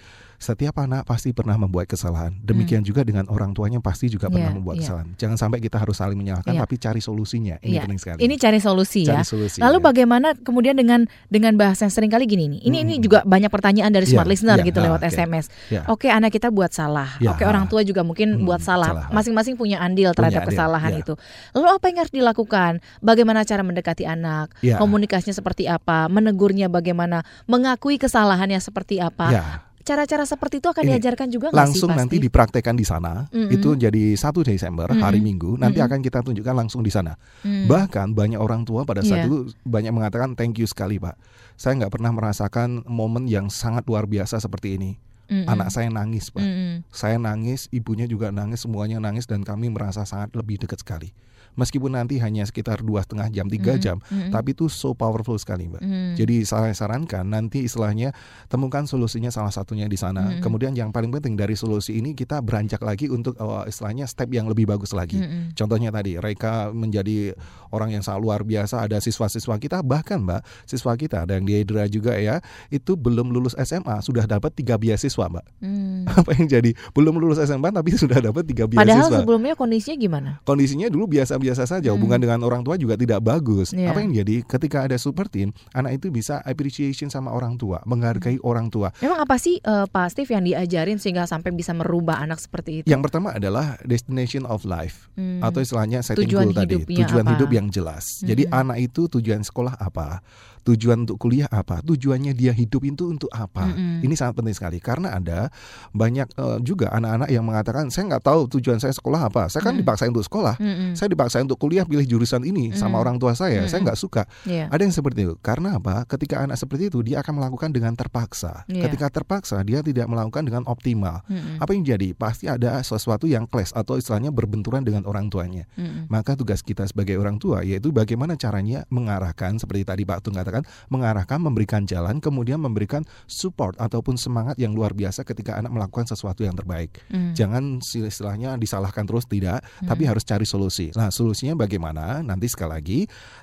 setiap 0.43 0.75
anak 0.77 1.07
pasti 1.07 1.31
pernah 1.31 1.55
membuat 1.55 1.87
kesalahan. 1.87 2.35
Demikian 2.43 2.83
juga 2.83 3.07
dengan 3.07 3.31
orang 3.31 3.55
tuanya 3.55 3.79
pasti 3.79 4.11
juga 4.11 4.27
pernah 4.27 4.51
Hmm. 4.51 4.51
Iya, 4.51 4.59
membuat 4.59 4.75
iya. 4.75 4.83
kesalahan. 4.83 5.09
Jangan 5.15 5.37
sampai 5.39 5.59
kita 5.63 5.79
harus 5.79 5.95
saling 5.95 6.19
menyalahkan, 6.19 6.51
Iya. 6.51 6.61
tapi 6.67 6.75
cari 6.77 6.99
solusinya. 6.99 7.57
Ini 7.63 7.71
Iya. 7.71 7.83
penting 7.87 8.01
sekali. 8.03 8.19
Ini 8.21 8.35
cari 8.35 8.59
solusi 8.59 9.07
Cari 9.07 9.23
ya. 9.23 9.25
solusi, 9.25 9.59
Lalu 9.63 9.79
ya. 9.79 9.85
bagaimana 9.87 10.29
kemudian 10.35 10.75
dengan 10.75 11.07
dengan 11.31 11.55
bahasa 11.55 11.87
yang 11.87 11.95
sering 11.95 12.11
kali 12.11 12.27
gini 12.27 12.51
nih. 12.51 12.61
Ini 12.61 12.77
ini 12.83 12.95
Mm-mm. 12.99 13.05
juga 13.07 13.19
banyak 13.23 13.47
pertanyaan 13.49 13.89
dari 13.89 14.03
Iya, 14.03 14.19
smart 14.19 14.27
listener 14.27 14.59
iya, 14.59 14.67
gitu 14.67 14.79
ah, 14.83 14.85
lewat 14.91 15.01
oke. 15.01 15.11
SMS. 15.15 15.45
Ya. 15.71 15.81
Oke, 15.87 16.11
anak 16.11 16.35
kita 16.35 16.51
buat 16.51 16.75
salah. 16.75 17.15
Ya. 17.23 17.31
Oke, 17.31 17.47
orang 17.47 17.71
tua 17.71 17.87
juga 17.87 18.03
mungkin 18.03 18.35
Hmm, 18.35 18.43
buat 18.43 18.59
salah. 18.59 19.07
Masing-masing 19.09 19.55
punya 19.55 19.79
andil 19.79 20.11
terhadap 20.11 20.43
andil, 20.43 20.51
kesalahan 20.51 20.93
ya. 20.99 21.01
itu. 21.07 21.15
Lalu 21.55 21.67
apa 21.71 21.85
yang 21.87 21.99
harus 22.03 22.11
dilakukan? 22.11 22.73
Bagaimana 22.99 23.47
cara 23.47 23.63
mendekati 23.63 24.03
anak? 24.03 24.51
Ya. 24.59 24.75
Komunikasinya 24.75 25.31
seperti 25.31 25.71
apa? 25.71 26.11
Menegurnya 26.11 26.67
bagaimana? 26.67 27.23
Mengakui 27.47 27.95
kesalahannya 27.95 28.59
seperti 28.59 28.99
apa? 28.99 29.63
Cara-cara 29.83 30.23
seperti 30.23 30.59
itu 30.59 30.67
akan 30.67 30.83
Ini, 30.83 30.91
diajarkan 30.95 31.27
juga 31.27 31.47
sih 31.51 31.59
langsung 31.59 31.91
pasti? 31.91 31.99
nanti 31.99 32.17
dipraktekkan 32.19 32.75
di 32.75 32.83
sana 32.83 33.27
Mm-mm. 33.29 33.51
itu 33.51 33.75
jadi 33.75 34.15
1 34.15 34.23
Desember 34.43 34.89
hari 34.89 35.19
Mm-mm. 35.19 35.27
Minggu 35.27 35.51
nanti 35.57 35.79
Mm-mm. 35.79 35.89
akan 35.91 36.01
kita 36.01 36.23
tunjukkan 36.23 36.55
langsung 36.57 36.81
di 36.81 36.91
sana 36.91 37.19
Hmm. 37.43 37.67
bahkan 37.67 38.11
banyak 38.11 38.39
orang 38.39 38.63
tua 38.63 38.83
pada 38.83 39.03
saat 39.03 39.25
Iya. 39.25 39.27
itu 39.27 39.37
banyak 39.63 39.91
mengatakan 39.91 40.33
thank 40.33 40.57
you 40.57 40.65
sekali 40.65 40.97
pak 40.97 41.19
saya 41.55 41.75
nggak 41.77 41.91
pernah 41.91 42.11
merasakan 42.11 42.87
momen 42.87 43.27
yang 43.27 43.51
sangat 43.51 43.83
luar 43.85 44.07
biasa 44.07 44.39
seperti 44.39 44.79
ini 44.79 44.91
Mm-mm. 45.27 45.51
anak 45.51 45.69
saya 45.69 45.91
nangis 45.91 46.31
pak 46.31 46.41
Mm-mm. 46.41 46.87
saya 46.89 47.19
nangis 47.19 47.67
ibunya 47.69 48.07
juga 48.07 48.31
nangis 48.31 48.63
semuanya 48.63 48.99
nangis 48.99 49.27
dan 49.27 49.43
kami 49.43 49.69
merasa 49.69 50.03
sangat 50.03 50.31
lebih 50.33 50.59
dekat 50.59 50.79
sekali 50.79 51.11
meskipun 51.55 51.95
nanti 51.95 52.17
hanya 52.19 52.45
sekitar 52.45 52.81
dua 52.81 53.03
setengah 53.03 53.29
jam 53.29 53.47
tiga 53.47 53.77
Mm-mm. 53.77 53.83
jam 53.83 53.97
Mm-mm. 54.09 54.31
tapi 54.31 54.53
itu 54.53 54.69
so 54.69 54.93
powerful 54.93 55.37
sekali 55.37 55.69
mbak 55.69 55.81
Mm. 55.83 56.15
jadi 56.15 56.37
saya 56.45 56.73
sarankan 56.73 57.27
nanti 57.27 57.67
istilahnya 57.67 58.15
temukan 58.47 58.85
solusinya 58.85 59.33
salah 59.33 59.51
satunya 59.51 59.89
di 59.89 59.97
sana. 59.97 60.29
Mm-mm. 60.29 60.43
Kemudian 60.45 60.73
yang 60.73 60.93
paling 60.93 61.11
penting 61.11 61.35
dari 61.35 61.57
solusi 61.57 61.99
ini 61.99 62.13
kita 62.13 62.39
beranjak 62.39 62.79
lagi 62.81 63.09
untuk 63.09 63.35
uh, 63.37 63.65
istilahnya 63.65 64.05
step 64.07 64.31
yang 64.31 64.47
lebih 64.47 64.69
bagus 64.69 64.93
lagi. 64.93 65.19
Mm-mm. 65.19 65.57
Contohnya 65.57 65.89
tadi 65.91 66.21
Reka 66.21 66.71
menjadi 66.71 67.33
orang 67.73 67.97
yang 67.97 68.03
sangat 68.05 68.21
luar 68.23 68.41
biasa. 68.45 68.85
Ada 68.85 69.01
siswa-siswa 69.01 69.57
kita 69.59 69.81
bahkan 69.83 70.23
mbak 70.23 70.45
siswa 70.65 70.93
kita 70.95 71.25
ada 71.27 71.35
yang 71.35 71.47
di 71.49 71.57
Hydra 71.59 71.89
juga 71.89 72.15
ya 72.15 72.39
itu 72.69 72.95
belum 72.95 73.33
lulus 73.33 73.57
SMA 73.59 73.99
sudah 74.05 74.29
dapat 74.29 74.53
tiga 74.55 74.77
beasiswa 74.77 75.27
mbak. 75.29 75.45
Hmm. 75.59 76.05
Apa 76.19 76.37
yang 76.37 76.47
jadi 76.47 76.71
belum 76.93 77.17
lulus 77.19 77.41
SMA 77.43 77.73
tapi 77.73 77.91
sudah 77.97 78.19
dapat 78.21 78.45
tiga 78.47 78.69
Padahal 78.69 79.09
beasiswa. 79.09 79.19
sebelumnya 79.25 79.55
kondisinya 79.57 79.97
gimana? 79.99 80.31
Kondisinya 80.45 80.87
dulu 80.93 81.09
biasa-biasa 81.43 81.67
saja, 81.67 81.91
Hmm. 81.91 81.99
hubungan 81.99 82.23
dengan 82.23 82.39
orang 82.47 82.63
tua 82.63 82.79
juga 82.79 82.95
tidak 82.95 83.19
bagus. 83.21 83.75
Iya. 83.75 83.91
Apa 83.91 83.99
yang 84.01 84.15
jadi 84.15 84.47
ketika 84.47 84.87
ada 84.87 84.95
super 84.95 85.27
team, 85.27 85.51
anak 85.75 85.99
itu 85.99 86.09
bisa 86.09 86.39
appreciation 86.41 87.11
sama 87.11 87.35
orang 87.35 87.59
tua, 87.59 87.83
menghargai 87.83 88.39
Hmm. 88.39 88.47
orang 88.47 88.67
tua. 88.71 88.95
Memang 89.03 89.19
apa 89.21 89.37
sih 89.37 89.59
eh, 89.59 89.87
Pak 89.87 90.07
Steve 90.09 90.31
yang 90.31 90.45
diajarin 90.47 90.97
sehingga 90.97 91.27
sampai 91.27 91.51
bisa 91.51 91.75
merubah 91.75 92.23
anak 92.23 92.39
seperti 92.39 92.83
itu? 92.83 92.87
Yang 92.87 93.11
pertama 93.11 93.35
adalah 93.35 93.75
destination 93.83 94.47
of 94.47 94.63
life 94.63 95.11
Hmm. 95.19 95.43
atau 95.43 95.59
istilahnya 95.59 96.01
setting 96.01 96.31
Tujuan 96.31 96.55
goal 96.55 96.63
tadi, 96.63 96.77
tujuan 96.87 97.27
apa? 97.27 97.33
hidup 97.35 97.51
yang 97.51 97.67
jelas. 97.69 98.23
Jadi 98.23 98.47
Hmm. 98.47 98.61
anak 98.63 98.79
itu 98.81 99.11
tujuan 99.11 99.43
sekolah 99.43 99.75
apa, 99.77 100.23
tujuan 100.63 101.05
untuk 101.07 101.19
kuliah 101.19 101.51
apa, 101.51 101.83
tujuannya 101.83 102.33
dia 102.33 102.55
hidup 102.55 102.83
itu 102.87 103.11
untuk 103.11 103.29
apa. 103.35 103.67
Mm-mm. 103.71 104.07
Ini 104.07 104.15
sangat 104.15 104.39
penting 104.39 104.55
sekali 104.55 104.79
karena 104.79 105.15
ada 105.19 105.51
banyak 105.91 106.29
eh, 106.39 106.59
juga 106.63 106.91
anak-anak 106.95 107.29
yang 107.31 107.45
mengatakan 107.47 107.91
saya 107.91 108.15
nggak 108.15 108.25
tahu 108.25 108.41
tujuan 108.59 108.79
saya 108.79 108.95
sekolah 108.95 109.27
apa. 109.31 109.51
Saya 109.51 109.63
kan 109.63 109.75
Mm-mm. 109.75 109.83
dipaksa 109.87 110.11
untuk 110.11 110.27
sekolah, 110.27 110.55
Mm-mm. 110.59 110.93
saya 110.99 111.09
dipaksa 111.09 111.43
untuk 111.43 111.59
kuliah 111.59 111.87
pilih 111.89 112.05
jurusan 112.07 112.45
ini 112.45 112.75
sama 112.77 112.99
Mm. 112.99 113.03
orang 113.03 113.17
tua 113.17 113.33
saya. 113.33 113.65
Saya 113.65 113.81
Mm-mm. 113.81 113.87
nggak 113.89 113.99
suka. 113.99 114.23
Iya. 114.45 114.69
Ada 114.69 114.83
yang 114.85 114.95
seperti 114.95 115.21
itu. 115.25 115.35
Karena 115.41 115.81
apa? 115.81 116.05
Ketika 116.05 116.45
anak 116.45 116.61
seperti 116.61 116.93
itu 116.93 117.01
dia 117.01 117.25
akan 117.25 117.41
melakukan 117.41 117.73
dengan 117.73 117.97
terpaksa. 117.97 118.69
Iya. 118.69 118.85
Ketika 118.85 119.09
terpaksa 119.09 119.57
dia 119.65 119.81
tidak 119.81 120.05
melakukan 120.05 120.45
dengan 120.45 120.69
optimal. 120.69 121.25
Mm-mm. 121.25 121.57
Apa 121.57 121.73
yang 121.73 121.83
jadi? 121.89 122.13
Pasti 122.13 122.53
ada 122.53 122.85
sesuatu 122.85 123.25
yang 123.25 123.49
clash 123.49 123.73
atau 123.73 123.97
istilahnya 123.97 124.29
berbenturan 124.29 124.85
dengan 124.85 125.09
orang 125.09 125.33
tuanya. 125.33 125.65
Mm-mm. 125.81 126.13
Maka 126.13 126.37
tugas 126.37 126.61
kita 126.61 126.85
sebagai 126.85 127.17
orang 127.17 127.41
tua 127.41 127.65
yaitu 127.65 127.89
bagaimana 127.89 128.37
caranya 128.37 128.85
mengarahkan 128.93 129.57
seperti 129.57 129.89
tadi 129.89 130.03
Pak 130.05 130.21
Tung 130.21 130.37
katakan, 130.37 130.52
mengarahkan, 130.93 131.41
memberikan 131.41 131.89
jalan, 131.89 132.21
kemudian 132.21 132.61
memberikan 132.61 133.01
support 133.25 133.81
ataupun 133.81 134.21
semangat 134.21 134.61
yang 134.61 134.77
luar 134.77 134.93
biasa 134.93 135.25
ketika 135.25 135.57
anak 135.57 135.73
melakukan 135.73 136.05
sesuatu 136.05 136.45
yang 136.45 136.53
terbaik. 136.53 137.01
Mm. 137.09 137.33
Jangan 137.33 137.65
istilahnya 137.81 138.61
disalahkan 138.61 139.09
terus 139.09 139.25
tidak, 139.25 139.65
tapi 139.81 140.05
Mm. 140.05 140.11
harus 140.13 140.25
cari 140.29 140.45
solusi. 140.45 140.93
Nah, 140.93 141.09
solusinya 141.09 141.57
bagaimana? 141.57 142.21
Nanti 142.21 142.53
sekali 142.53 142.71
lagi 142.77 142.99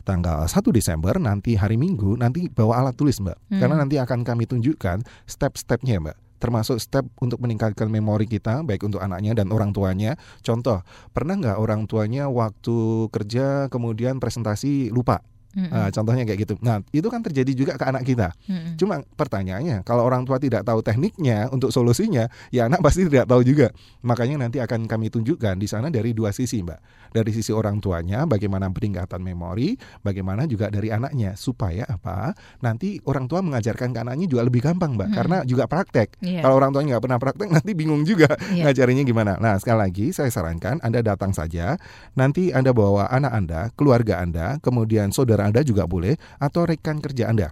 tanggal 0.05 0.45
1 0.45 0.69
Desember 0.69 1.17
nanti 1.17 1.55
hari 1.55 1.79
Minggu 1.79 2.19
nanti 2.19 2.51
bawa 2.51 2.83
alat 2.83 2.99
tulis, 2.99 3.23
Mbak. 3.23 3.37
Hmm. 3.47 3.59
Karena 3.63 3.75
nanti 3.79 3.95
akan 3.95 4.27
kami 4.27 4.43
tunjukkan 4.43 5.07
step-stepnya, 5.23 6.03
Mbak. 6.03 6.17
Termasuk 6.39 6.79
step 6.79 7.03
untuk 7.19 7.39
meningkatkan 7.39 7.87
memori 7.87 8.27
kita 8.27 8.63
baik 8.63 8.83
untuk 8.83 8.99
anaknya 8.99 9.35
dan 9.35 9.51
orang 9.51 9.71
tuanya. 9.71 10.19
Contoh, 10.43 10.83
pernah 11.11 11.35
nggak 11.39 11.57
orang 11.59 11.87
tuanya 11.87 12.27
waktu 12.27 13.07
kerja 13.11 13.71
kemudian 13.71 14.19
presentasi 14.19 14.91
lupa? 14.91 15.23
Nah, 15.67 15.89
contohnya 15.91 16.23
kayak 16.23 16.39
gitu. 16.47 16.53
Nah, 16.63 16.79
itu 16.95 17.07
kan 17.11 17.19
terjadi 17.19 17.51
juga 17.51 17.73
ke 17.75 17.83
anak 17.83 18.07
kita. 18.07 18.31
Mm-mm. 18.47 18.79
Cuma 18.79 19.03
pertanyaannya, 19.03 19.83
kalau 19.83 20.07
orang 20.07 20.23
tua 20.23 20.39
tidak 20.39 20.63
tahu 20.63 20.79
tekniknya 20.79 21.51
untuk 21.51 21.75
solusinya, 21.75 22.31
ya 22.55 22.71
anak 22.71 22.79
pasti 22.79 23.03
tidak 23.03 23.27
tahu 23.27 23.43
juga. 23.43 23.75
Makanya 24.05 24.39
nanti 24.47 24.63
akan 24.63 24.87
kami 24.87 25.11
tunjukkan 25.11 25.59
di 25.59 25.67
sana 25.67 25.91
dari 25.91 26.15
dua 26.15 26.31
sisi, 26.31 26.63
Mbak. 26.63 26.79
Dari 27.09 27.31
sisi 27.33 27.49
orang 27.49 27.81
tuanya, 27.81 28.29
bagaimana 28.29 28.69
peningkatan 28.69 29.19
memori, 29.19 29.73
bagaimana 30.05 30.45
juga 30.45 30.69
dari 30.69 30.93
anaknya 30.93 31.33
supaya 31.33 31.83
apa? 31.89 32.37
Nanti 32.61 33.01
orang 33.09 33.25
tua 33.25 33.41
mengajarkan 33.41 33.91
ke 33.91 33.99
anaknya 34.05 34.29
juga 34.29 34.45
lebih 34.45 34.61
gampang, 34.61 34.93
Mbak, 34.93 35.09
Mm-mm. 35.09 35.17
karena 35.17 35.37
juga 35.43 35.65
praktek. 35.65 36.21
Iya. 36.21 36.45
Kalau 36.45 36.55
orang 36.61 36.69
tuanya 36.69 36.95
nggak 36.95 37.03
pernah 37.09 37.19
praktek, 37.19 37.49
nanti 37.49 37.71
bingung 37.73 38.05
juga 38.05 38.29
Iya. 38.53 38.69
ngajarinya 38.69 39.01
gimana. 39.01 39.33
Nah, 39.41 39.57
sekali 39.57 39.79
lagi 39.81 40.05
saya 40.13 40.29
sarankan 40.29 40.77
Anda 40.85 41.01
datang 41.01 41.33
saja. 41.33 41.81
Nanti 42.13 42.53
Anda 42.53 42.77
bawa 42.77 43.09
anak 43.09 43.31
Anda, 43.33 43.61
keluarga 43.73 44.21
Anda, 44.21 44.61
kemudian 44.61 45.09
saudara 45.09 45.48
Anda 45.49 45.65
juga 45.65 45.89
boleh 45.89 46.15
atau 46.37 46.69
rekan 46.69 47.01
kerja 47.01 47.27
Anda. 47.29 47.51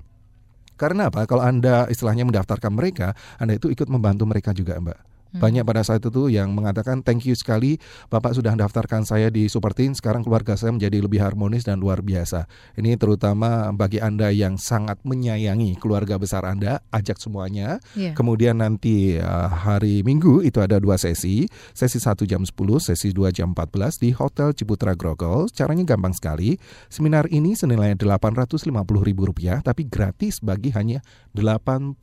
Karena 0.77 1.09
apa? 1.09 1.25
Kalau 1.25 1.41
Anda 1.41 1.89
istilahnya 1.89 2.23
mendaftarkan 2.29 2.69
mereka, 2.69 3.17
Anda 3.41 3.57
itu 3.57 3.73
ikut 3.73 3.89
membantu 3.89 4.29
mereka 4.29 4.53
juga, 4.53 4.77
Mbak. 4.77 5.16
Hmm. 5.33 5.41
Banyak 5.43 5.63
pada 5.67 5.83
saat 5.83 6.03
itu 6.03 6.31
yang 6.31 6.55
mengatakan 6.55 7.03
thank 7.03 7.27
you 7.27 7.35
sekali 7.35 7.79
Bapak 8.07 8.35
sudah 8.37 8.55
mendaftarkan 8.55 9.03
saya 9.03 9.27
di 9.27 9.51
Supertin. 9.51 9.93
Sekarang 9.97 10.23
keluarga 10.23 10.55
saya 10.55 10.71
menjadi 10.71 11.03
lebih 11.03 11.19
harmonis 11.19 11.67
dan 11.67 11.79
luar 11.79 11.99
biasa. 12.03 12.47
Ini 12.79 12.95
terutama 12.95 13.71
bagi 13.75 13.99
Anda 13.99 14.31
yang 14.31 14.55
sangat 14.55 15.01
menyayangi 15.03 15.75
keluarga 15.79 16.15
besar 16.19 16.47
Anda 16.47 16.79
Ajak 16.91 17.19
semuanya. 17.19 17.79
Iya. 17.93 18.15
Kemudian 18.15 18.63
nanti 18.63 19.19
uh, 19.19 19.49
hari 19.51 20.01
Minggu 20.07 20.43
itu 20.45 20.63
ada 20.63 20.79
dua 20.79 20.95
sesi. 20.95 21.49
Sesi 21.75 21.99
1 21.99 22.23
jam 22.25 22.41
10, 22.43 22.53
sesi 22.79 23.11
2 23.11 23.29
jam 23.35 23.51
14 23.51 24.01
di 24.01 24.09
Hotel 24.15 24.55
Ciputra 24.55 24.95
Grogol. 24.95 25.51
Caranya 25.51 25.83
gampang 25.83 26.15
sekali. 26.15 26.55
Seminar 26.87 27.27
ini 27.29 27.53
senilai 27.53 27.93
Rp850.000 27.99 29.63
Tapi 29.63 29.81
gratis 29.87 30.39
bagi 30.39 30.71
hanya 30.73 31.03
80 31.35 31.99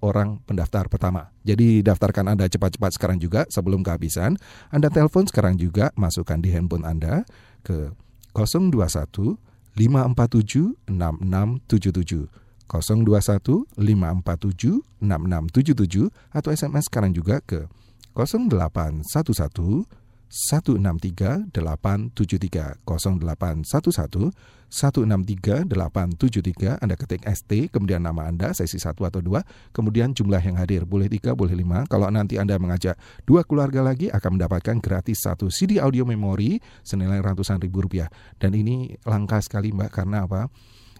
orang 0.00 0.40
pendaftar 0.44 0.88
pertama 0.88 1.37
jadi 1.46 1.82
daftarkan 1.86 2.34
Anda 2.34 2.50
cepat-cepat 2.50 2.98
sekarang 2.98 3.18
juga 3.22 3.46
sebelum 3.50 3.86
kehabisan. 3.86 4.38
Anda 4.74 4.90
telepon 4.90 5.26
sekarang 5.26 5.58
juga, 5.58 5.94
masukkan 5.94 6.38
di 6.42 6.50
handphone 6.50 6.84
Anda 6.86 7.22
ke 7.62 7.94
021 8.34 9.38
547 9.74 10.74
6677. 10.90 12.48
021 12.68 13.64
547 13.80 14.84
6677 15.00 16.12
atau 16.36 16.50
SMS 16.52 16.84
sekarang 16.92 17.16
juga 17.16 17.40
ke 17.40 17.64
0811 18.12 19.88
163 20.28 21.48
873 21.56 22.84
0811 22.84 24.36
163 24.68 25.64
873 25.64 26.84
Anda 26.84 26.94
ketik 27.00 27.24
ST 27.24 27.72
kemudian 27.72 28.04
nama 28.04 28.28
Anda 28.28 28.52
sesi 28.52 28.76
1 28.76 28.92
atau 29.00 29.20
2 29.24 29.72
kemudian 29.72 30.12
jumlah 30.12 30.44
yang 30.44 30.60
hadir. 30.60 30.84
Boleh 30.84 31.08
3 31.08 31.32
boleh 31.32 31.56
5 31.56 31.88
kalau 31.88 32.12
nanti 32.12 32.36
Anda 32.36 32.60
mengajak 32.60 33.00
dua 33.24 33.40
keluarga 33.48 33.80
lagi 33.80 34.12
akan 34.12 34.36
mendapatkan 34.36 34.76
gratis 34.84 35.24
satu 35.24 35.48
CD 35.48 35.80
audio 35.80 36.04
memori 36.04 36.60
senilai 36.84 37.24
ratusan 37.24 37.64
ribu 37.64 37.88
rupiah. 37.88 38.12
Dan 38.36 38.52
ini 38.52 38.92
langka 39.08 39.40
sekali 39.40 39.72
Mbak. 39.72 39.90
Karena 39.90 40.28
apa 40.28 40.52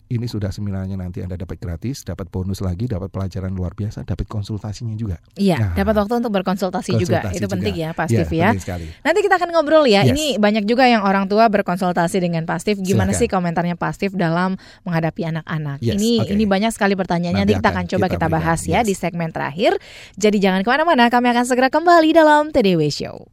ini 0.09 0.25
sudah 0.25 0.49
seminarnya 0.49 0.97
nanti 0.97 1.21
Anda 1.21 1.37
dapat 1.37 1.61
gratis, 1.61 2.01
dapat 2.01 2.33
bonus 2.33 2.65
lagi, 2.65 2.89
dapat 2.89 3.13
pelajaran 3.13 3.53
luar 3.53 3.77
biasa, 3.77 4.09
dapat 4.09 4.25
konsultasinya 4.25 4.97
juga. 4.97 5.21
Iya, 5.37 5.61
Nah, 5.61 5.73
dapat 5.77 5.95
waktu 6.01 6.25
untuk 6.25 6.33
berkonsultasi 6.33 6.97
juga. 6.97 7.29
Itu 7.29 7.45
juga. 7.45 7.53
penting 7.59 7.75
ya, 7.77 7.91
Pak 7.93 8.09
Iya, 8.09 8.25
Steve 8.25 8.35
ya. 8.41 8.49
sekali. 8.57 8.87
Nanti 9.05 9.19
kita 9.21 9.37
akan 9.37 9.49
ngobrol 9.53 9.85
ya. 9.85 10.09
Yes. 10.09 10.17
Ini 10.17 10.27
banyak 10.41 10.65
juga 10.65 10.89
yang 10.89 11.05
orang 11.05 11.29
tua 11.29 11.53
berkonsultasi 11.53 12.25
dengan 12.25 12.49
Pak 12.49 12.59
Steve. 12.65 12.81
Gimana 12.81 13.13
Silakan. 13.13 13.21
sih 13.21 13.29
komentarnya 13.29 13.77
Pak 13.77 13.93
Steve 13.93 14.15
dalam 14.17 14.57
menghadapi 14.89 15.29
anak-anak? 15.29 15.85
Yes, 15.85 16.01
ini 16.01 16.25
oke. 16.25 16.33
ini 16.33 16.45
banyak 16.49 16.73
sekali 16.73 16.97
pertanyaannya. 16.97 17.45
Nanti, 17.45 17.53
Nanti 17.53 17.61
kita 17.61 17.69
akan 17.77 17.85
coba 17.93 18.07
kita 18.09 18.17
kita, 18.17 18.33
bahas 18.33 18.61
ya 18.65 18.81
yes. 18.81 18.87
di 18.89 18.95
segmen 18.97 19.29
terakhir. 19.29 19.77
Jadi 20.17 20.41
jangan 20.41 20.65
ke 20.65 20.69
mana-mana. 20.73 21.13
Kami 21.13 21.29
akan 21.29 21.45
segera 21.45 21.69
kembali 21.69 22.17
dalam 22.17 22.49
TDW 22.49 22.89
Show. 22.89 23.29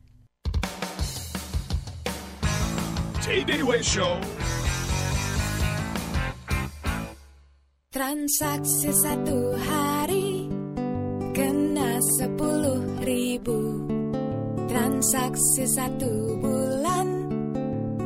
TDW 3.23 3.79
Show. 3.79 4.19
Transaksi 7.95 8.91
satu 8.91 9.55
hari 9.55 10.51
kena 11.31 11.95
sepuluh 12.19 12.83
ribu. 12.99 13.87
Transaksi 14.67 15.63
satu 15.63 16.11
bulan 16.43 17.07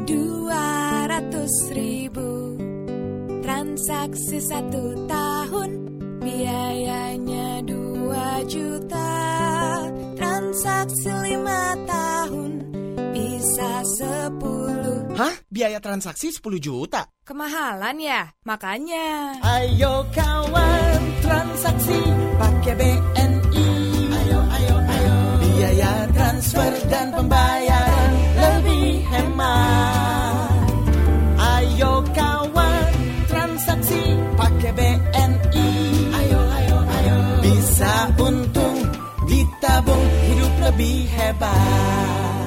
dua 0.06 0.66
ratus 1.10 1.74
ribu. 1.74 2.54
Transaksi 3.42 4.38
satu 4.38 5.10
tahun 5.10 5.70
biayanya 6.22 7.66
dua 7.66 8.46
juta. 8.46 9.10
Transaksi 10.14 11.10
lima 11.34 11.74
tahun 11.90 12.39
bisa 13.60 13.84
sepuluh. 13.84 15.20
Hah? 15.20 15.36
Biaya 15.52 15.84
transaksi 15.84 16.32
10 16.32 16.64
juta? 16.64 17.04
Kemahalan 17.28 18.00
ya? 18.00 18.32
Makanya. 18.48 19.36
Ayo 19.44 20.08
kawan 20.16 21.02
transaksi 21.20 22.00
pakai 22.40 22.74
BNI 22.80 23.68
Ayo 24.16 24.40
ayo 24.40 24.76
ayo. 24.80 25.16
Biaya 25.44 25.92
transfer 26.16 26.72
dan 26.88 27.08
pembayaran 27.12 28.12
lebih 28.40 28.88
hemat. 29.12 30.64
Ayo 31.36 31.94
kawan 32.16 32.92
transaksi 33.28 34.02
pakai 34.40 34.72
BNI 34.72 35.70
Ayo 36.16 36.42
ayo 36.48 36.78
ayo. 36.80 37.18
Bisa 37.44 38.08
untung 38.24 38.78
ditabung 39.28 40.08
hidup 40.32 40.54
lebih 40.72 41.12
hebat 41.12 42.39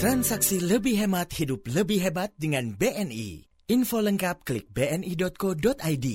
Transaksi 0.00 0.56
lebih 0.64 0.96
hemat 0.96 1.28
hidup 1.36 1.68
lebih 1.68 2.00
hebat 2.00 2.32
dengan 2.40 2.72
BNI 2.72 3.44
Info 3.68 4.00
lengkap 4.00 4.48
klik 4.48 4.72
bni.co.id 4.72 6.06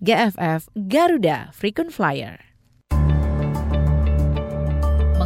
GFF 0.03 0.67
Garuda 0.75 1.55
Frequent 1.55 1.95
Flyer. 1.95 2.48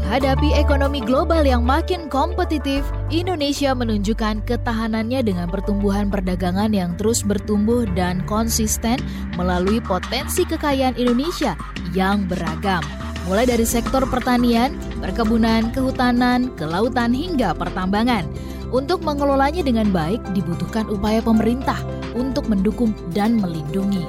Menghadapi 0.03 0.51
ekonomi 0.59 0.99
global 0.99 1.47
yang 1.47 1.63
makin 1.63 2.11
kompetitif, 2.11 2.83
Indonesia 3.07 3.71
menunjukkan 3.71 4.43
ketahanannya 4.43 5.23
dengan 5.23 5.47
pertumbuhan 5.47 6.11
perdagangan 6.11 6.75
yang 6.75 6.99
terus 6.99 7.23
bertumbuh 7.23 7.87
dan 7.95 8.19
konsisten 8.27 8.99
melalui 9.39 9.79
potensi 9.79 10.43
kekayaan 10.43 10.99
Indonesia 10.99 11.55
yang 11.95 12.27
beragam. 12.27 12.83
Mulai 13.31 13.47
dari 13.47 13.63
sektor 13.63 14.03
pertanian, 14.03 14.75
perkebunan, 14.99 15.71
kehutanan, 15.71 16.51
kelautan 16.59 17.15
hingga 17.15 17.55
pertambangan. 17.55 18.27
Untuk 18.75 19.07
mengelolanya 19.07 19.63
dengan 19.63 19.87
baik 19.87 20.19
dibutuhkan 20.35 20.83
upaya 20.91 21.23
pemerintah 21.23 21.79
untuk 22.11 22.51
mendukung 22.51 22.91
dan 23.15 23.39
melindungi. 23.39 24.03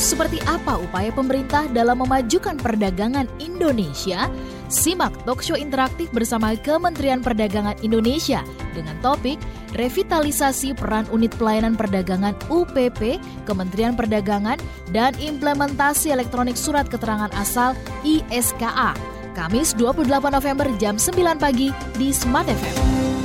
Seperti 0.00 0.40
apa 0.48 0.80
upaya 0.80 1.12
pemerintah 1.12 1.68
dalam 1.76 2.00
memajukan 2.00 2.56
perdagangan 2.56 3.28
Indonesia? 3.36 4.32
Simak 4.72 5.12
talkshow 5.28 5.60
interaktif 5.60 6.08
bersama 6.08 6.56
Kementerian 6.56 7.20
Perdagangan 7.20 7.76
Indonesia 7.84 8.40
dengan 8.72 8.96
topik 9.04 9.36
Revitalisasi 9.76 10.72
Peran 10.72 11.04
Unit 11.12 11.36
Pelayanan 11.36 11.76
Perdagangan 11.76 12.32
UPP, 12.48 13.20
Kementerian 13.44 13.92
Perdagangan, 13.92 14.56
dan 14.88 15.12
Implementasi 15.20 16.16
Elektronik 16.16 16.56
Surat 16.56 16.88
Keterangan 16.88 17.28
Asal 17.36 17.76
ISKA. 18.00 18.96
Kamis 19.36 19.76
28 19.76 20.08
November 20.32 20.66
jam 20.80 20.96
9 20.96 21.12
pagi 21.36 21.76
di 22.00 22.08
Smart 22.08 22.48
FM. 22.48 23.19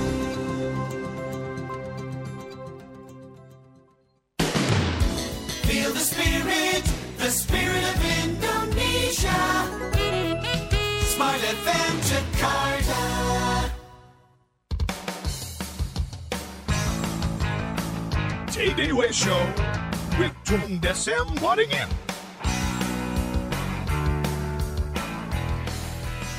TDW 18.56 19.12
Show 19.12 20.18
with 20.18 20.32
Tung 20.46 20.80
Desem 20.80 21.28
Waddingin. 21.42 22.05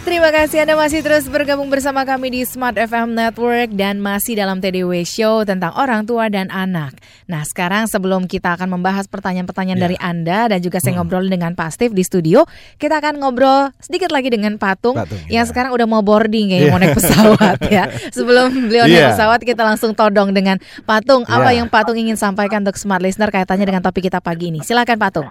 Terima 0.07 0.31
kasih 0.31 0.63
Anda 0.63 0.79
masih 0.79 1.03
terus 1.03 1.27
bergabung 1.27 1.67
bersama 1.67 2.07
kami 2.07 2.31
di 2.31 2.47
Smart 2.47 2.79
FM 2.79 3.19
Network 3.19 3.75
dan 3.75 3.99
masih 3.99 4.39
dalam 4.39 4.63
TDW 4.63 5.03
Show 5.03 5.43
tentang 5.43 5.75
orang 5.75 6.07
tua 6.07 6.31
dan 6.31 6.47
anak. 6.47 6.95
Nah 7.27 7.43
sekarang 7.43 7.91
sebelum 7.91 8.31
kita 8.31 8.55
akan 8.55 8.71
membahas 8.79 9.11
pertanyaan-pertanyaan 9.11 9.83
dari 9.83 9.99
Anda 9.99 10.47
dan 10.47 10.63
juga 10.63 10.79
saya 10.79 11.03
ngobrol 11.03 11.27
dengan 11.27 11.59
Pak 11.59 11.75
Steve 11.75 11.91
di 11.91 12.07
studio, 12.07 12.47
kita 12.79 13.03
akan 13.03 13.19
ngobrol 13.19 13.75
sedikit 13.83 14.15
lagi 14.15 14.31
dengan 14.31 14.63
Patung, 14.63 14.95
Patung, 14.95 15.27
yang 15.27 15.43
sekarang 15.43 15.75
udah 15.75 15.91
mau 15.91 16.07
boarding 16.07 16.55
kayaknya 16.55 16.71
mau 16.71 16.79
Iya. 16.79 16.87
naik 16.87 16.97
pesawat 17.03 17.59
ya. 17.67 17.85
Sebelum 18.17 18.47
beliau 18.71 18.87
naik 18.87 19.03
Iya. 19.03 19.11
pesawat 19.11 19.41
kita 19.43 19.63
langsung 19.67 19.91
todong 19.91 20.31
dengan 20.31 20.63
Patung. 20.87 21.27
Apa 21.27 21.51
Iya. 21.51 21.67
yang 21.67 21.67
Patung 21.67 21.99
ingin 21.99 22.15
sampaikan 22.15 22.63
untuk 22.63 22.79
Smart 22.79 23.03
Listener 23.03 23.35
kaitannya 23.35 23.67
dengan 23.67 23.83
topik 23.83 24.07
kita 24.07 24.23
pagi 24.23 24.55
ini? 24.55 24.63
Silakan 24.63 25.03
Patung. 25.03 25.27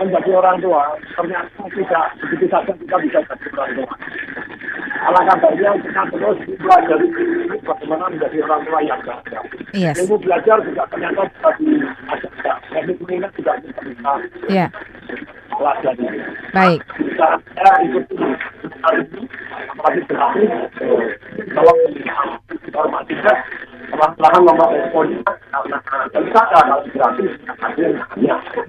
Menjadi 0.00 0.30
orang 0.32 0.56
tua 0.64 0.96
ternyata 1.12 1.62
tidak 1.76 2.06
begitu 2.24 2.46
saja 2.48 2.72
kita 2.72 2.96
bisa 3.04 3.20
jadi 3.20 3.46
orang 3.52 3.70
tua. 3.76 3.94
Alangkah 5.00 5.36
baiknya 5.44 5.70
kita 5.80 6.02
terus 6.08 6.38
belajar 6.56 6.98
bagaimana 7.60 8.04
menjadi 8.08 8.36
orang 8.48 8.62
tua 8.64 8.78
yang 8.80 9.00
bahagia. 9.04 9.40
Yes. 9.76 9.94
Ilmu 10.00 10.16
belajar 10.24 10.56
juga 10.64 10.82
ternyata 10.88 11.20
bisa 11.28 11.48
diajarkan. 11.60 12.56
Teknik 12.72 12.96
mengingat 13.04 13.32
juga 13.36 13.52
bisa 13.60 13.80
kita 13.84 14.12
Baik. 16.56 16.80
Bisa 16.96 17.26
saya 17.52 17.72
ikut 17.84 18.04
hari 18.80 19.04
ini, 19.12 19.28
apalagi 19.76 20.00
kalau 20.08 21.76
kita 23.04 23.32
kalau 26.48 26.80
gratis 26.94 27.30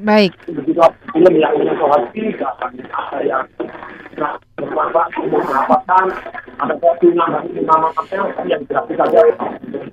Baik. 0.01 0.33
begitu 0.49 0.81
film 1.13 1.33
yang 1.39 1.53
akan 2.41 2.71
ada 2.91 3.17
yang 3.23 3.43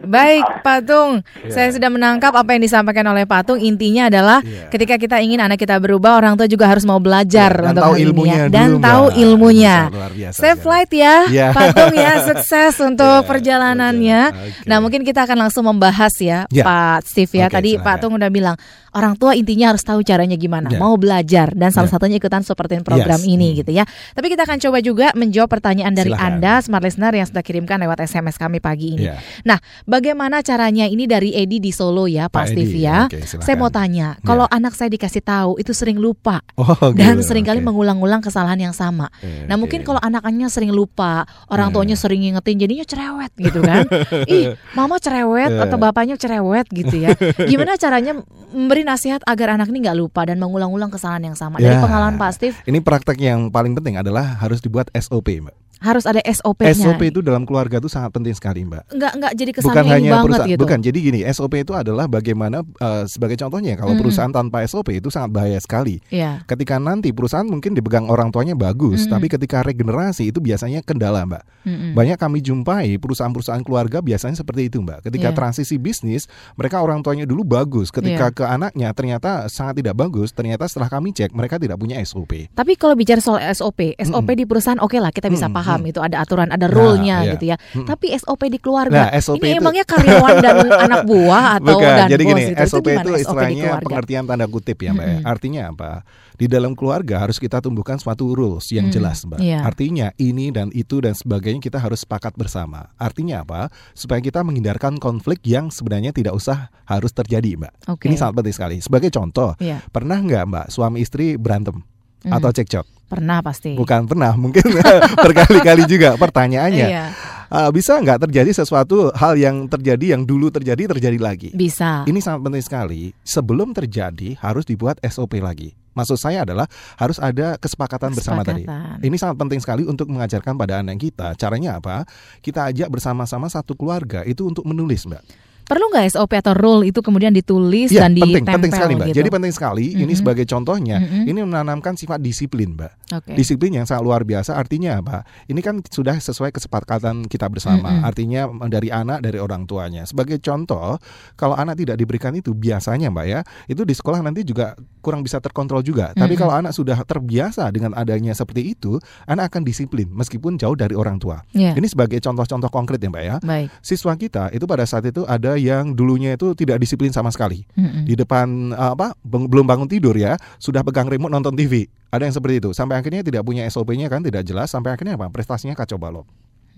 Baik, 0.04 0.44
Patung. 0.60 1.20
Iya. 1.38 1.52
Saya 1.52 1.68
sudah 1.70 1.88
menangkap 1.88 2.32
apa 2.32 2.56
yang 2.56 2.62
disampaikan 2.62 3.04
oleh 3.06 3.24
Patung. 3.24 3.56
Intinya 3.56 4.08
adalah 4.08 4.40
ketika 4.68 4.96
kita 4.96 5.20
ingin 5.20 5.36
anak 5.38 5.56
kita 5.56 5.76
berubah, 5.76 6.16
orang 6.16 6.32
tua 6.34 6.44
juga 6.44 6.64
harus 6.64 6.84
mau 6.84 6.96
belajar 6.96 7.52
Iya, 7.52 7.60
dan 7.60 7.70
untuk 7.70 7.84
tahu 7.84 7.94
ini 7.94 8.04
ilmunya 8.04 8.32
ya. 8.34 8.46
dan 8.48 8.68
Mbak. 8.70 8.84
tahu 8.84 9.04
ilmunya. 9.14 9.76
Bisa, 9.78 9.92
luar 9.92 10.12
biasa 10.12 10.36
Safe 10.38 10.58
flight 10.58 10.90
ya, 10.90 11.16
Iya. 11.28 11.46
Patung 11.52 11.92
ya, 11.94 12.12
sukses 12.28 12.74
untuk 12.80 13.20
perjalanannya. 13.24 14.20
Nah, 14.64 14.78
mungkin 14.78 15.04
kita 15.04 15.24
akan 15.24 15.36
langsung 15.38 15.64
membahas 15.64 16.14
ya, 16.18 16.48
Ya. 16.48 16.64
Pak 16.64 17.04
Steve 17.04 17.32
ya. 17.34 17.46
Oke, 17.46 17.56
Tadi 17.60 17.70
silakan. 17.74 17.84
Patung 17.86 18.12
udah 18.14 18.30
bilang 18.30 18.56
orang 18.90 19.12
tua 19.14 19.36
intinya 19.36 19.70
harus 19.70 19.84
tahu 19.84 20.00
caranya 20.00 20.34
gimana, 20.34 20.68
Ya. 20.68 20.80
mau 20.80 20.96
belajar 20.96 21.52
dan 21.52 21.68
salah 21.68 21.86
Ya. 21.86 21.92
satunya 21.94 22.16
ikutan 22.16 22.40
seperti 22.40 22.80
program 22.80 23.20
Yes. 23.20 23.28
ini 23.28 23.48
gitu 23.54 23.70
ya. 23.70 23.84
Tapi 24.18 24.34
kita 24.34 24.42
akan 24.42 24.58
coba 24.58 24.78
juga 24.82 25.06
menjawab 25.14 25.46
pertanyaan 25.48 25.94
dari 25.94 26.10
Silakan. 26.10 26.42
Anda 26.42 26.58
smart 26.58 26.82
listener 26.82 27.14
yang 27.14 27.22
sudah 27.24 27.38
kirimkan 27.38 27.78
lewat 27.78 28.02
SMS 28.02 28.34
kami 28.34 28.58
pagi 28.58 28.98
ini. 28.98 29.06
Ya. 29.06 29.22
Nah, 29.46 29.56
bagaimana 29.86 30.42
caranya 30.42 30.84
ini 30.84 31.06
dari 31.06 31.30
Edi 31.30 31.62
di 31.62 31.70
Solo 31.70 32.10
ya, 32.10 32.26
Pak 32.26 32.34
Pak 32.34 32.46
Steve 32.50 32.74
ya? 32.74 33.06
silakan. 33.06 33.38
Saya 33.38 33.54
mau 33.54 33.70
tanya, 33.70 34.18
kalau 34.20 34.50
anak 34.50 34.74
saya 34.74 34.90
dikasih 34.90 35.22
tahu 35.22 35.54
itu 35.56 35.70
sering 35.70 35.96
lupa 35.96 36.42
Oh, 36.56 36.66
dan 36.90 37.14
gitu, 37.16 37.30
sering 37.30 37.46
kali 37.46 37.62
oke. 37.62 37.70
mengulang-ulang 37.70 38.18
kesalahan 38.18 38.58
yang 38.58 38.74
sama. 38.74 39.06
nah, 39.46 39.54
mungkin 39.54 39.86
kalau 39.86 40.02
anak-anaknya 40.02 40.50
sering 40.50 40.74
lupa, 40.74 41.22
orang 41.46 41.70
tuanya 41.70 41.94
sering 41.94 42.18
ngingetin, 42.18 42.58
jadinya 42.58 42.82
cerewet 42.82 43.30
gitu 43.38 43.62
kan? 43.62 43.86
Ih, 44.26 44.58
mama 44.74 44.98
cerewet 44.98 45.30
Iya. 45.48 45.62
atau 45.62 45.78
bapaknya 45.78 46.18
cerewet 46.18 46.66
gitu 46.68 46.98
ya? 46.98 47.14
Gimana 47.38 47.78
caranya 47.78 48.18
memberi 48.50 48.82
nasihat 48.82 49.22
agar 49.22 49.54
anak 49.54 49.70
ini 49.70 49.78
nggak 49.80 49.94
lupa 49.94 50.26
dan 50.26 50.42
mengulang-ulang 50.42 50.90
kesalahan 50.90 51.22
yang 51.22 51.36
sama? 51.38 51.62
Dari 51.62 51.70
Ya. 51.70 51.78
pengalaman 51.78 52.18
Pak 52.18 52.30
Steve, 52.34 52.56
Ini 52.64 52.82
praktek 52.82 53.14
yang 53.16 53.48
paling 53.48 53.72
penting 53.72 53.94
adalah 54.08 54.40
harus 54.40 54.58
dibuat 54.58 54.88
SOP, 54.94 55.28
Mbak. 55.38 55.56
harus 55.78 56.10
ada 56.10 56.18
SOP-nya. 56.26 56.74
SOP 56.74 57.06
itu 57.06 57.22
dalam 57.22 57.46
keluarga 57.46 57.78
itu 57.78 57.86
sangat 57.86 58.10
penting 58.10 58.34
sekali, 58.34 58.66
Mbak. 58.66 58.90
nggak 58.90 59.12
nggak 59.14 59.32
jadi 59.32 59.50
Bukan 59.52 59.62
kesannya 59.62 59.78
ini 59.78 59.94
hanya 59.94 60.10
banget 60.10 60.24
perusahaan, 60.26 60.50
gitu. 60.50 60.58
bukan. 60.58 60.78
Jadi 60.82 60.98
gini, 60.98 61.20
SOP 61.30 61.54
itu 61.54 61.70
adalah 61.70 62.06
bagaimana 62.08 62.58
eh, 62.66 63.04
sebagai 63.06 63.38
contohnya 63.38 63.78
kalau 63.78 63.94
Mm-mm. 63.94 64.02
perusahaan 64.02 64.34
tanpa 64.34 64.66
SOP 64.66 64.90
itu 64.90 65.06
sangat 65.06 65.30
bahaya 65.30 65.54
sekali. 65.62 66.02
Iya. 66.10 66.42
Ketika 66.44 66.82
nanti 66.82 67.14
perusahaan 67.14 67.46
mungkin 67.46 67.78
dipegang 67.78 68.10
orang 68.10 68.34
tuanya 68.34 68.58
bagus, 68.58 69.06
Mm-mm. 69.06 69.12
tapi 69.14 69.30
ketika 69.30 69.62
regenerasi 69.62 70.26
itu 70.26 70.42
biasanya 70.42 70.82
kendala, 70.82 71.22
Mbak. 71.22 71.42
Mm-mm. 71.62 71.90
Banyak 71.94 72.18
kami 72.18 72.42
jumpai 72.42 72.98
perusahaan-perusahaan 72.98 73.62
keluarga 73.62 74.02
biasanya 74.02 74.34
seperti 74.34 74.66
itu, 74.66 74.82
Mbak. 74.82 75.06
Ketika 75.06 75.30
Iya. 75.30 75.36
transisi 75.36 75.78
bisnis, 75.78 76.26
mereka 76.54 76.82
orang 76.82 77.06
tuanya 77.06 77.22
dulu 77.22 77.46
bagus, 77.46 77.94
ketika 77.94 78.34
ke 78.34 78.42
anaknya 78.42 78.90
ternyata 78.90 79.46
sangat 79.46 79.78
tidak 79.78 79.94
bagus, 79.94 80.34
ternyata 80.34 80.66
setelah 80.66 80.90
kami 80.90 81.14
cek 81.14 81.30
mereka 81.30 81.54
tidak 81.54 81.78
punya 81.78 82.02
SOP. 82.02 82.50
Tapi 82.50 82.74
kalau 82.74 82.98
bicara 82.98 83.22
soal 83.22 83.46
SOP, 83.46 83.87
SOP 83.94 84.28
di 84.30 84.42
perusahaan 84.42 84.76
oke 84.76 84.94
lah 84.94 85.08
kita 85.08 85.26
bisa 85.26 85.46
Mm-mm, 85.46 85.56
paham 85.56 85.80
itu 85.84 85.98
ada 85.98 86.18
aturan, 86.18 86.48
ada 86.48 86.60
Nah, 86.60 86.70
rule-nya 86.70 87.16
iya. 87.20 87.32
gitu 87.32 87.44
ya. 87.46 87.56
Mm-mm. 87.56 87.86
Tapi 87.86 88.06
SOP 88.12 88.42
di 88.46 88.58
keluarga, 88.58 88.98
Nah, 88.98 89.08
SOP 89.14 89.38
ini 89.38 89.48
itu- 89.50 89.60
emangnya 89.60 89.84
karyawan 89.84 90.34
dan 90.38 90.56
anak 90.84 91.00
buah 91.04 91.44
atau 91.56 91.76
Bukan, 91.76 91.94
dan 91.96 92.08
jadi 92.08 92.22
bos 92.22 92.30
gini, 92.30 92.42
gitu? 92.44 92.64
SOP 92.66 92.86
itu 92.86 92.98
SOP 92.98 93.08
di 93.08 93.22
istilahnya 93.22 93.64
keluarga? 93.64 93.84
pengertian 93.84 94.24
tanda 94.24 94.46
kutip 94.46 94.78
ya, 94.78 94.90
Mbak. 94.90 95.06
Mm-mm. 95.06 95.22
Artinya 95.24 95.62
apa? 95.68 95.90
Di 96.34 96.46
dalam 96.46 96.72
keluarga 96.72 97.18
harus 97.18 97.36
kita 97.36 97.58
tumbuhkan 97.58 97.96
suatu 97.96 98.30
rules 98.30 98.68
yang 98.68 98.86
Mm, 98.86 98.92
jelas, 98.92 99.22
Mbak. 99.22 99.38
iya. 99.38 99.58
Artinya 99.60 100.06
ini 100.16 100.48
dan 100.48 100.70
itu 100.70 100.98
dan 100.98 101.12
sebagainya 101.12 101.58
kita 101.60 101.76
harus 101.76 102.02
sepakat 102.02 102.34
bersama. 102.34 102.88
Artinya 102.96 103.42
apa? 103.42 103.68
Supaya 103.90 104.18
kita 104.18 104.40
menghindarkan 104.40 104.96
konflik 104.96 105.42
yang 105.42 105.68
sebenarnya 105.68 106.10
tidak 106.10 106.32
usah 106.32 106.70
harus 106.84 107.10
terjadi, 107.10 107.54
Mbak. 107.56 107.72
Oke. 107.88 108.06
Ini 108.06 108.14
sangat 108.14 108.38
penting 108.38 108.54
sekali. 108.54 108.76
Sebagai 108.78 109.10
contoh, 109.10 109.54
Iya. 109.56 109.82
pernah 109.88 110.16
nggak, 110.16 110.44
Mbak, 110.44 110.66
suami 110.68 110.98
istri 110.98 111.34
berantem 111.34 111.82
Mm. 112.18 112.32
atau 112.32 112.50
cekcok? 112.50 112.86
Pernah 113.08 113.40
pasti. 113.40 113.72
Bukan 113.72 114.04
pernah, 114.04 114.36
mungkin 114.36 114.60
berkali-kali 115.24 115.88
juga. 115.88 116.20
Pertanyaannya, 116.20 116.86
Iya. 116.92 117.04
uh, 117.48 117.72
bisa 117.72 117.96
nggak 117.96 118.28
terjadi 118.28 118.52
sesuatu 118.52 119.08
hal 119.16 119.40
yang 119.40 119.64
terjadi 119.64 120.12
yang 120.12 120.28
dulu 120.28 120.52
terjadi 120.52 120.92
terjadi 120.92 121.16
lagi? 121.16 121.48
Bisa. 121.56 122.04
Ini 122.04 122.20
sangat 122.20 122.44
penting 122.44 122.64
sekali. 122.64 123.02
Sebelum 123.24 123.72
terjadi 123.72 124.36
harus 124.44 124.68
dibuat 124.68 125.00
SOP 125.00 125.40
lagi. 125.40 125.72
Maksud 125.96 126.14
saya 126.14 126.46
adalah 126.46 126.70
harus 126.94 127.18
ada 127.18 127.58
kesepakatan, 127.58 128.14
bersama 128.14 128.46
tadi. 128.46 128.62
Kesepakatan. 128.62 129.02
Ini 129.02 129.16
sangat 129.18 129.36
penting 129.40 129.60
sekali 129.64 129.82
untuk 129.82 130.06
mengajarkan 130.12 130.54
pada 130.54 130.78
anak 130.78 131.02
kita. 131.02 131.34
Caranya 131.34 131.82
apa? 131.82 132.06
Kita 132.38 132.70
ajak 132.70 132.86
bersama-sama 132.86 133.50
satu 133.50 133.74
keluarga 133.74 134.22
itu 134.22 134.46
untuk 134.46 134.62
menulis, 134.62 135.08
Mbak. 135.08 135.47
Perlu 135.68 135.84
nggak 135.92 136.16
SOP 136.16 136.32
atau 136.32 136.56
rule 136.56 136.88
itu 136.88 137.04
kemudian 137.04 137.28
ditulis 137.28 137.92
Iya, 137.92 138.08
dan 138.08 138.16
penting, 138.16 138.40
ditempel 138.40 138.54
penting 138.56 138.72
sekali, 138.72 138.92
Mbak. 138.96 139.06
gitu? 139.12 139.16
Jadi 139.20 139.28
penting 139.28 139.52
sekali. 139.52 139.86
Ini 139.92 140.08
Mhm. 140.08 140.18
sebagai 140.18 140.44
contohnya, 140.48 140.96
Mhm. 140.96 141.22
ini 141.28 141.38
menanamkan 141.44 141.92
sifat 141.92 142.18
disiplin, 142.18 142.72
Mbak. 142.72 142.92
Oke. 143.12 143.32
Disiplin 143.36 143.76
yang 143.76 143.84
sangat 143.84 144.00
luar 144.00 144.24
biasa. 144.24 144.56
Artinya 144.56 144.96
apa? 144.96 145.28
Ini 145.44 145.60
kan 145.60 145.84
sudah 145.84 146.16
sesuai 146.16 146.50
kesepakatan 146.50 147.28
kita 147.28 147.44
bersama. 147.46 148.00
Mhm. 148.00 148.02
Artinya 148.02 148.40
dari 148.66 148.88
anak 148.88 149.20
dari 149.20 149.36
orang 149.36 149.68
tuanya. 149.68 150.08
Sebagai 150.08 150.40
contoh, 150.40 150.96
kalau 151.36 151.52
anak 151.52 151.76
tidak 151.76 152.00
diberikan 152.00 152.32
itu 152.32 152.56
biasanya, 152.56 153.12
Mbak 153.12 153.26
ya, 153.28 153.40
itu 153.68 153.84
di 153.84 153.92
sekolah 153.92 154.24
nanti 154.24 154.48
juga 154.48 154.72
kurang 155.04 155.20
bisa 155.20 155.36
terkontrol 155.36 155.84
juga. 155.84 156.16
Tapi 156.16 156.32
Mhm. 156.32 156.40
kalau 156.40 156.54
anak 156.56 156.72
sudah 156.72 156.96
terbiasa 157.04 157.68
dengan 157.68 157.92
adanya 157.92 158.32
seperti 158.32 158.72
itu, 158.72 158.96
anak 159.24 159.52
akan 159.52 159.68
disiplin 159.68 160.08
meskipun 160.08 160.56
jauh 160.56 160.72
dari 160.72 160.96
orang 160.96 161.20
tua. 161.20 161.44
Iya. 161.52 161.76
Ini 161.76 161.84
sebagai 161.84 162.16
contoh-contoh 162.24 162.72
konkret 162.72 162.96
ya, 162.98 163.12
Mbak 163.12 163.22
ya. 163.22 163.36
Baik. 163.44 163.68
Siswa 163.84 164.16
kita 164.16 164.48
itu 164.48 164.64
pada 164.64 164.88
saat 164.88 165.04
itu 165.04 165.28
ada 165.28 165.57
yang 165.58 165.92
dulunya 165.92 166.38
itu 166.38 166.54
tidak 166.54 166.80
disiplin 166.80 167.12
sama 167.12 167.28
sekali. 167.28 167.66
Mm-mm. 167.74 168.06
Di 168.06 168.14
depan 168.14 168.72
uh, 168.72 168.94
apa 168.94 169.12
belum 169.26 169.66
bangun 169.66 169.90
tidur 169.90 170.16
ya, 170.16 170.38
sudah 170.56 170.80
pegang 170.86 171.10
remote 171.10 171.30
nonton 171.34 171.52
TV. 171.58 171.90
Ada 172.08 172.24
yang 172.30 172.34
seperti 172.34 172.64
itu. 172.64 172.70
Sampai 172.72 172.96
akhirnya 172.96 173.20
tidak 173.20 173.44
punya 173.44 173.68
SOP-nya 173.68 174.08
kan 174.08 174.24
tidak 174.24 174.46
jelas 174.48 174.72
sampai 174.72 174.96
akhirnya 174.96 175.20
apa? 175.20 175.28
Prestasinya 175.28 175.76
kacau 175.76 176.00
balau. 176.00 176.24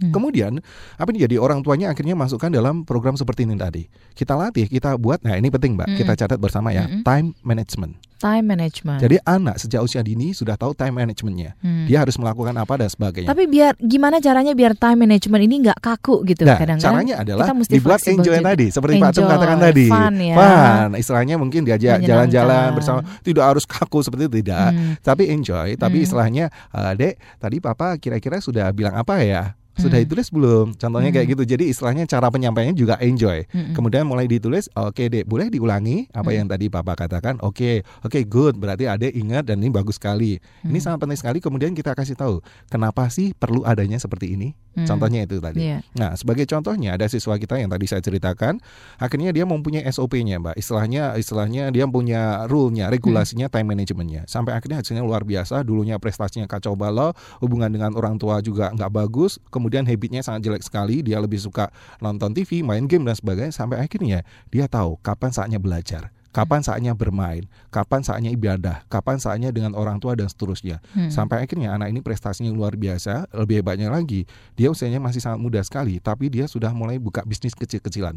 Hmm. 0.00 0.10
Kemudian 0.10 0.52
apa 0.96 1.08
nih 1.10 1.28
jadi 1.28 1.36
orang 1.36 1.60
tuanya 1.60 1.88
akhirnya 1.88 2.16
masukkan 2.16 2.48
dalam 2.48 2.82
program 2.82 3.14
seperti 3.14 3.44
ini 3.44 3.54
tadi. 3.54 3.84
Kita 4.10 4.32
latih, 4.32 4.64
kita 4.64 4.96
buat. 4.96 5.20
Nah, 5.20 5.36
ini 5.36 5.46
penting, 5.46 5.76
Mbak. 5.76 5.86
Mm-mm. 5.86 5.98
Kita 6.00 6.12
catat 6.16 6.36
bersama 6.36 6.72
ya, 6.72 6.84
Mm-mm. 6.84 7.04
time 7.04 7.36
management. 7.40 8.00
Time 8.16 8.44
management. 8.46 9.00
Jadi 9.00 9.16
anak 9.22 9.56
sejak 9.56 9.80
usia 9.80 10.00
dini 10.00 10.32
sudah 10.32 10.52
tahu 10.52 10.72
time 10.72 10.92
managementnya. 10.94 11.56
Hmm. 11.58 11.84
Dia 11.84 12.04
harus 12.04 12.16
melakukan 12.16 12.52
apa 12.52 12.76
dan 12.76 12.88
sebagainya. 12.88 13.28
Tapi 13.28 13.44
biar 13.44 13.76
gimana 13.76 14.20
caranya 14.20 14.52
biar 14.52 14.72
time 14.74 15.08
management 15.08 15.42
ini 15.42 15.54
nggak 15.64 15.80
kaku 15.80 16.20
gitu 16.26 16.44
Nah, 16.44 16.52
kadang-kadang. 16.54 16.84
caranya 16.84 17.14
adalah 17.18 17.44
kita 17.44 17.56
mesti 17.56 17.72
dibuat 17.72 18.00
enjoy 18.02 18.36
juga. 18.36 18.48
tadi, 18.52 18.66
seperti 18.68 18.94
Pak 18.94 19.10
Tum 19.10 19.22
Enjoy, 19.22 19.32
katakan 19.34 19.58
tadi. 19.58 19.86
fun 19.88 20.14
ya. 20.16 20.34
Fun, 20.36 20.88
istilahnya 20.96 21.34
mungkin 21.36 21.60
diajak 21.64 21.96
jalan-jalan 22.02 22.68
bersama, 22.72 23.00
tidak 23.20 23.44
harus 23.46 23.64
kaku 23.64 23.98
seperti 24.00 24.22
itu 24.22 24.34
tidak, 24.38 24.68
Hmm. 24.70 24.92
tapi 25.00 25.24
enjoy. 25.26 25.68
Tapi 25.74 25.96
Hmm. 25.96 26.04
istilahnya, 26.04 26.44
"Eh, 26.70 26.92
Dek, 26.94 27.14
tadi 27.36 27.56
Papa 27.58 27.96
kira-kira 27.96 28.36
sudah 28.38 28.68
bilang 28.70 28.92
apa 28.94 29.24
ya? 29.24 29.56
Sudah 29.80 29.98
Hmm. 29.98 30.04
ditulis 30.06 30.28
belum? 30.28 30.66
Contohnya 30.76 31.10
kayak 31.10 31.26
Hmm. 31.26 31.34
gitu. 31.34 31.42
Jadi 31.56 31.64
istilahnya 31.72 32.04
cara 32.04 32.28
penyampaiannya 32.28 32.76
juga 32.76 33.00
enjoy. 33.00 33.48
Mm-mm. 33.48 33.72
Kemudian 33.72 34.04
mulai 34.04 34.28
ditulis, 34.28 34.68
oke 34.76 35.08
dek, 35.08 35.24
boleh 35.24 35.48
diulangi 35.48 36.06
apa 36.12 36.30
Hmm. 36.30 36.36
yang 36.36 36.46
tadi 36.46 36.68
papa 36.68 36.92
katakan? 36.92 37.40
Oke, 37.40 37.80
oke 38.04 38.20
good. 38.28 38.60
Berarti 38.60 38.84
adek 38.84 39.16
ingat 39.16 39.48
dan 39.48 39.64
ini 39.64 39.72
bagus 39.72 39.96
sekali. 39.96 40.36
Ini 40.62 40.76
Hmm. 40.76 40.84
sangat 40.84 40.98
penting 41.00 41.18
sekali. 41.18 41.38
Kemudian 41.40 41.72
kita 41.72 41.96
kasih 41.96 42.14
tahu 42.14 42.44
kenapa 42.68 43.08
sih 43.08 43.32
perlu 43.32 43.64
adanya 43.64 43.96
seperti 43.96 44.36
ini. 44.36 44.52
Hmm. 44.76 44.86
Contohnya 44.86 45.26
itu 45.26 45.40
tadi. 45.40 45.66
Iya. 45.66 45.82
Nah, 45.98 46.14
sebagai 46.14 46.46
contohnya 46.46 46.94
ada 46.94 47.08
siswa 47.08 47.34
kita 47.34 47.58
yang 47.58 47.72
tadi 47.72 47.90
saya 47.90 48.04
ceritakan, 48.04 48.60
akhirnya 49.00 49.32
dia 49.32 49.42
mempunyai 49.42 49.82
SOP-nya, 49.88 50.38
Mbak. 50.38 50.54
Istilahnya 50.54 51.16
istilahnya 51.16 51.72
dia 51.72 51.88
punya 51.90 52.46
rule-nya, 52.46 52.86
regulasinya, 52.86 53.50
Hmm. 53.50 53.54
time 53.58 53.68
management-nya. 53.74 54.22
Sampai 54.28 54.54
akhirnya 54.54 54.78
hasilnya 54.78 55.02
luar 55.02 55.26
biasa. 55.26 55.66
Dulunya 55.66 55.98
prestasinya 55.98 56.46
kacau 56.46 56.78
balau, 56.78 57.10
hubungan 57.42 57.72
dengan 57.72 57.96
orang 57.98 58.14
tua 58.14 58.38
juga 58.38 58.70
nggak 58.70 58.90
bagus, 58.92 59.42
kemudian 59.50 59.69
habitnya 59.86 60.26
sangat 60.26 60.50
jelek 60.50 60.66
sekali, 60.66 61.06
dia 61.06 61.22
lebih 61.22 61.38
suka 61.38 61.70
nonton 62.02 62.34
TV, 62.34 62.66
main 62.66 62.84
game 62.90 63.06
dan 63.06 63.14
sebagainya 63.14 63.54
sampai 63.54 63.78
akhirnya 63.78 64.26
dia 64.50 64.66
tahu 64.66 64.98
kapan 65.00 65.30
saatnya 65.30 65.62
belajar. 65.62 66.10
Kapan 66.30 66.62
saatnya 66.62 66.94
bermain, 66.94 67.42
kapan 67.68 68.06
saatnya 68.06 68.30
ibadah, 68.30 68.86
kapan 68.86 69.18
saatnya 69.18 69.50
dengan 69.50 69.74
orang 69.74 69.98
tua 69.98 70.14
dan 70.14 70.30
seterusnya. 70.30 70.78
Hmm. 70.94 71.10
Sampai 71.10 71.42
akhirnya 71.42 71.74
anak 71.74 71.90
ini 71.90 72.00
prestasinya 72.00 72.54
luar 72.54 72.78
biasa, 72.78 73.26
lebih 73.34 73.58
hebatnya 73.62 73.90
lagi, 73.90 74.30
dia 74.54 74.70
usianya 74.70 75.02
masih 75.02 75.18
sangat 75.18 75.42
muda 75.42 75.58
sekali, 75.66 75.98
tapi 75.98 76.30
dia 76.30 76.46
sudah 76.46 76.70
mulai 76.70 77.02
buka 77.02 77.26
bisnis 77.26 77.50
kecil-kecilan. 77.52 78.14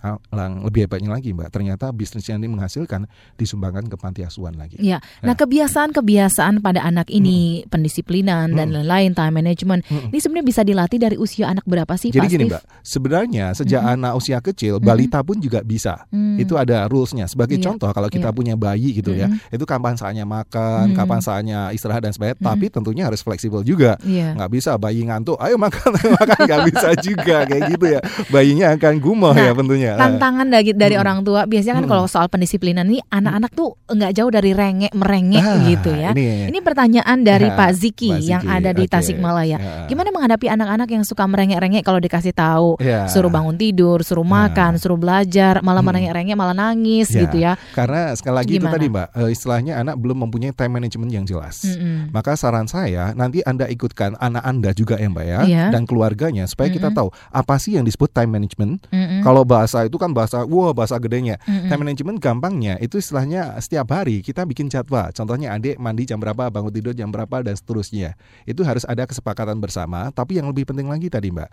Hal- 0.00 0.20
Yang 0.28 0.52
lebih 0.68 0.80
hebatnya 0.84 1.10
lagi, 1.10 1.32
Mbak, 1.32 1.48
ternyata 1.48 1.88
bisnisnya 1.90 2.36
ini 2.36 2.44
menghasilkan 2.46 3.08
disumbangkan 3.34 3.88
ke 3.88 3.96
panti 3.96 4.20
asuhan 4.20 4.52
lagi. 4.52 4.76
Ya, 4.76 5.00
nah 5.20 5.32
kebiasaan-kebiasaan 5.32 6.60
pada 6.60 6.82
anak 6.82 7.08
ini, 7.08 7.64
pendisiplinan 7.68 8.52
dan 8.52 8.68
Hmm. 8.68 8.82
lain-lain, 8.82 9.12
time 9.12 9.34
management, 9.34 9.80
Hmm. 9.86 10.12
ini 10.12 10.18
sebenarnya 10.18 10.46
bisa 10.46 10.60
dilatih 10.60 10.98
dari 10.98 11.16
usia 11.16 11.48
anak 11.48 11.64
berapa 11.64 11.94
sih, 11.94 12.10
Jadi 12.10 12.20
Pak 12.20 12.28
gini 12.28 12.44
Steve? 12.44 12.52
Mbak, 12.52 12.62
sebenarnya 12.82 13.46
sejak 13.54 13.80
Mhm. 13.80 13.92
anak 13.96 14.12
usia 14.12 14.38
kecil, 14.40 14.74
Mhm. 14.76 14.84
balita 14.84 15.18
pun 15.22 15.36
juga 15.38 15.60
bisa. 15.62 16.04
Hmm. 16.10 16.36
Itu 16.36 16.56
ada 16.56 16.84
rulesnya. 16.86 17.24
Sebagai 17.26 17.45
Iya, 17.48 17.64
contoh, 17.64 17.86
kalau 17.88 18.08
kita 18.08 18.28
iya. 18.28 18.34
punya 18.34 18.54
bayi 18.54 18.90
gitu 18.92 19.12
ya, 19.12 19.30
Mhm. 19.30 19.54
itu 19.54 19.64
kapan 19.64 19.94
saatnya 19.94 20.26
makan, 20.26 20.90
Mhm. 20.90 20.96
kapan 20.96 21.20
saatnya 21.20 21.58
istirahat 21.70 22.00
dan 22.00 22.10
sebagainya. 22.10 22.36
Mhm. 22.36 22.44
Tapi 22.44 22.66
tentunya 22.68 23.04
harus 23.04 23.20
fleksibel 23.20 23.62
juga. 23.62 23.94
Iya. 24.02 24.34
Nggak 24.34 24.50
bisa 24.50 24.74
bayi 24.74 25.02
ngantuk, 25.02 25.38
ayo 25.38 25.54
makan, 25.56 25.90
makan 26.18 26.38
nggak 26.42 26.62
bisa 26.66 26.88
juga 26.98 27.36
kayak 27.44 27.62
gitu 27.70 27.86
ya. 27.88 28.00
Bayinya 28.26 28.74
akan 28.74 28.94
gumoh 28.98 29.30
Nah, 29.30 29.44
ya 29.44 29.52
tentunya. 29.52 29.92
Tantangan 29.94 30.46
dari, 30.46 30.72
dari 30.72 30.94
Mm-mm. 30.94 31.04
orang 31.04 31.18
tua 31.20 31.44
biasanya 31.44 31.74
kan 31.74 31.84
Mm-mm. 31.84 31.92
kalau 31.92 32.06
soal 32.06 32.26
pendisiplinan 32.26 32.82
ini 32.84 32.98
anak-anak 33.06 33.52
tuh 33.52 33.76
nggak 33.86 34.10
jauh 34.12 34.28
dari 34.28 34.50
rengek 34.50 34.90
merengek 34.90 35.38
Ah, 35.38 35.62
gitu 35.62 35.90
ya. 35.92 36.10
ini. 36.10 36.48
Ini 36.48 36.58
pertanyaan 36.60 37.18
dari 37.20 37.46
Ya, 37.46 37.54
Pak 37.54 37.70
Ziki 37.72 38.10
Pak 38.10 38.20
yang 38.20 38.42
Ziki, 38.42 38.56
ada 38.56 38.70
di 38.72 38.82
oke. 38.82 38.90
Tasikmalaya. 38.90 39.56
Ya. 39.56 39.86
Gimana 39.86 40.08
menghadapi 40.08 40.46
anak-anak 40.48 40.88
yang 40.88 41.04
suka 41.04 41.22
merengek-rengek 41.22 41.82
kalau 41.82 42.00
dikasih 42.00 42.32
tahu, 42.32 42.78
Ya. 42.78 43.04
suruh 43.06 43.28
bangun 43.28 43.54
tidur, 43.54 44.00
suruh 44.00 44.24
makan, 44.24 44.76
suruh 44.76 44.96
belajar, 44.96 45.60
malah 45.60 45.78
Hmm. 45.78 45.92
merengek-rengek, 45.92 46.32
malah 46.32 46.56
nangis 46.56 47.06
Ya, 47.08 47.26
gitu 47.36 47.44
ya. 47.44 47.52
Karena 47.72 48.00
sekali 48.16 48.34
lagi 48.34 48.52
itu 48.56 48.64
Gimana? 48.64 48.74
tadi 48.74 48.86
Mbak, 48.88 49.08
eh, 49.12 49.30
istilahnya 49.30 49.72
anak 49.76 49.96
belum 50.00 50.16
mempunyai 50.26 50.52
time 50.52 50.72
management 50.72 51.10
yang 51.12 51.24
jelas. 51.28 51.62
Mm-mm. 51.62 52.10
Maka 52.10 52.32
saran 52.34 52.64
saya 52.64 53.12
nanti 53.12 53.44
Anda 53.44 53.68
ikutkan 53.68 54.16
anak 54.16 54.42
Anda 54.42 54.70
juga 54.72 54.96
ya 54.96 55.06
Mbak 55.06 55.26
ya 55.26 55.38
Iya. 55.44 55.64
dan 55.70 55.84
keluarganya 55.84 56.48
supaya 56.48 56.72
kita 56.72 56.88
Mm-mm. 56.88 56.98
tahu 56.98 57.08
apa 57.28 57.54
sih 57.60 57.76
yang 57.76 57.84
disebut 57.84 58.10
time 58.10 58.32
management. 58.32 58.88
Mm-mm. 58.88 59.20
Kalau 59.20 59.44
bahasa 59.44 59.84
itu 59.84 60.00
kan 60.00 60.10
bahasa 60.10 60.42
wah 60.42 60.72
bahasa 60.72 60.96
gedenya. 60.96 61.36
Mm-mm. 61.44 61.68
Time 61.68 61.80
management 61.84 62.18
gampangnya 62.18 62.74
itu 62.80 62.96
istilahnya 62.96 63.54
setiap 63.60 63.92
hari 63.92 64.24
kita 64.24 64.48
bikin 64.48 64.66
jadwal. 64.66 65.12
Contohnya 65.12 65.52
adik 65.52 65.76
mandi 65.76 66.08
jam 66.08 66.16
berapa, 66.16 66.48
bangun 66.48 66.72
tidur 66.72 66.96
jam 66.96 67.12
berapa 67.12 67.44
dan 67.44 67.52
seterusnya. 67.52 68.16
Itu 68.48 68.64
harus 68.64 68.88
ada 68.88 69.04
kesepakatan 69.04 69.60
bersama, 69.60 70.08
tapi 70.10 70.40
yang 70.40 70.48
lebih 70.48 70.64
penting 70.64 70.88
lagi 70.88 71.12
tadi 71.12 71.28
Mbak 71.28 71.50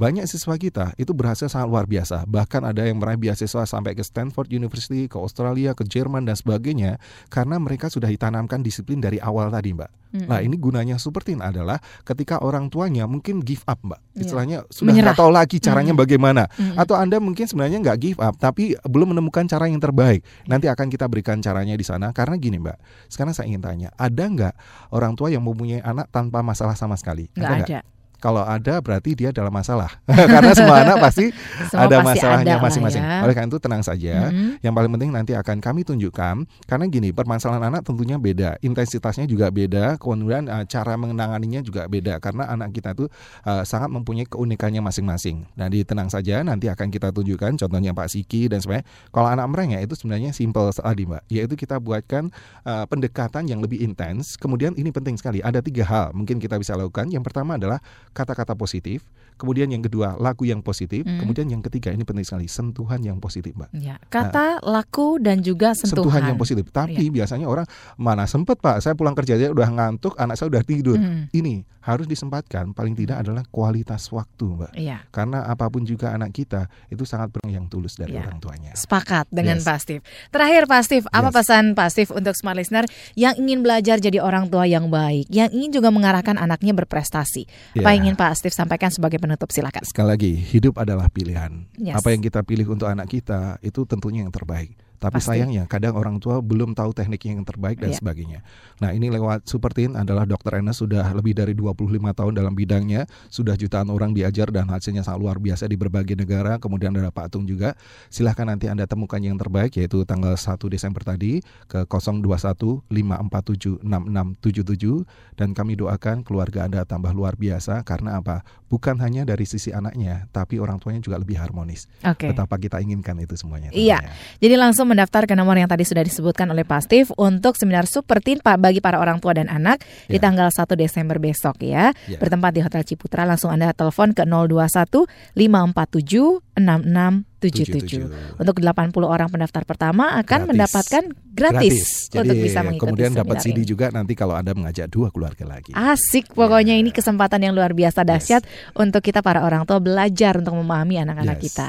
banyak 0.00 0.24
siswa 0.24 0.56
kita 0.56 0.96
itu 0.96 1.12
berhasil 1.12 1.48
sangat 1.48 1.68
luar 1.68 1.84
biasa. 1.84 2.24
Bahkan 2.24 2.62
ada 2.64 2.82
yang 2.84 2.98
meraih 2.98 3.20
beasiswa 3.20 3.64
sampai 3.68 3.92
ke 3.92 4.02
Stanford 4.02 4.48
University, 4.48 5.06
ke 5.06 5.16
Australia, 5.20 5.76
ke 5.76 5.84
Jerman 5.84 6.24
dan 6.24 6.36
sebagainya 6.36 6.96
karena 7.28 7.60
mereka 7.60 7.92
sudah 7.92 8.08
ditanamkan 8.08 8.64
disiplin 8.64 8.98
dari 8.98 9.20
awal 9.20 9.52
tadi, 9.52 9.76
Mbak. 9.76 9.90
Mm-mm. 10.12 10.28
Nah, 10.28 10.44
ini 10.44 10.60
gunanya 10.60 11.00
Super 11.00 11.24
Teen 11.24 11.40
adalah 11.40 11.80
ketika 12.04 12.36
orang 12.44 12.68
tuanya 12.68 13.08
mungkin 13.08 13.40
give 13.40 13.64
up, 13.64 13.80
Mbak. 13.80 14.00
Iya. 14.00 14.20
Istilahnya 14.24 14.58
sudah 14.68 14.92
nggak 14.92 15.16
tahu 15.16 15.32
lagi 15.32 15.56
caranya 15.56 15.96
Mm-mm. 15.96 16.04
bagaimana. 16.04 16.42
Mm-mm. 16.52 16.76
Atau 16.76 16.96
Anda 17.00 17.16
mungkin 17.16 17.48
sebenarnya 17.48 17.80
nggak 17.80 17.98
give 18.00 18.20
up 18.20 18.36
tapi 18.36 18.76
belum 18.84 19.16
menemukan 19.16 19.48
cara 19.48 19.68
yang 19.68 19.80
terbaik. 19.80 20.20
Nanti 20.44 20.68
akan 20.68 20.92
kita 20.92 21.08
berikan 21.08 21.40
caranya 21.40 21.72
di 21.72 21.84
sana 21.84 22.12
karena 22.12 22.36
gini, 22.36 22.60
Mbak. 22.60 23.08
Sekarang 23.08 23.32
saya 23.32 23.48
ingin 23.48 23.64
tanya, 23.64 23.88
ada 23.96 24.24
nggak 24.24 24.54
orang 24.92 25.16
tua 25.16 25.32
yang 25.32 25.44
mempunyai 25.44 25.80
anak 25.80 26.12
tanpa 26.12 26.44
masalah 26.44 26.76
sama 26.76 26.96
sekali? 27.00 27.32
Nggak 27.32 27.64
ada. 27.64 27.80
Kalau 28.22 28.46
ada 28.46 28.78
berarti 28.78 29.18
dia 29.18 29.34
dalam 29.34 29.50
masalah. 29.50 29.90
Karena 30.32 30.54
semua 30.54 30.86
anak 30.86 31.02
pasti 31.02 31.34
Semua 31.66 31.90
ada 31.90 31.96
pasti 31.98 32.08
masalahnya 32.22 32.56
masing-masing. 32.62 33.02
ya. 33.02 33.20
Oleh 33.26 33.34
karena 33.34 33.50
itu 33.50 33.58
tenang 33.58 33.82
saja. 33.82 34.30
Mm-mm. 34.30 34.62
Yang 34.62 34.74
paling 34.78 34.90
penting 34.94 35.10
nanti 35.10 35.32
akan 35.34 35.58
kami 35.58 35.82
tunjukkan 35.82 36.46
karena 36.70 36.84
gini, 36.86 37.10
permasalahan 37.10 37.66
anak 37.66 37.82
tentunya 37.82 38.14
beda, 38.22 38.62
intensitasnya 38.62 39.26
juga 39.26 39.50
beda, 39.50 39.98
kemudian 39.98 40.46
uh, 40.46 40.62
cara 40.68 40.94
mengenanganinya 40.94 41.58
juga 41.66 41.90
beda 41.90 42.22
karena 42.22 42.46
anak 42.46 42.70
kita 42.70 42.94
itu 42.94 43.10
uh, 43.42 43.66
sangat 43.66 43.90
mempunyai 43.90 44.28
keunikannya 44.30 44.78
masing-masing. 44.78 45.42
Nah, 45.58 45.66
di 45.66 45.82
tenang 45.82 46.06
saja 46.06 46.46
nanti 46.46 46.70
akan 46.70 46.92
kita 46.94 47.10
tunjukkan 47.10 47.58
contohnya 47.58 47.90
Pak 47.90 48.06
Siki 48.06 48.46
dan 48.46 48.62
sebagainya. 48.62 48.86
Kalau 49.10 49.28
anak 49.28 49.46
merengek 49.50 49.80
itu 49.90 49.94
sebenarnya 49.98 50.30
simple 50.30 50.70
tadi, 50.70 51.02
Mbak, 51.08 51.22
yaitu 51.26 51.54
kita 51.58 51.82
buatkan 51.82 52.30
uh, 52.62 52.84
pendekatan 52.86 53.50
yang 53.50 53.58
lebih 53.58 53.82
intens. 53.82 54.38
Kemudian 54.38 54.78
ini 54.78 54.94
penting 54.94 55.18
sekali, 55.18 55.42
ada 55.42 55.58
tiga 55.58 55.82
hal 55.88 56.14
mungkin 56.14 56.38
kita 56.38 56.60
bisa 56.60 56.78
lakukan. 56.78 57.10
Yang 57.10 57.26
pertama 57.26 57.58
adalah 57.58 57.82
kata-kata 58.12 58.54
positif, 58.56 59.04
kemudian 59.42 59.66
yang 59.66 59.82
kedua 59.82 60.14
lagu 60.16 60.46
yang 60.46 60.62
positif, 60.62 61.02
Mm. 61.02 61.18
kemudian 61.18 61.46
yang 61.50 61.58
ketiga 61.60 61.90
ini 61.90 62.06
penting 62.06 62.22
sekali 62.22 62.46
sentuhan 62.46 63.02
yang 63.02 63.18
positif, 63.18 63.50
Mbak. 63.52 63.74
Ya, 63.74 63.98
kata, 64.06 64.62
laku 64.62 65.18
dan 65.18 65.42
juga 65.42 65.74
sentuhan. 65.74 66.06
sentuhan 66.06 66.22
yang 66.30 66.38
positif. 66.38 66.70
Tapi 66.70 67.10
biasanya 67.10 67.50
orang 67.50 67.66
mana 67.98 68.30
sempet 68.30 68.62
Pak, 68.62 68.78
saya 68.78 68.94
pulang 68.94 69.18
kerja 69.18 69.34
aja 69.34 69.50
udah 69.50 69.66
ngantuk, 69.66 70.14
anak 70.14 70.38
saya 70.38 70.46
udah 70.54 70.62
tidur. 70.62 70.94
Mm. 70.94 71.34
Ini 71.34 71.54
harus 71.82 72.06
disempatkan. 72.06 72.70
Paling 72.78 72.94
tidak 72.94 73.26
adalah 73.26 73.42
kualitas 73.50 74.06
waktu, 74.14 74.46
Mbak. 74.46 74.72
Iya. 74.78 75.02
Karena 75.10 75.42
apa 75.42 75.66
pun 75.66 75.82
juga 75.82 76.14
anak 76.14 76.30
kita 76.30 76.70
itu 76.86 77.02
sangat 77.02 77.34
berang 77.34 77.50
yang 77.50 77.66
tulus 77.66 77.98
dari 77.98 78.14
Iya. 78.14 78.22
orang 78.22 78.38
tuanya. 78.38 78.70
Sepakat 78.78 79.26
dengan 79.34 79.58
Yes. 79.58 79.66
Pak 79.66 79.78
Steve. 79.82 80.02
Terakhir 80.30 80.70
Pak 80.70 80.82
Steve, 80.86 81.04
apa 81.10 81.28
Yes. 81.28 81.36
pesan 81.42 81.64
Pak 81.74 81.88
Steve 81.90 82.10
untuk 82.14 82.38
smart 82.38 82.54
listener 82.54 82.86
yang 83.18 83.34
ingin 83.34 83.66
belajar 83.66 83.98
jadi 83.98 84.22
orang 84.22 84.46
tua 84.46 84.62
yang 84.62 84.94
baik, 84.94 85.26
yang 85.26 85.50
ingin 85.50 85.74
juga 85.74 85.90
mengarahkan 85.90 86.38
anaknya 86.38 86.70
berprestasi? 86.70 87.50
Apa 87.74 87.90
Ya. 87.90 87.98
yang 87.98 88.06
ingin 88.06 88.14
Pak 88.14 88.38
Steve 88.38 88.54
sampaikan 88.54 88.94
sebagai 88.94 89.18
penutup? 89.18 89.31
Silakan. 89.52 89.82
Sekali 89.84 90.08
lagi, 90.08 90.32
hidup 90.32 90.80
adalah 90.80 91.12
pilihan. 91.12 91.68
Yes. 91.76 92.00
Apa 92.00 92.14
yang 92.16 92.24
kita 92.24 92.40
pilih 92.42 92.72
untuk 92.72 92.88
anak 92.88 93.10
kita 93.10 93.60
itu 93.60 93.84
tentunya 93.84 94.24
yang 94.24 94.32
terbaik. 94.32 94.72
Tapi 95.02 95.18
Pasti. 95.18 95.34
sayangnya 95.34 95.66
kadang 95.66 95.98
orang 95.98 96.22
tua 96.22 96.38
belum 96.38 96.78
tahu 96.78 96.94
teknik 96.94 97.26
yang 97.26 97.42
terbaik 97.42 97.82
dan 97.82 97.90
Iya. 97.90 97.98
sebagainya. 97.98 98.38
Nah 98.78 98.94
ini 98.94 99.10
lewat 99.10 99.50
Supertin 99.50 99.98
adalah 99.98 100.22
Dr. 100.22 100.62
Enes 100.62 100.78
sudah 100.78 101.10
lebih 101.10 101.34
dari 101.34 101.58
25 101.58 102.14
tahun 102.14 102.38
dalam 102.38 102.54
bidangnya. 102.54 103.10
Sudah 103.26 103.58
jutaan 103.58 103.90
orang 103.90 104.14
diajar 104.14 104.54
dan 104.54 104.70
hasilnya 104.70 105.02
sangat 105.02 105.18
luar 105.18 105.42
biasa 105.42 105.66
di 105.66 105.74
berbagai 105.74 106.14
negara. 106.14 106.62
Kemudian 106.62 106.94
ada 106.94 107.10
Pak 107.10 107.34
Tung 107.34 107.50
juga. 107.50 107.74
Silahkan 108.14 108.46
nanti 108.46 108.70
Anda 108.70 108.86
temukan 108.86 109.18
yang 109.18 109.34
terbaik 109.34 109.74
yaitu 109.74 110.06
tanggal 110.06 110.38
1 110.38 110.70
Desember 110.70 111.02
tadi 111.02 111.42
ke 111.66 111.82
021 111.82 112.86
547 112.86 113.82
6677. 113.82 115.02
Dan 115.34 115.50
kami 115.56 115.74
doakan 115.74 116.22
keluarga 116.22 116.70
Anda 116.70 116.86
tambah 116.86 117.10
luar 117.10 117.34
biasa 117.34 117.82
karena 117.82 118.22
apa? 118.22 118.46
Bukan 118.70 119.02
hanya 119.02 119.26
dari 119.26 119.44
sisi 119.44 119.74
anaknya 119.74 120.30
tapi 120.30 120.62
orang 120.62 120.78
tuanya 120.78 121.02
juga 121.02 121.18
lebih 121.18 121.36
harmonis. 121.36 121.90
Oke. 122.06 122.30
Betapa 122.30 122.56
kita 122.56 122.78
inginkan 122.78 123.18
itu 123.18 123.34
semuanya. 123.34 123.68
Iya, 123.72 123.98
jadi 124.38 124.54
langsung 124.56 124.91
mendaftar 124.92 125.24
ke 125.24 125.32
nomor 125.32 125.56
yang 125.56 125.66
tadi 125.66 125.88
sudah 125.88 126.04
disebutkan 126.04 126.46
oleh 126.52 126.68
Pak 126.68 126.84
Steve 126.84 127.08
untuk 127.16 127.56
seminar 127.56 127.88
super 127.88 128.20
teen 128.20 128.44
Pak 128.44 128.60
bagi 128.60 128.84
para 128.84 129.00
orang 129.00 129.18
tua 129.18 129.32
dan 129.32 129.48
anak 129.48 129.80
di 130.06 130.20
Ya. 130.20 130.22
tanggal 130.22 130.52
1 130.52 130.76
Desember 130.76 131.16
besok 131.16 131.64
ya. 131.64 131.96
Ya. 132.04 132.20
Bertempat 132.20 132.52
di 132.52 132.60
Hotel 132.60 132.84
Ciputra, 132.84 133.24
langsung 133.24 133.48
Anda 133.48 133.72
telepon 133.72 134.12
ke 134.12 134.28
021 134.28 135.08
547 135.34 136.44
66 136.60 137.31
77. 137.42 138.38
Untuk 138.38 138.56
80 138.56 138.70
orang 139.02 139.26
pendaftar 139.26 139.62
pertama 139.62 140.14
akan 140.14 140.22
Gratis. 140.38 140.48
mendapatkan 140.48 141.02
gratis, 141.32 141.76
Jadi 142.06 142.18
untuk 142.22 142.36
bisa 142.38 142.60
mengikuti 142.60 142.86
kemudian 142.92 143.10
dapat 143.14 143.36
CD 143.40 143.58
ini. 143.58 143.66
juga 143.66 143.88
nanti 143.88 144.12
kalau 144.12 144.32
Anda 144.32 144.52
mengajak 144.52 144.86
dua 144.86 145.08
keluarga 145.08 145.44
lagi. 145.44 145.72
Asik 145.72 146.30
pokoknya 146.30 146.74
ini 146.74 146.90
kesempatan 146.90 147.40
yang 147.40 147.52
luar 147.52 147.72
biasa 147.72 148.02
dahsyat 148.02 148.44
untuk 148.74 149.00
kita 149.00 149.18
para 149.18 149.40
orang 149.40 149.64
tua 149.64 149.78
belajar 149.78 150.36
untuk 150.36 150.54
memahami 150.54 151.00
anak-anak 151.00 151.36
Yes. 151.36 151.44
kita. 151.50 151.68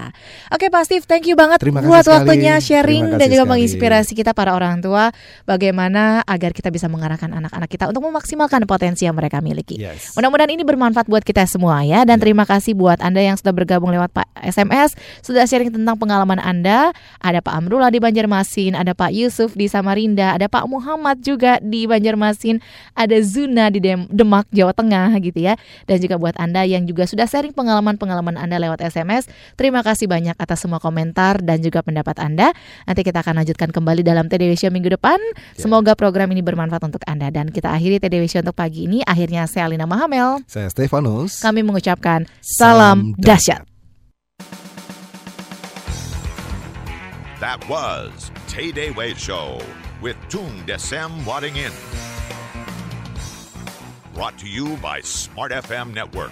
Oke 0.50 0.68
Pak 0.68 0.84
Steve, 0.84 1.04
thank 1.04 1.24
you 1.24 1.34
banget 1.34 1.58
Terima 1.58 1.80
buat 1.80 2.04
sekali. 2.04 2.28
waktunya 2.28 2.54
sharing 2.58 3.04
dan 3.14 3.26
juga 3.26 3.42
sekali. 3.42 3.52
menginspirasi 3.56 4.12
kita 4.14 4.32
para 4.32 4.52
orang 4.52 4.78
tua 4.78 5.16
bagaimana 5.46 6.04
agar 6.24 6.52
kita 6.52 6.68
bisa 6.68 6.88
mengarahkan 6.88 7.30
anak-anak 7.30 7.68
kita 7.68 7.86
untuk 7.86 8.04
memaksimalkan 8.04 8.66
potensi 8.66 9.04
yang 9.04 9.14
mereka 9.14 9.40
miliki. 9.40 9.78
Yes. 9.78 10.12
Mudah-mudahan 10.14 10.50
ini 10.50 10.64
bermanfaat 10.64 11.06
buat 11.06 11.22
kita 11.22 11.46
semua 11.46 11.84
ya 11.84 12.04
dan 12.04 12.18
terima 12.18 12.44
kasih 12.44 12.74
buat 12.74 13.00
Anda 13.00 13.22
yang 13.22 13.36
sudah 13.36 13.54
bergabung 13.54 13.90
lewat 13.90 14.12
Pak 14.12 14.28
SMS, 14.44 14.92
sudah 15.22 15.46
sharing 15.46 15.63
tentang 15.70 15.96
pengalaman 15.96 16.42
Anda. 16.42 16.92
Ada 17.24 17.40
Pak 17.40 17.54
Amrullah 17.54 17.94
di 17.94 18.02
Banjarmasin, 18.02 18.76
ada 18.76 18.92
Pak 18.92 19.14
Yusuf 19.14 19.54
di 19.54 19.70
Samarinda, 19.70 20.36
ada 20.36 20.50
Pak 20.52 20.66
Muhammad 20.68 21.22
juga 21.24 21.62
di 21.62 21.86
Banjarmasin, 21.86 22.60
ada 22.98 23.16
Zuna 23.22 23.70
di 23.70 23.80
Dem- 23.80 24.10
Demak, 24.10 24.50
Jawa 24.52 24.74
Tengah 24.74 25.14
gitu 25.22 25.40
ya. 25.40 25.56
Dan 25.86 26.02
juga 26.02 26.20
buat 26.20 26.36
Anda 26.42 26.66
yang 26.66 26.84
juga 26.90 27.06
sudah 27.06 27.30
sharing 27.30 27.54
pengalaman-pengalaman 27.54 28.36
Anda 28.36 28.60
lewat 28.60 28.84
SMS, 28.84 29.30
terima 29.56 29.86
kasih 29.86 30.08
banyak 30.10 30.36
atas 30.36 30.64
semua 30.64 30.82
komentar 30.82 31.40
dan 31.44 31.60
juga 31.62 31.84
pendapat 31.84 32.20
Anda. 32.20 32.52
Nanti 32.88 33.02
kita 33.04 33.22
akan 33.22 33.44
lanjutkan 33.44 33.70
kembali 33.70 34.02
dalam 34.02 34.28
TDW 34.32 34.56
Show 34.56 34.72
minggu 34.74 34.92
depan. 34.96 35.20
Semoga 35.60 35.94
program 35.94 36.32
ini 36.32 36.40
bermanfaat 36.40 36.84
untuk 36.84 37.04
Anda 37.06 37.30
dan 37.30 37.52
kita 37.52 37.70
akhiri 37.72 38.00
TDW 38.00 38.26
Show 38.30 38.42
untuk 38.42 38.56
pagi 38.56 38.88
ini. 38.88 39.04
Akhirnya 39.04 39.46
saya 39.46 39.68
Alina 39.68 39.86
Mahamel. 39.90 40.42
Saya 40.48 40.68
Stefanus. 40.72 41.44
Kami 41.44 41.62
mengucapkan 41.66 42.26
salam 42.40 43.18
dahsyat. 43.20 43.73
That 47.44 47.68
was 47.68 48.32
Tay 48.48 48.72
Day 48.72 48.92
Way 48.92 49.16
Show 49.16 49.60
with 50.02 50.16
Tung 50.30 50.64
Desem 50.66 51.26
Wadding 51.26 51.58
In. 51.58 51.74
Brought 54.14 54.38
to 54.38 54.48
you 54.48 54.78
by 54.78 55.02
Smart 55.02 55.52
FM 55.52 55.94
Network. 55.94 56.32